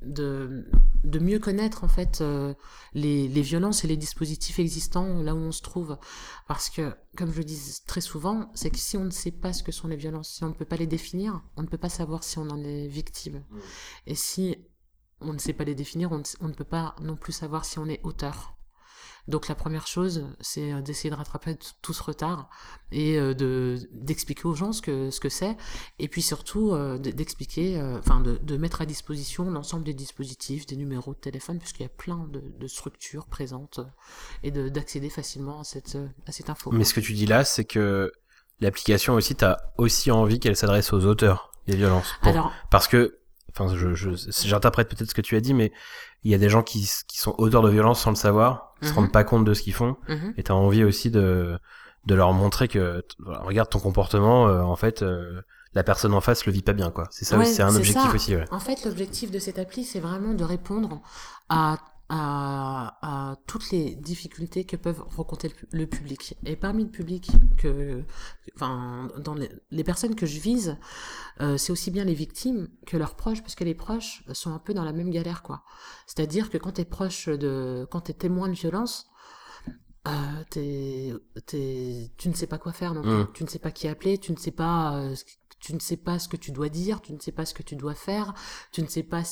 de, 0.01 0.65
de, 1.03 1.19
mieux 1.19 1.39
connaître 1.39 1.83
en 1.83 1.87
fait 1.87 2.23
les, 2.93 3.27
les, 3.27 3.41
violences 3.41 3.83
et 3.83 3.87
les 3.87 3.97
dispositifs 3.97 4.59
existants 4.59 5.21
là 5.21 5.35
où 5.35 5.39
on 5.39 5.51
se 5.51 5.61
trouve. 5.61 5.97
Parce 6.47 6.69
que, 6.69 6.95
comme 7.15 7.31
je 7.31 7.37
le 7.37 7.45
dis 7.45 7.81
très 7.85 8.01
souvent, 8.01 8.51
c'est 8.53 8.71
que 8.71 8.77
si 8.77 8.97
on 8.97 9.05
ne 9.05 9.11
sait 9.11 9.31
pas 9.31 9.53
ce 9.53 9.63
que 9.63 9.71
sont 9.71 9.87
les 9.87 9.97
violences, 9.97 10.29
si 10.29 10.43
on 10.43 10.49
ne 10.49 10.53
peut 10.53 10.65
pas 10.65 10.77
les 10.77 10.87
définir, 10.87 11.41
on 11.55 11.61
ne 11.61 11.67
peut 11.67 11.77
pas 11.77 11.89
savoir 11.89 12.23
si 12.23 12.37
on 12.39 12.49
en 12.49 12.63
est 12.63 12.87
victime. 12.87 13.43
Mmh. 13.49 13.59
Et 14.07 14.15
si 14.15 14.57
on 15.21 15.33
ne 15.33 15.39
sait 15.39 15.53
pas 15.53 15.63
les 15.63 15.75
définir, 15.75 16.11
on 16.11 16.19
ne, 16.19 16.23
on 16.41 16.47
ne 16.47 16.53
peut 16.53 16.63
pas 16.63 16.95
non 17.01 17.15
plus 17.15 17.33
savoir 17.33 17.65
si 17.65 17.79
on 17.79 17.87
est 17.87 18.01
auteur. 18.03 18.54
Donc 19.27 19.47
la 19.47 19.55
première 19.55 19.87
chose, 19.87 20.25
c'est 20.39 20.71
euh, 20.71 20.81
d'essayer 20.81 21.09
de 21.09 21.15
rattraper 21.15 21.57
tout 21.81 21.93
ce 21.93 22.03
retard 22.03 22.49
et 22.91 23.17
euh, 23.17 23.33
de 23.33 23.77
d'expliquer 23.91 24.45
aux 24.45 24.53
gens 24.53 24.71
ce 24.71 24.81
que 24.81 25.09
ce 25.09 25.19
que 25.19 25.29
c'est, 25.29 25.57
et 25.97 26.07
puis 26.07 26.21
surtout 26.21 26.73
euh, 26.73 26.97
d'expliquer, 26.97 27.81
enfin 27.97 28.21
de, 28.21 28.37
de, 28.37 28.57
mettre 28.57 28.81
à 28.81 28.85
disposition 28.85 29.49
l'ensemble 29.49 29.83
des 29.83 29.93
dispositifs, 29.93 30.65
des 30.65 30.75
numéros 30.75 31.13
de 31.13 31.19
téléphone, 31.19 31.59
puisqu'il 31.59 31.83
y 31.83 31.87
a 31.87 31.89
plein 31.89 32.27
de, 32.31 32.41
de 32.41 32.67
structures 32.67 33.25
présentes 33.25 33.79
et 34.43 34.51
d'accéder 34.51 35.09
facilement 35.09 35.61
à 35.61 35.63
cette 35.63 35.97
à 36.27 36.31
cette 36.31 36.49
info. 36.49 36.71
Mais 36.71 36.83
ce 36.83 36.93
que 36.93 36.99
tu 36.99 37.13
dis 37.13 37.25
là, 37.25 37.43
c'est 37.43 37.65
que 37.65 38.11
l'application 38.59 39.15
aussi, 39.15 39.35
tu 39.35 39.45
as 39.45 39.73
aussi 39.77 40.11
envie 40.11 40.39
qu'elle 40.39 40.55
s'adresse 40.55 40.93
aux 40.93 41.05
auteurs 41.05 41.51
des 41.67 41.75
violences. 41.75 42.13
Alors, 42.21 42.51
parce 42.69 42.87
que 42.87 43.19
enfin 43.57 43.73
je 43.75 43.93
j'interprète 44.45 44.89
peut-être 44.89 45.09
ce 45.09 45.15
que 45.15 45.21
tu 45.21 45.35
as 45.35 45.41
dit 45.41 45.53
mais 45.53 45.71
il 46.23 46.31
y 46.31 46.35
a 46.35 46.37
des 46.37 46.49
gens 46.49 46.63
qui, 46.63 46.89
qui 47.07 47.17
sont 47.17 47.35
auteurs 47.37 47.61
de 47.61 47.69
violence 47.69 48.01
sans 48.01 48.09
le 48.09 48.15
savoir 48.15 48.73
qui 48.81 48.87
se 48.87 48.91
mhm. 48.93 48.99
rendent 48.99 49.11
pas 49.11 49.23
compte 49.23 49.45
de 49.45 49.53
ce 49.53 49.61
qu'ils 49.61 49.73
font 49.73 49.95
mhm. 50.07 50.33
et 50.37 50.43
tu 50.43 50.51
as 50.51 50.55
envie 50.55 50.83
aussi 50.83 51.11
de 51.11 51.57
de 52.05 52.15
leur 52.15 52.33
montrer 52.33 52.67
que 52.67 53.03
regarde 53.25 53.69
ton 53.69 53.79
comportement 53.79 54.47
euh, 54.47 54.61
en 54.61 54.75
fait 54.75 55.01
euh, 55.01 55.41
la 55.73 55.83
personne 55.83 56.13
en 56.13 56.21
face 56.21 56.45
le 56.45 56.51
vit 56.51 56.61
pas 56.61 56.73
bien 56.73 56.91
quoi 56.91 57.07
c'est 57.09 57.25
ça 57.25 57.43
c'est 57.45 57.63
un 57.63 57.75
objectif 57.75 58.13
aussi 58.13 58.35
ouais. 58.35 58.45
en 58.51 58.59
fait 58.59 58.85
l'objectif 58.85 59.31
de 59.31 59.39
cette 59.39 59.59
appli 59.59 59.83
c'est 59.83 59.99
vraiment 59.99 60.33
de 60.33 60.43
répondre 60.43 61.01
à 61.49 61.77
à, 62.09 62.97
à, 63.01 63.35
toutes 63.47 63.71
les 63.71 63.95
difficultés 63.95 64.63
que 64.63 64.75
peuvent 64.75 65.03
rencontrer 65.15 65.51
le, 65.71 65.87
public. 65.87 66.37
Et 66.45 66.55
parmi 66.55 66.83
le 66.83 66.89
public, 66.89 67.31
que, 67.57 68.03
enfin, 68.55 69.09
dans 69.17 69.33
les, 69.33 69.49
les 69.71 69.83
personnes 69.83 70.15
que 70.15 70.25
je 70.25 70.39
vise, 70.39 70.77
euh, 71.41 71.57
c'est 71.57 71.71
aussi 71.71 71.89
bien 71.91 72.05
les 72.05 72.13
victimes 72.13 72.69
que 72.85 72.97
leurs 72.97 73.15
proches, 73.15 73.41
parce 73.41 73.55
que 73.55 73.63
les 73.63 73.73
proches 73.73 74.23
sont 74.33 74.53
un 74.53 74.59
peu 74.59 74.73
dans 74.73 74.83
la 74.83 74.93
même 74.93 75.09
galère, 75.09 75.41
quoi. 75.41 75.63
C'est-à-dire 76.05 76.49
que 76.49 76.57
quand 76.57 76.73
t'es 76.73 76.85
proche 76.85 77.27
de, 77.27 77.87
quand 77.89 78.01
t'es 78.01 78.13
témoin 78.13 78.49
de 78.49 78.53
violence, 78.53 79.07
euh, 80.07 80.43
t'es, 80.51 82.11
tu 82.17 82.29
ne 82.29 82.33
sais 82.33 82.45
pas 82.45 82.59
quoi 82.59 82.71
faire 82.71 82.93
non 82.93 83.01
mmh. 83.03 83.33
Tu 83.33 83.43
ne 83.43 83.49
sais 83.49 83.57
pas 83.57 83.71
qui 83.71 83.87
appeler, 83.87 84.19
tu 84.19 84.31
ne 84.31 84.37
sais 84.37 84.51
pas, 84.51 84.97
euh, 84.97 85.15
tu 85.59 85.73
ne 85.73 85.79
sais 85.79 85.97
pas 85.97 86.19
ce 86.19 86.27
que 86.27 86.37
tu 86.37 86.51
dois 86.51 86.69
dire, 86.69 87.01
tu 87.01 87.13
ne 87.13 87.19
sais 87.19 87.31
pas 87.31 87.45
ce 87.45 87.53
que 87.53 87.63
tu 87.63 87.75
dois 87.75 87.95
faire, 87.95 88.33
tu 88.71 88.81
ne 88.81 88.87
sais 88.87 89.03
pas 89.03 89.23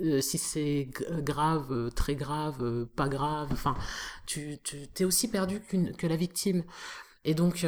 euh, 0.00 0.20
si 0.20 0.38
c'est 0.38 0.88
grave, 1.22 1.72
euh, 1.72 1.90
très 1.90 2.14
grave, 2.14 2.62
euh, 2.62 2.86
pas 2.96 3.08
grave. 3.08 3.48
Enfin, 3.52 3.76
tu, 4.26 4.58
tu 4.62 4.88
es 4.98 5.04
aussi 5.04 5.28
perdu 5.28 5.60
que 5.60 6.06
la 6.06 6.16
victime. 6.16 6.64
Et 7.24 7.34
donc, 7.34 7.66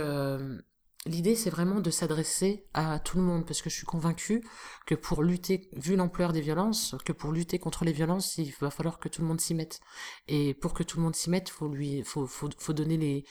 l'idée, 1.04 1.34
c'est 1.34 1.50
vraiment 1.50 1.80
de 1.80 1.90
s'adresser 1.90 2.64
à 2.72 2.98
tout 3.00 3.18
le 3.18 3.22
monde, 3.22 3.44
parce 3.46 3.60
que 3.60 3.68
je 3.68 3.74
suis 3.74 3.86
convaincue 3.86 4.42
que 4.86 4.94
pour 4.94 5.22
lutter, 5.22 5.68
vu 5.74 5.96
l'ampleur 5.96 6.32
des 6.32 6.40
violences, 6.40 6.94
que 7.04 7.12
pour 7.12 7.32
lutter 7.32 7.58
contre 7.58 7.84
les 7.84 7.92
violences, 7.92 8.38
il 8.38 8.54
va 8.60 8.70
falloir 8.70 8.98
que 8.98 9.08
tout 9.10 9.20
le 9.20 9.28
monde 9.28 9.40
s'y 9.40 9.54
mette. 9.54 9.80
Et 10.26 10.54
pour 10.54 10.72
que 10.72 10.82
tout 10.84 10.96
le 10.98 11.02
monde 11.02 11.16
s'y 11.16 11.28
mette, 11.28 11.50
faut 11.50 11.70
faut, 12.04 12.26
faut, 12.26 12.48
faut 12.56 12.72
donner 12.72 12.96
les, 12.96 13.24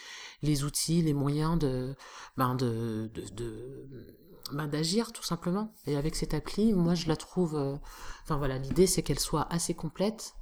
les 0.43 0.63
outils, 0.63 1.01
les 1.01 1.13
moyens 1.13 1.57
de, 1.57 1.95
ben 2.37 2.53
de, 2.53 3.09
de 3.13 4.20
bah, 4.53 4.67
d'agir 4.67 5.11
tout 5.11 5.23
simplement. 5.23 5.73
Et 5.87 5.95
avec 5.95 6.15
cette 6.15 6.33
appli, 6.33 6.73
moi 6.73 6.95
je 6.95 7.07
la 7.07 7.15
trouve. 7.15 7.55
Euh, 7.55 7.75
enfin 8.23 8.37
voilà, 8.37 8.57
l'idée 8.57 8.87
c'est 8.87 9.01
qu'elle 9.01 9.19
soit 9.19 9.47
assez 9.51 9.73
complète 9.73 10.35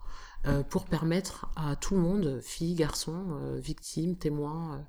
euh, 0.47 0.63
pour 0.63 0.85
permettre 0.85 1.47
à 1.55 1.75
tout 1.75 1.95
le 1.95 2.01
monde, 2.01 2.39
filles, 2.41 2.75
garçons, 2.75 3.37
euh, 3.41 3.59
victimes, 3.59 4.17
témoins, 4.17 4.85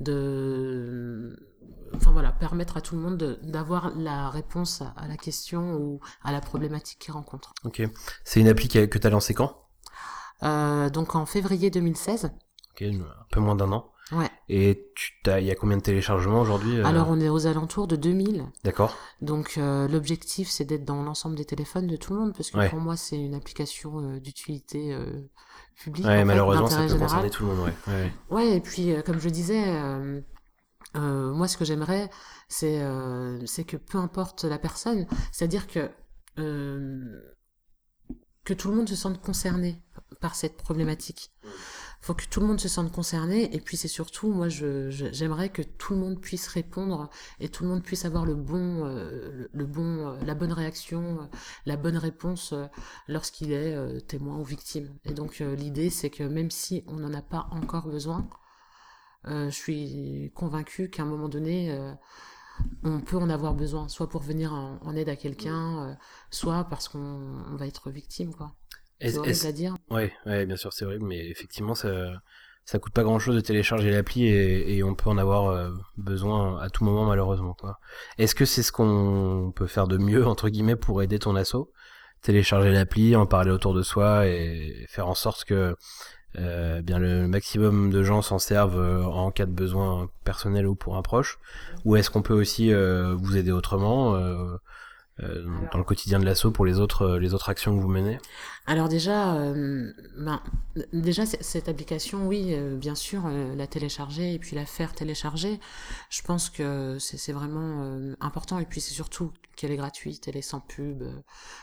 de. 0.00 1.52
Enfin 1.94 2.12
voilà, 2.12 2.32
permettre 2.32 2.76
à 2.76 2.80
tout 2.80 2.96
le 2.96 3.00
monde 3.00 3.38
d'avoir 3.42 3.96
la 3.96 4.28
réponse 4.30 4.82
à, 4.82 5.06
la 5.06 5.16
question 5.16 5.76
ou 5.76 6.00
à 6.22 6.32
la 6.32 6.40
problématique 6.40 6.98
qu'ils 6.98 7.12
rencontrent. 7.12 7.54
Ok. 7.64 7.82
C'est 8.24 8.40
une 8.40 8.48
appli 8.48 8.68
que 8.68 8.98
tu 8.98 9.06
as 9.06 9.10
lancée 9.10 9.34
quand? 9.34 9.60
Donc 10.42 11.14
en 11.14 11.24
février 11.24 11.70
2016. 11.70 12.30
Ok, 12.72 12.82
un 12.82 13.26
peu 13.30 13.40
moins 13.40 13.54
d'un 13.54 13.72
an. 13.72 13.93
Ouais. 14.12 14.30
Et 14.48 14.92
il 15.26 15.44
y 15.44 15.50
a 15.50 15.54
combien 15.54 15.78
de 15.78 15.82
téléchargements 15.82 16.40
aujourd'hui 16.40 16.78
euh 16.78 16.84
Alors 16.84 17.08
on 17.08 17.20
est 17.20 17.30
aux 17.30 17.46
alentours 17.46 17.86
de 17.86 17.96
2000. 17.96 18.44
D'accord. 18.62 18.96
Donc 19.22 19.54
euh, 19.56 19.88
l'objectif 19.88 20.50
c'est 20.50 20.64
d'être 20.64 20.84
dans 20.84 21.02
l'ensemble 21.02 21.36
des 21.36 21.46
téléphones 21.46 21.86
de 21.86 21.96
tout 21.96 22.12
le 22.12 22.20
monde 22.20 22.34
parce 22.36 22.50
que 22.50 22.68
pour 22.68 22.80
moi 22.80 22.96
c'est 22.96 23.16
une 23.16 23.34
application 23.34 24.00
euh, 24.00 24.20
d'utilité 24.20 24.96
publique. 25.76 26.06
Ouais, 26.06 26.24
malheureusement 26.24 26.68
ça 26.68 26.86
peut 26.86 26.98
concerner 26.98 27.30
tout 27.30 27.46
le 27.46 27.54
monde. 27.54 27.66
Ouais. 27.66 27.74
Ouais, 27.86 28.12
ouais 28.30 28.56
et 28.56 28.60
puis 28.60 28.94
comme 29.06 29.18
je 29.18 29.28
disais, 29.30 29.64
moi 30.94 31.48
ce 31.48 31.56
que 31.56 31.64
j'aimerais 31.64 32.10
c'est 32.48 32.82
c'est 33.46 33.64
que 33.64 33.78
peu 33.78 33.98
importe 33.98 34.44
la 34.44 34.58
personne, 34.58 35.06
c'est-à-dire 35.32 35.66
que 35.66 35.90
que 38.44 38.52
tout 38.52 38.68
le 38.68 38.76
monde 38.76 38.88
se 38.88 38.96
sente 38.96 39.22
concerné 39.22 39.80
par 40.20 40.34
cette 40.34 40.58
problématique 40.58 41.32
faut 42.04 42.12
que 42.12 42.26
tout 42.26 42.40
le 42.40 42.46
monde 42.46 42.60
se 42.60 42.68
sente 42.68 42.92
concerné. 42.92 43.54
Et 43.56 43.60
puis 43.60 43.78
c'est 43.78 43.88
surtout 43.88 44.30
moi 44.30 44.50
je 44.50 44.90
j'aimerais 44.90 45.48
que 45.48 45.62
tout 45.62 45.94
le 45.94 46.00
monde 46.00 46.20
puisse 46.20 46.48
répondre 46.48 47.08
et 47.40 47.48
tout 47.48 47.62
le 47.62 47.70
monde 47.70 47.82
puisse 47.82 48.04
avoir 48.04 48.26
le 48.26 48.34
bon 48.34 48.84
euh, 48.84 49.48
le, 49.50 49.64
bon 49.64 50.08
euh, 50.08 50.16
la 50.26 50.34
bonne 50.34 50.52
réaction 50.52 51.22
euh, 51.22 51.24
la 51.64 51.76
bonne 51.78 51.96
réponse 51.96 52.52
lorsqu'il 53.08 53.52
est 53.52 54.06
témoin 54.06 54.36
ou 54.36 54.44
victime. 54.44 54.94
Et 55.06 55.14
donc 55.14 55.38
l'idée 55.38 55.88
c'est 55.88 56.10
que 56.10 56.24
même 56.24 56.50
si 56.50 56.84
on 56.88 56.96
n'en 56.96 57.14
a 57.14 57.22
pas 57.22 57.48
encore 57.50 57.88
besoin 57.88 58.28
je 59.26 59.48
suis 59.48 60.30
convaincue 60.34 60.90
qu'à 60.90 61.02
un 61.04 61.06
moment 61.06 61.30
donné 61.30 61.74
on 62.82 63.00
peut 63.00 63.16
en 63.16 63.30
avoir 63.30 63.54
besoin 63.54 63.88
soit 63.88 64.10
pour 64.10 64.20
venir 64.20 64.52
en 64.52 64.94
aide 64.94 65.08
à 65.08 65.16
quelqu'un 65.16 65.96
soit 66.30 66.64
parce 66.64 66.88
qu'on 66.88 67.56
va 67.56 67.66
être 67.66 67.90
victime 67.90 68.34
quoi 68.34 68.54
c'est 69.00 69.18
horrible 69.18 69.46
à 69.46 69.52
dire. 69.52 69.76
Ouais, 69.90 70.12
ouais, 70.26 70.46
bien 70.46 70.56
sûr, 70.56 70.72
c'est 70.72 70.84
horrible, 70.84 71.04
mais 71.06 71.28
effectivement, 71.28 71.74
ça, 71.74 72.12
ça 72.64 72.78
coûte 72.78 72.92
pas 72.92 73.02
grand 73.02 73.18
chose 73.18 73.36
de 73.36 73.40
télécharger 73.40 73.90
l'appli 73.90 74.26
et, 74.26 74.76
et, 74.76 74.82
on 74.82 74.94
peut 74.94 75.10
en 75.10 75.18
avoir 75.18 75.48
euh, 75.48 75.70
besoin 75.96 76.60
à 76.60 76.70
tout 76.70 76.84
moment, 76.84 77.04
malheureusement, 77.04 77.54
quoi. 77.54 77.78
Est-ce 78.18 78.34
que 78.34 78.44
c'est 78.44 78.62
ce 78.62 78.72
qu'on 78.72 79.52
peut 79.54 79.66
faire 79.66 79.86
de 79.86 79.98
mieux, 79.98 80.26
entre 80.26 80.48
guillemets, 80.48 80.76
pour 80.76 81.02
aider 81.02 81.18
ton 81.18 81.36
asso? 81.36 81.70
Télécharger 82.22 82.70
l'appli, 82.70 83.16
en 83.16 83.26
parler 83.26 83.50
autour 83.50 83.74
de 83.74 83.82
soi 83.82 84.26
et 84.26 84.86
faire 84.88 85.08
en 85.08 85.14
sorte 85.14 85.44
que 85.44 85.76
euh, 86.38 86.82
bien 86.82 86.98
le 86.98 87.28
maximum 87.28 87.90
de 87.90 88.02
gens 88.02 88.20
s'en 88.20 88.40
servent 88.40 88.80
euh, 88.80 89.04
en 89.04 89.30
cas 89.30 89.46
de 89.46 89.52
besoin 89.52 90.08
personnel 90.24 90.66
ou 90.66 90.74
pour 90.74 90.96
un 90.96 91.02
proche? 91.02 91.38
Ou 91.84 91.96
est-ce 91.96 92.10
qu'on 92.10 92.22
peut 92.22 92.34
aussi 92.34 92.72
euh, 92.72 93.14
vous 93.14 93.36
aider 93.36 93.52
autrement 93.52 94.18
euh, 95.22 95.44
dans 95.70 95.78
le 95.78 95.84
quotidien 95.84 96.18
de 96.18 96.24
l'assaut 96.24 96.50
pour 96.50 96.66
les 96.66 96.80
autres 96.80 97.02
euh, 97.02 97.18
les 97.20 97.34
autres 97.34 97.48
actions 97.48 97.76
que 97.76 97.80
vous 97.80 97.88
menez 97.88 98.18
Alors 98.66 98.88
déjà 98.88 99.36
euh, 99.36 99.92
ben, 100.18 100.42
déjà 100.92 101.24
cette 101.24 101.68
application 101.68 102.26
oui 102.26 102.56
bien 102.76 102.96
sûr 102.96 103.28
la 103.28 103.68
télécharger 103.68 104.34
et 104.34 104.38
puis 104.40 104.56
la 104.56 104.66
faire 104.66 104.92
télécharger. 104.92 105.60
Je 106.10 106.22
pense 106.22 106.50
que 106.50 106.96
c'est 106.98 107.32
vraiment 107.32 107.96
important 108.20 108.58
et 108.58 108.64
puis 108.64 108.80
c'est 108.80 108.94
surtout 108.94 109.30
qu'elle 109.54 109.70
est 109.70 109.76
gratuite 109.76 110.28
elle 110.28 110.36
est 110.36 110.42
sans 110.42 110.60
pub 110.60 111.02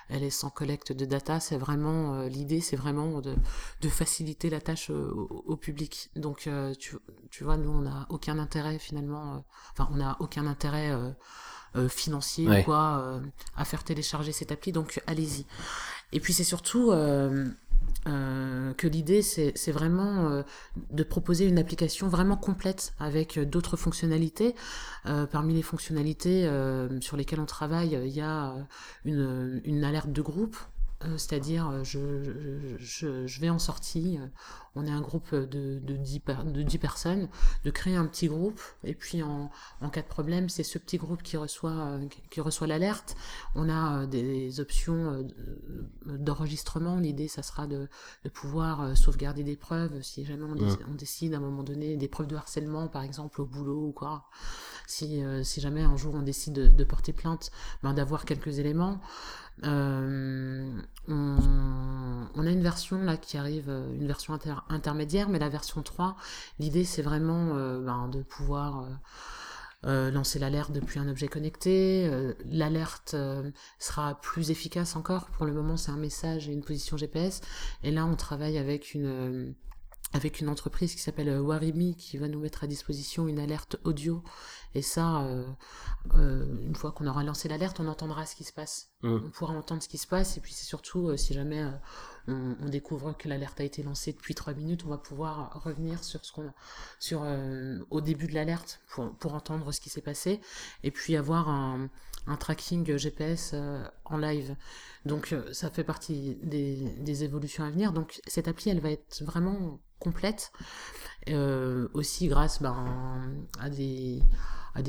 elle 0.09 0.23
est 0.23 0.29
sans 0.29 0.49
collecte 0.49 0.91
de 0.91 1.05
data 1.05 1.39
c'est 1.39 1.57
vraiment 1.57 2.23
l'idée 2.23 2.61
c'est 2.61 2.75
vraiment 2.75 3.21
de, 3.21 3.35
de 3.81 3.89
faciliter 3.89 4.49
la 4.49 4.61
tâche 4.61 4.89
au, 4.89 5.57
public 5.57 6.09
donc 6.15 6.49
tu, 6.79 6.95
tu 7.29 7.43
vois 7.43 7.57
nous 7.57 7.69
on 7.69 7.81
n'a 7.81 8.07
aucun 8.09 8.39
intérêt 8.39 8.79
finalement 8.79 9.43
enfin 9.73 9.89
on 9.91 9.97
n'a 9.97 10.17
aucun 10.19 10.47
intérêt 10.47 10.91
euh, 11.77 11.87
financier 11.87 12.49
ou 12.49 12.63
quoi 12.63 12.99
euh, 12.99 13.21
à 13.55 13.63
faire 13.63 13.85
télécharger 13.85 14.33
cette 14.33 14.51
appli. 14.51 14.73
Donc 14.73 15.01
allez-y. 15.07 15.45
Et 16.11 16.19
puis 16.19 16.33
c'est 16.33 16.43
surtout 16.43 16.91
euh, 18.07 18.73
que 18.73 18.87
l'idée 18.87 19.21
c'est 19.21 19.71
vraiment 19.71 20.43
de 20.91 21.03
proposer 21.03 21.45
une 21.45 21.59
application 21.59 22.07
vraiment 22.07 22.37
complète 22.37 22.93
avec 22.99 23.39
d'autres 23.39 23.77
fonctionnalités. 23.77 24.55
parmi 25.31 25.53
les 25.53 25.61
fonctionnalités 25.61 26.49
sur 27.01 27.17
lesquelles 27.17 27.39
on 27.39 27.45
travaille, 27.45 27.99
il 28.03 28.11
y 28.11 28.21
a 28.21 28.55
une, 29.05 29.83
alerte 29.83 30.11
de 30.11 30.21
groupe 30.21 30.57
euh, 30.57 30.80
c'est-à-dire 31.17 31.69
euh, 31.69 31.83
je, 31.83 32.77
je, 32.77 33.27
je, 33.27 33.41
vais 33.41 33.49
en 33.49 33.59
sortie, 33.59 34.17
euh, 34.19 34.27
on 34.75 34.85
est 34.85 34.91
un 34.91 35.01
groupe 35.01 35.33
de, 35.33 35.79
de, 35.79 35.95
10, 35.95 36.21
de 36.45 36.61
10 36.61 36.77
personnes, 36.77 37.29
de 37.63 37.71
créer 37.71 37.95
un 37.95 38.05
petit 38.05 38.27
groupe, 38.27 38.61
et 38.83 38.93
puis 38.93 39.23
en, 39.23 39.51
en 39.81 39.89
cas 39.89 40.01
de 40.01 40.07
problème, 40.07 40.49
c'est 40.49 40.63
ce 40.63 40.77
petit 40.77 40.97
groupe 40.97 41.23
qui 41.23 41.37
reçoit, 41.37 41.99
qui 42.29 42.41
reçoit 42.41 42.67
l'alerte. 42.67 43.15
On 43.55 43.69
a 43.69 44.05
des 44.05 44.59
options 44.59 45.25
d'enregistrement, 46.05 46.97
l'idée 46.97 47.27
ça 47.27 47.43
sera 47.43 47.67
de, 47.67 47.89
de 48.23 48.29
pouvoir 48.29 48.95
sauvegarder 48.97 49.43
des 49.43 49.55
preuves, 49.55 50.01
si 50.01 50.25
jamais 50.25 50.43
on, 50.43 50.55
on, 50.89 50.95
décide 50.95 51.33
à 51.33 51.37
un 51.37 51.41
moment 51.41 51.63
donné, 51.63 51.97
des 51.97 52.07
preuves 52.07 52.27
de 52.27 52.35
harcèlement 52.35 52.87
par 52.87 53.03
exemple 53.03 53.41
au 53.41 53.45
boulot 53.45 53.87
ou 53.87 53.91
quoi. 53.91 54.29
Si, 54.87 55.21
si 55.43 55.61
jamais 55.61 55.81
un 55.81 55.97
jour 55.97 56.15
on 56.15 56.21
décide 56.21 56.53
de, 56.53 56.67
de 56.67 56.83
porter 56.83 57.13
plainte, 57.13 57.51
ben, 57.83 57.93
d'avoir 57.93 58.25
quelques 58.25 58.59
éléments. 58.59 59.01
Euh, 59.63 60.81
on, 61.07 62.45
a 62.45 62.49
une 62.49 62.63
version 62.63 63.01
là 63.01 63.17
qui 63.17 63.37
arrive, 63.37 63.69
euh, 63.69 63.93
une 63.93 64.07
version 64.07 64.37
intermédiaire, 64.69 65.29
mais 65.29 65.39
la 65.39 65.49
version 65.49 65.81
3, 65.83 66.15
l'idée 66.59 66.83
c'est 66.83 67.01
vraiment 67.01 67.55
euh, 67.55 67.79
ben, 67.79 68.07
de 68.07 68.21
pouvoir 68.21 68.87
lancer 69.83 70.37
l'alerte 70.37 70.71
depuis 70.71 70.99
un 70.99 71.09
objet 71.09 71.27
connecté. 71.27 72.07
l'alerte 72.45 73.15
sera 73.79 74.13
plus 74.21 74.51
efficace 74.51 74.95
encore. 74.95 75.25
Pour 75.31 75.47
le 75.47 75.53
moment, 75.53 75.75
c'est 75.75 75.89
un 75.89 75.97
message 75.97 76.47
et 76.47 76.53
une 76.53 76.63
position 76.63 76.97
GPS. 76.97 77.41
Et 77.81 77.89
là, 77.89 78.05
on 78.05 78.15
travaille 78.15 78.59
avec 78.59 78.93
une 78.93 79.55
avec 80.13 80.41
une 80.41 80.49
entreprise 80.49 80.93
qui 80.93 81.01
s'appelle 81.01 81.29
euh, 81.29 81.41
Warimi 81.41 81.95
qui 81.95 82.17
va 82.17 82.27
nous 82.27 82.39
mettre 82.39 82.63
à 82.63 82.67
disposition 82.67 83.27
une 83.27 83.39
alerte 83.39 83.77
audio. 83.83 84.23
Et 84.73 84.81
ça, 84.81 85.21
euh, 85.23 85.45
euh, 86.15 86.45
une 86.65 86.75
fois 86.75 86.91
qu'on 86.91 87.07
aura 87.07 87.23
lancé 87.23 87.47
l'alerte, 87.47 87.79
on 87.79 87.87
entendra 87.87 88.25
ce 88.25 88.35
qui 88.35 88.43
se 88.43 88.53
passe. 88.53 88.89
Mm. 89.01 89.19
On 89.25 89.29
pourra 89.29 89.53
entendre 89.53 89.81
ce 89.81 89.89
qui 89.89 89.97
se 89.97 90.07
passe. 90.07 90.37
Et 90.37 90.41
puis 90.41 90.53
c'est 90.53 90.65
surtout, 90.65 91.15
si 91.17 91.33
jamais 91.33 91.65
on, 92.27 92.55
on, 92.61 92.69
découvre 92.69 93.13
que 93.17 93.27
l'alerte 93.27 93.59
a 93.59 93.63
été 93.63 93.83
lancée 93.83 94.13
depuis 94.13 94.35
trois 94.35 94.53
minutes, 94.53 94.83
on 94.85 94.89
va 94.89 94.97
pouvoir 94.97 95.61
revenir 95.63 96.03
sur 96.03 96.23
ce 96.23 96.31
qu'on 96.31 96.53
sur 96.99 97.25
au 97.89 98.01
début 98.01 98.27
de 98.27 98.33
l'alerte 98.33 98.81
pour, 98.89 99.13
pour 99.15 99.33
entendre 99.33 99.71
ce 99.71 99.81
qui 99.81 99.89
s'est 99.89 100.01
passé. 100.01 100.39
Et 100.83 100.91
puis 100.91 101.15
avoir 101.17 101.49
un, 101.49 101.89
un 102.27 102.35
tracking 102.37 102.97
GPS 102.97 103.55
en 104.05 104.17
live. 104.17 104.55
Donc 105.05 105.35
ça 105.51 105.69
fait 105.69 105.83
partie 105.83 106.37
des, 106.43 107.23
évolutions 107.23 107.63
à 107.63 107.69
venir. 107.69 107.93
Donc 107.93 108.21
cette 108.27 108.47
appli, 108.47 108.71
elle 108.71 108.79
va 108.79 108.91
être 108.91 109.23
vraiment 109.23 109.79
complète, 110.01 110.51
euh, 111.29 111.87
aussi 111.93 112.27
grâce 112.27 112.61
ben, 112.61 113.31
à, 113.59 113.69
des, 113.69 114.21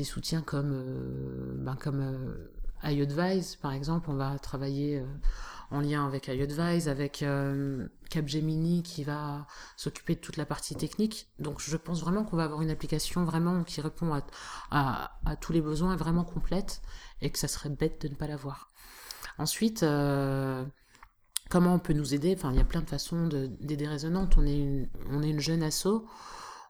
soutiens 0.03 0.41
comme, 0.41 0.73
euh, 0.73 1.53
ben, 1.57 1.77
euh, 1.85 3.55
par 3.61 3.71
exemple. 3.71 4.09
On 4.09 4.15
va 4.15 4.37
travailler 4.39 4.99
euh, 4.99 5.05
en 5.73 5.81
lien 5.81 6.05
avec 6.05 6.27
iAdvise, 6.27 6.87
avec 6.87 7.23
euh, 7.23 7.87
Capgemini 8.09 8.83
qui 8.83 9.03
va 9.03 9.47
s'occuper 9.75 10.13
de 10.15 10.19
toute 10.19 10.37
la 10.37 10.45
partie 10.45 10.75
technique. 10.75 11.27
Donc 11.39 11.59
je 11.59 11.75
pense 11.77 12.01
vraiment 12.01 12.23
qu'on 12.23 12.37
va 12.37 12.43
avoir 12.43 12.61
une 12.61 12.69
application 12.69 13.25
vraiment 13.25 13.63
qui 13.63 13.81
répond 13.81 14.13
à, 14.71 15.11
à, 15.25 15.35
tous 15.35 15.51
les 15.51 15.61
besoins, 15.61 15.95
vraiment 15.95 16.23
complète, 16.23 16.81
et 17.21 17.31
que 17.31 17.39
ça 17.39 17.47
serait 17.47 17.69
bête 17.69 18.01
de 18.03 18.07
ne 18.07 18.15
pas 18.15 18.27
l'avoir. 18.27 18.69
Ensuite, 19.39 19.81
euh, 19.81 20.63
comment 21.49 21.73
on 21.73 21.79
peut 21.79 21.93
nous 21.93 22.13
aider? 22.13 22.35
Enfin, 22.37 22.51
il 22.51 22.57
y 22.57 22.61
a 22.61 22.65
plein 22.65 22.81
de 22.81 22.89
façons 22.89 23.27
d'aider 23.27 23.87
Résonante. 23.87 24.37
On 24.37 24.45
est 24.45 24.59
une, 24.59 24.87
on 25.09 25.23
est 25.23 25.29
une 25.29 25.39
jeune 25.39 25.63
asso. 25.63 26.05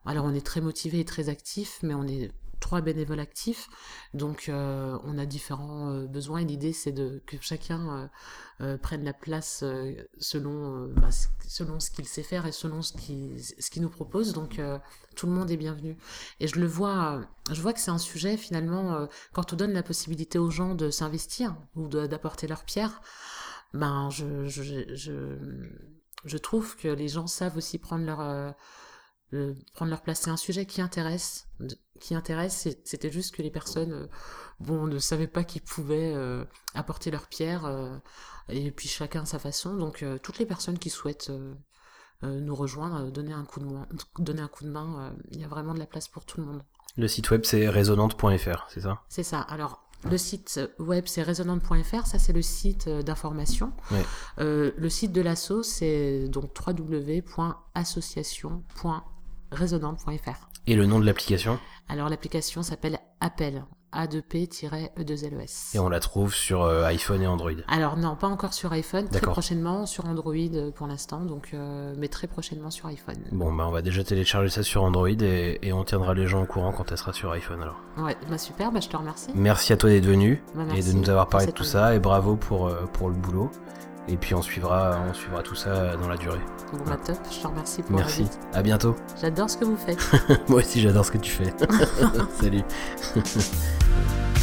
Alors, 0.06 0.24
on 0.26 0.34
est 0.34 0.46
très 0.46 0.62
motivé 0.62 1.02
et 1.02 1.06
très 1.06 1.28
actif, 1.28 1.80
mais 1.84 1.94
on 1.94 2.08
est 2.08 2.32
trois 2.64 2.80
bénévoles 2.80 3.20
actifs. 3.20 3.68
Donc, 4.14 4.48
euh, 4.48 4.98
on 5.04 5.18
a 5.18 5.26
différents 5.26 5.92
euh, 5.92 6.08
besoins. 6.08 6.40
Et 6.40 6.46
l'idée, 6.46 6.72
c'est 6.72 6.94
de 6.94 7.22
que 7.28 7.36
chacun 7.42 8.10
euh, 8.62 8.78
prenne 8.78 9.04
la 9.04 9.12
place 9.12 9.66
selon, 10.18 10.88
bah, 10.96 11.10
selon 11.46 11.82
ce 11.82 11.92
qu'il 11.92 12.06
sait 12.06 12.24
faire 12.24 12.46
et 12.46 12.54
selon 12.54 12.82
ce 12.82 12.94
qu'il 12.94 13.38
ce 13.44 13.70
qu'il 13.70 13.82
nous 13.82 13.90
propose. 13.90 14.32
Donc, 14.32 14.62
tout 15.16 15.28
le 15.28 15.34
monde 15.34 15.52
est 15.52 15.58
bienvenu. 15.58 15.98
Et 16.40 16.48
je 16.48 16.58
le 16.58 16.66
vois, 16.66 17.22
je 17.52 17.62
vois 17.62 17.74
que 17.74 17.82
c'est 17.82 17.92
un 17.92 17.98
sujet 17.98 18.38
finalement 18.38 19.10
quand 19.34 19.52
on 19.52 19.58
donne 19.58 19.74
la 19.74 19.84
possibilité 19.84 20.40
aux 20.40 20.50
gens 20.50 20.74
de 20.74 20.90
s'investir 20.90 21.58
ou 21.76 21.88
d'apporter 21.88 22.48
leur 22.48 22.64
pierre 22.64 23.02
ben 23.74 24.10
je, 24.12 25.08
trouve 26.38 26.78
que 26.78 26.88
les 26.88 27.08
gens 27.08 27.26
savent 27.26 27.58
aussi 27.58 27.80
prendre 27.80 28.06
leur, 28.06 28.56
prendre 29.74 29.90
leur 29.90 30.02
place. 30.02 30.22
C'est 30.22 30.30
un 30.30 30.38
sujet 30.38 30.66
qui 30.66 30.82
intéresse, 30.82 31.48
qui 32.04 32.16
intéresse. 32.16 32.68
C'était 32.84 33.12
juste 33.12 33.34
que 33.34 33.42
les 33.42 33.50
personnes, 33.50 33.94
euh, 33.94 34.08
bon, 34.60 34.88
ne 34.88 35.00
savaient 35.00 35.28
pas 35.28 35.46
qu'ils 35.46 35.62
pouvaient 35.62 36.12
euh, 36.14 36.44
apporter 36.76 37.12
leur 37.12 37.28
pierre, 37.28 37.66
euh, 37.66 37.96
et 38.50 38.72
puis 38.72 38.90
chacun 38.90 39.22
à 39.22 39.26
sa 39.26 39.40
façon. 39.40 39.76
Donc 39.78 40.04
toutes 40.22 40.38
les 40.38 40.46
personnes 40.46 40.78
qui 40.78 40.90
souhaitent 40.90 41.32
nous 42.22 42.56
rejoindre, 42.56 43.10
donner 43.10 43.34
un 43.34 43.46
coup 43.46 43.62
de 43.62 43.66
main, 43.66 43.88
donner 44.20 44.42
un 44.42 44.48
coup 44.48 44.66
de 44.66 44.70
main, 44.70 45.14
il 45.32 45.40
y 45.40 45.46
a 45.46 45.48
vraiment 45.48 45.74
de 45.74 45.80
la 45.80 45.86
place 45.86 46.10
pour 46.10 46.26
tout 46.26 46.42
le 46.42 46.48
monde. 46.48 46.64
Le 46.98 47.08
site 47.08 47.32
web 47.32 47.46
c'est 47.46 47.70
résonante.fr, 47.70 48.68
c'est 48.70 48.82
ça? 48.82 49.02
C'est 49.08 49.24
ça. 49.24 49.40
Alors 49.40 49.84
le 50.10 50.18
site 50.18 50.60
web, 50.80 51.06
c'est 51.08 51.24
résonante.fr, 51.24 52.06
ça 52.06 52.20
c'est 52.20 52.34
le 52.34 52.42
site 52.42 52.90
d'information. 52.90 53.72
Euh, 54.40 54.72
le 54.76 54.90
site 54.90 55.14
de 55.14 55.22
l'asso, 55.22 55.64
c'est 55.64 56.28
donc 56.28 56.54
Et 60.68 60.76
le 60.76 60.86
nom 60.86 61.00
de 61.00 61.06
l'application? 61.06 61.60
Alors 61.90 62.10
l'application 62.10 62.64
s'appelle 62.64 63.00
Appel. 63.20 63.64
A2P-E2LES. 63.94 65.76
Et 65.76 65.80
on 65.80 65.90
la 65.90 66.00
trouve 66.00 66.34
sur 66.34 66.64
euh, 66.64 66.84
iPhone 66.86 67.22
et 67.22 67.28
Android? 67.28 67.52
Alors 67.68 67.98
non, 67.98 68.16
pas 68.16 68.28
encore 68.28 68.54
sur 68.54 68.72
iPhone, 68.74 69.08
très 69.08 69.22
prochainement 69.22 69.86
sur 69.86 70.06
Android 70.06 70.34
euh, 70.36 70.72
pour 70.72 70.88
l'instant, 70.88 71.22
donc 71.22 71.52
euh, 71.54 71.94
mais 71.98 72.08
très 72.08 72.28
prochainement 72.28 72.72
sur 72.72 72.88
iPhone. 72.88 73.18
Bon 73.32 73.54
bah 73.54 73.66
on 73.68 73.72
va 73.72 73.82
déjà 73.82 74.04
télécharger 74.04 74.50
ça 74.50 74.64
sur 74.64 74.84
Android 74.84 75.10
et, 75.10 75.60
et, 75.62 75.74
on 75.74 75.84
tiendra 75.84 76.14
les 76.14 76.28
gens 76.28 76.44
au 76.44 76.46
courant 76.46 76.72
quand 76.72 76.92
elle 76.92 76.98
sera 76.98 77.14
sur 77.14 77.32
iPhone 77.32 77.62
alors. 77.62 77.80
Ouais, 77.98 78.18
bah 78.30 78.38
super, 78.38 78.72
bah 78.72 78.80
je 78.80 78.90
te 78.90 78.98
remercie. 78.98 79.30
Merci 79.36 79.74
à 79.74 79.78
toi 79.78 79.90
d'être 79.90 80.06
venu 80.06 80.42
bah, 80.56 80.64
et 80.76 80.82
de 80.82 80.92
nous 80.94 81.10
avoir 81.10 81.28
parlé 81.28 81.48
de 81.48 81.52
tout 81.52 81.64
ça 81.64 81.96
et 81.96 82.00
bravo 82.00 82.36
pour, 82.36 82.68
euh, 82.68 82.86
pour 82.94 83.10
le 83.10 83.16
boulot. 83.16 83.52
Et 84.10 84.18
puis 84.18 84.36
on 84.36 84.42
suivra, 84.42 85.00
on 85.10 85.14
suivra 85.14 85.42
tout 85.42 85.56
ça 85.56 85.96
dans 85.96 86.10
la 86.10 86.18
durée. 86.18 86.42
Bon 86.74 86.80
bah 86.86 86.98
top, 86.98 87.18
je 87.32 87.40
te 87.40 87.48
remercie 87.48 87.82
pour 87.84 87.96
Merci, 87.96 88.28
à 88.54 88.62
bientôt. 88.62 88.96
J'adore 89.22 89.50
ce 89.50 89.58
que 89.58 89.66
vous 89.66 89.78
faites. 89.78 90.00
Moi 90.50 90.60
aussi 90.60 90.82
j'adore 90.82 91.06
ce 91.06 91.12
que 91.12 91.20
tu 91.20 91.32
fais. 91.32 91.54
Salut. 92.42 92.64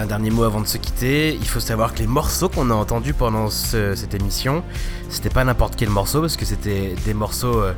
un 0.00 0.06
dernier 0.06 0.30
mot 0.30 0.44
avant 0.44 0.60
de 0.60 0.66
se 0.66 0.78
quitter, 0.78 1.34
il 1.34 1.46
faut 1.46 1.60
savoir 1.60 1.94
que 1.94 1.98
les 1.98 2.06
morceaux 2.06 2.48
qu'on 2.48 2.70
a 2.70 2.74
entendus 2.74 3.14
pendant 3.14 3.50
ce, 3.50 3.94
cette 3.94 4.14
émission, 4.14 4.64
c'était 5.08 5.30
pas 5.30 5.44
n'importe 5.44 5.76
quel 5.76 5.90
morceau, 5.90 6.20
parce 6.20 6.36
que 6.36 6.44
c'était 6.44 6.94
des 7.04 7.14
morceaux 7.14 7.60
euh, 7.60 7.74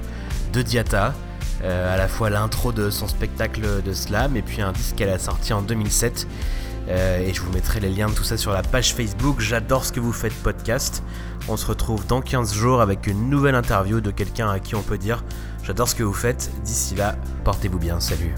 de 0.53 0.63
Diata, 0.63 1.15
euh, 1.65 1.95
à 1.95 1.97
la 1.97 2.09
fois 2.09 2.31
l'intro 2.31 2.73
de 2.73 2.91
son 2.91 3.09
spectacle 3.09 3.83
de 3.83 3.93
slam, 3.93 4.37
et 4.37 4.43
puis 4.43 4.63
un 4.63 4.73
disque 4.73 4.97
qu'elle 4.97 5.11
a 5.11 5.19
sorti 5.19 5.53
en 5.53 5.63
2007. 5.63 6.27
Euh, 6.89 7.21
et 7.21 7.33
je 7.33 7.41
vous 7.41 7.53
mettrai 7.53 7.79
les 7.79 7.91
liens 7.91 8.09
de 8.09 8.15
tout 8.15 8.25
ça 8.25 8.37
sur 8.37 8.53
la 8.53 8.63
page 8.63 8.93
Facebook 8.93 9.39
J'adore 9.39 9.85
ce 9.85 9.93
que 9.93 10.01
vous 10.01 10.13
faites 10.13 10.35
podcast. 10.35 11.05
On 11.49 11.57
se 11.57 11.67
retrouve 11.67 12.07
dans 12.09 12.21
15 12.21 12.55
jours 12.55 12.81
avec 12.81 13.07
une 13.07 13.31
nouvelle 13.31 13.55
interview 13.55 14.01
de 14.01 14.11
quelqu'un 14.11 14.51
à 14.51 14.59
qui 14.59 14.75
on 14.75 14.83
peut 14.83 14.99
dire 14.99 15.23
J'adore 15.63 15.89
ce 15.89 15.95
que 15.95 16.03
vous 16.03 16.13
faites. 16.13 16.51
D'ici 16.65 16.97
là, 16.97 17.15
portez-vous 17.45 17.79
bien. 17.79 18.01
Salut. 18.01 18.35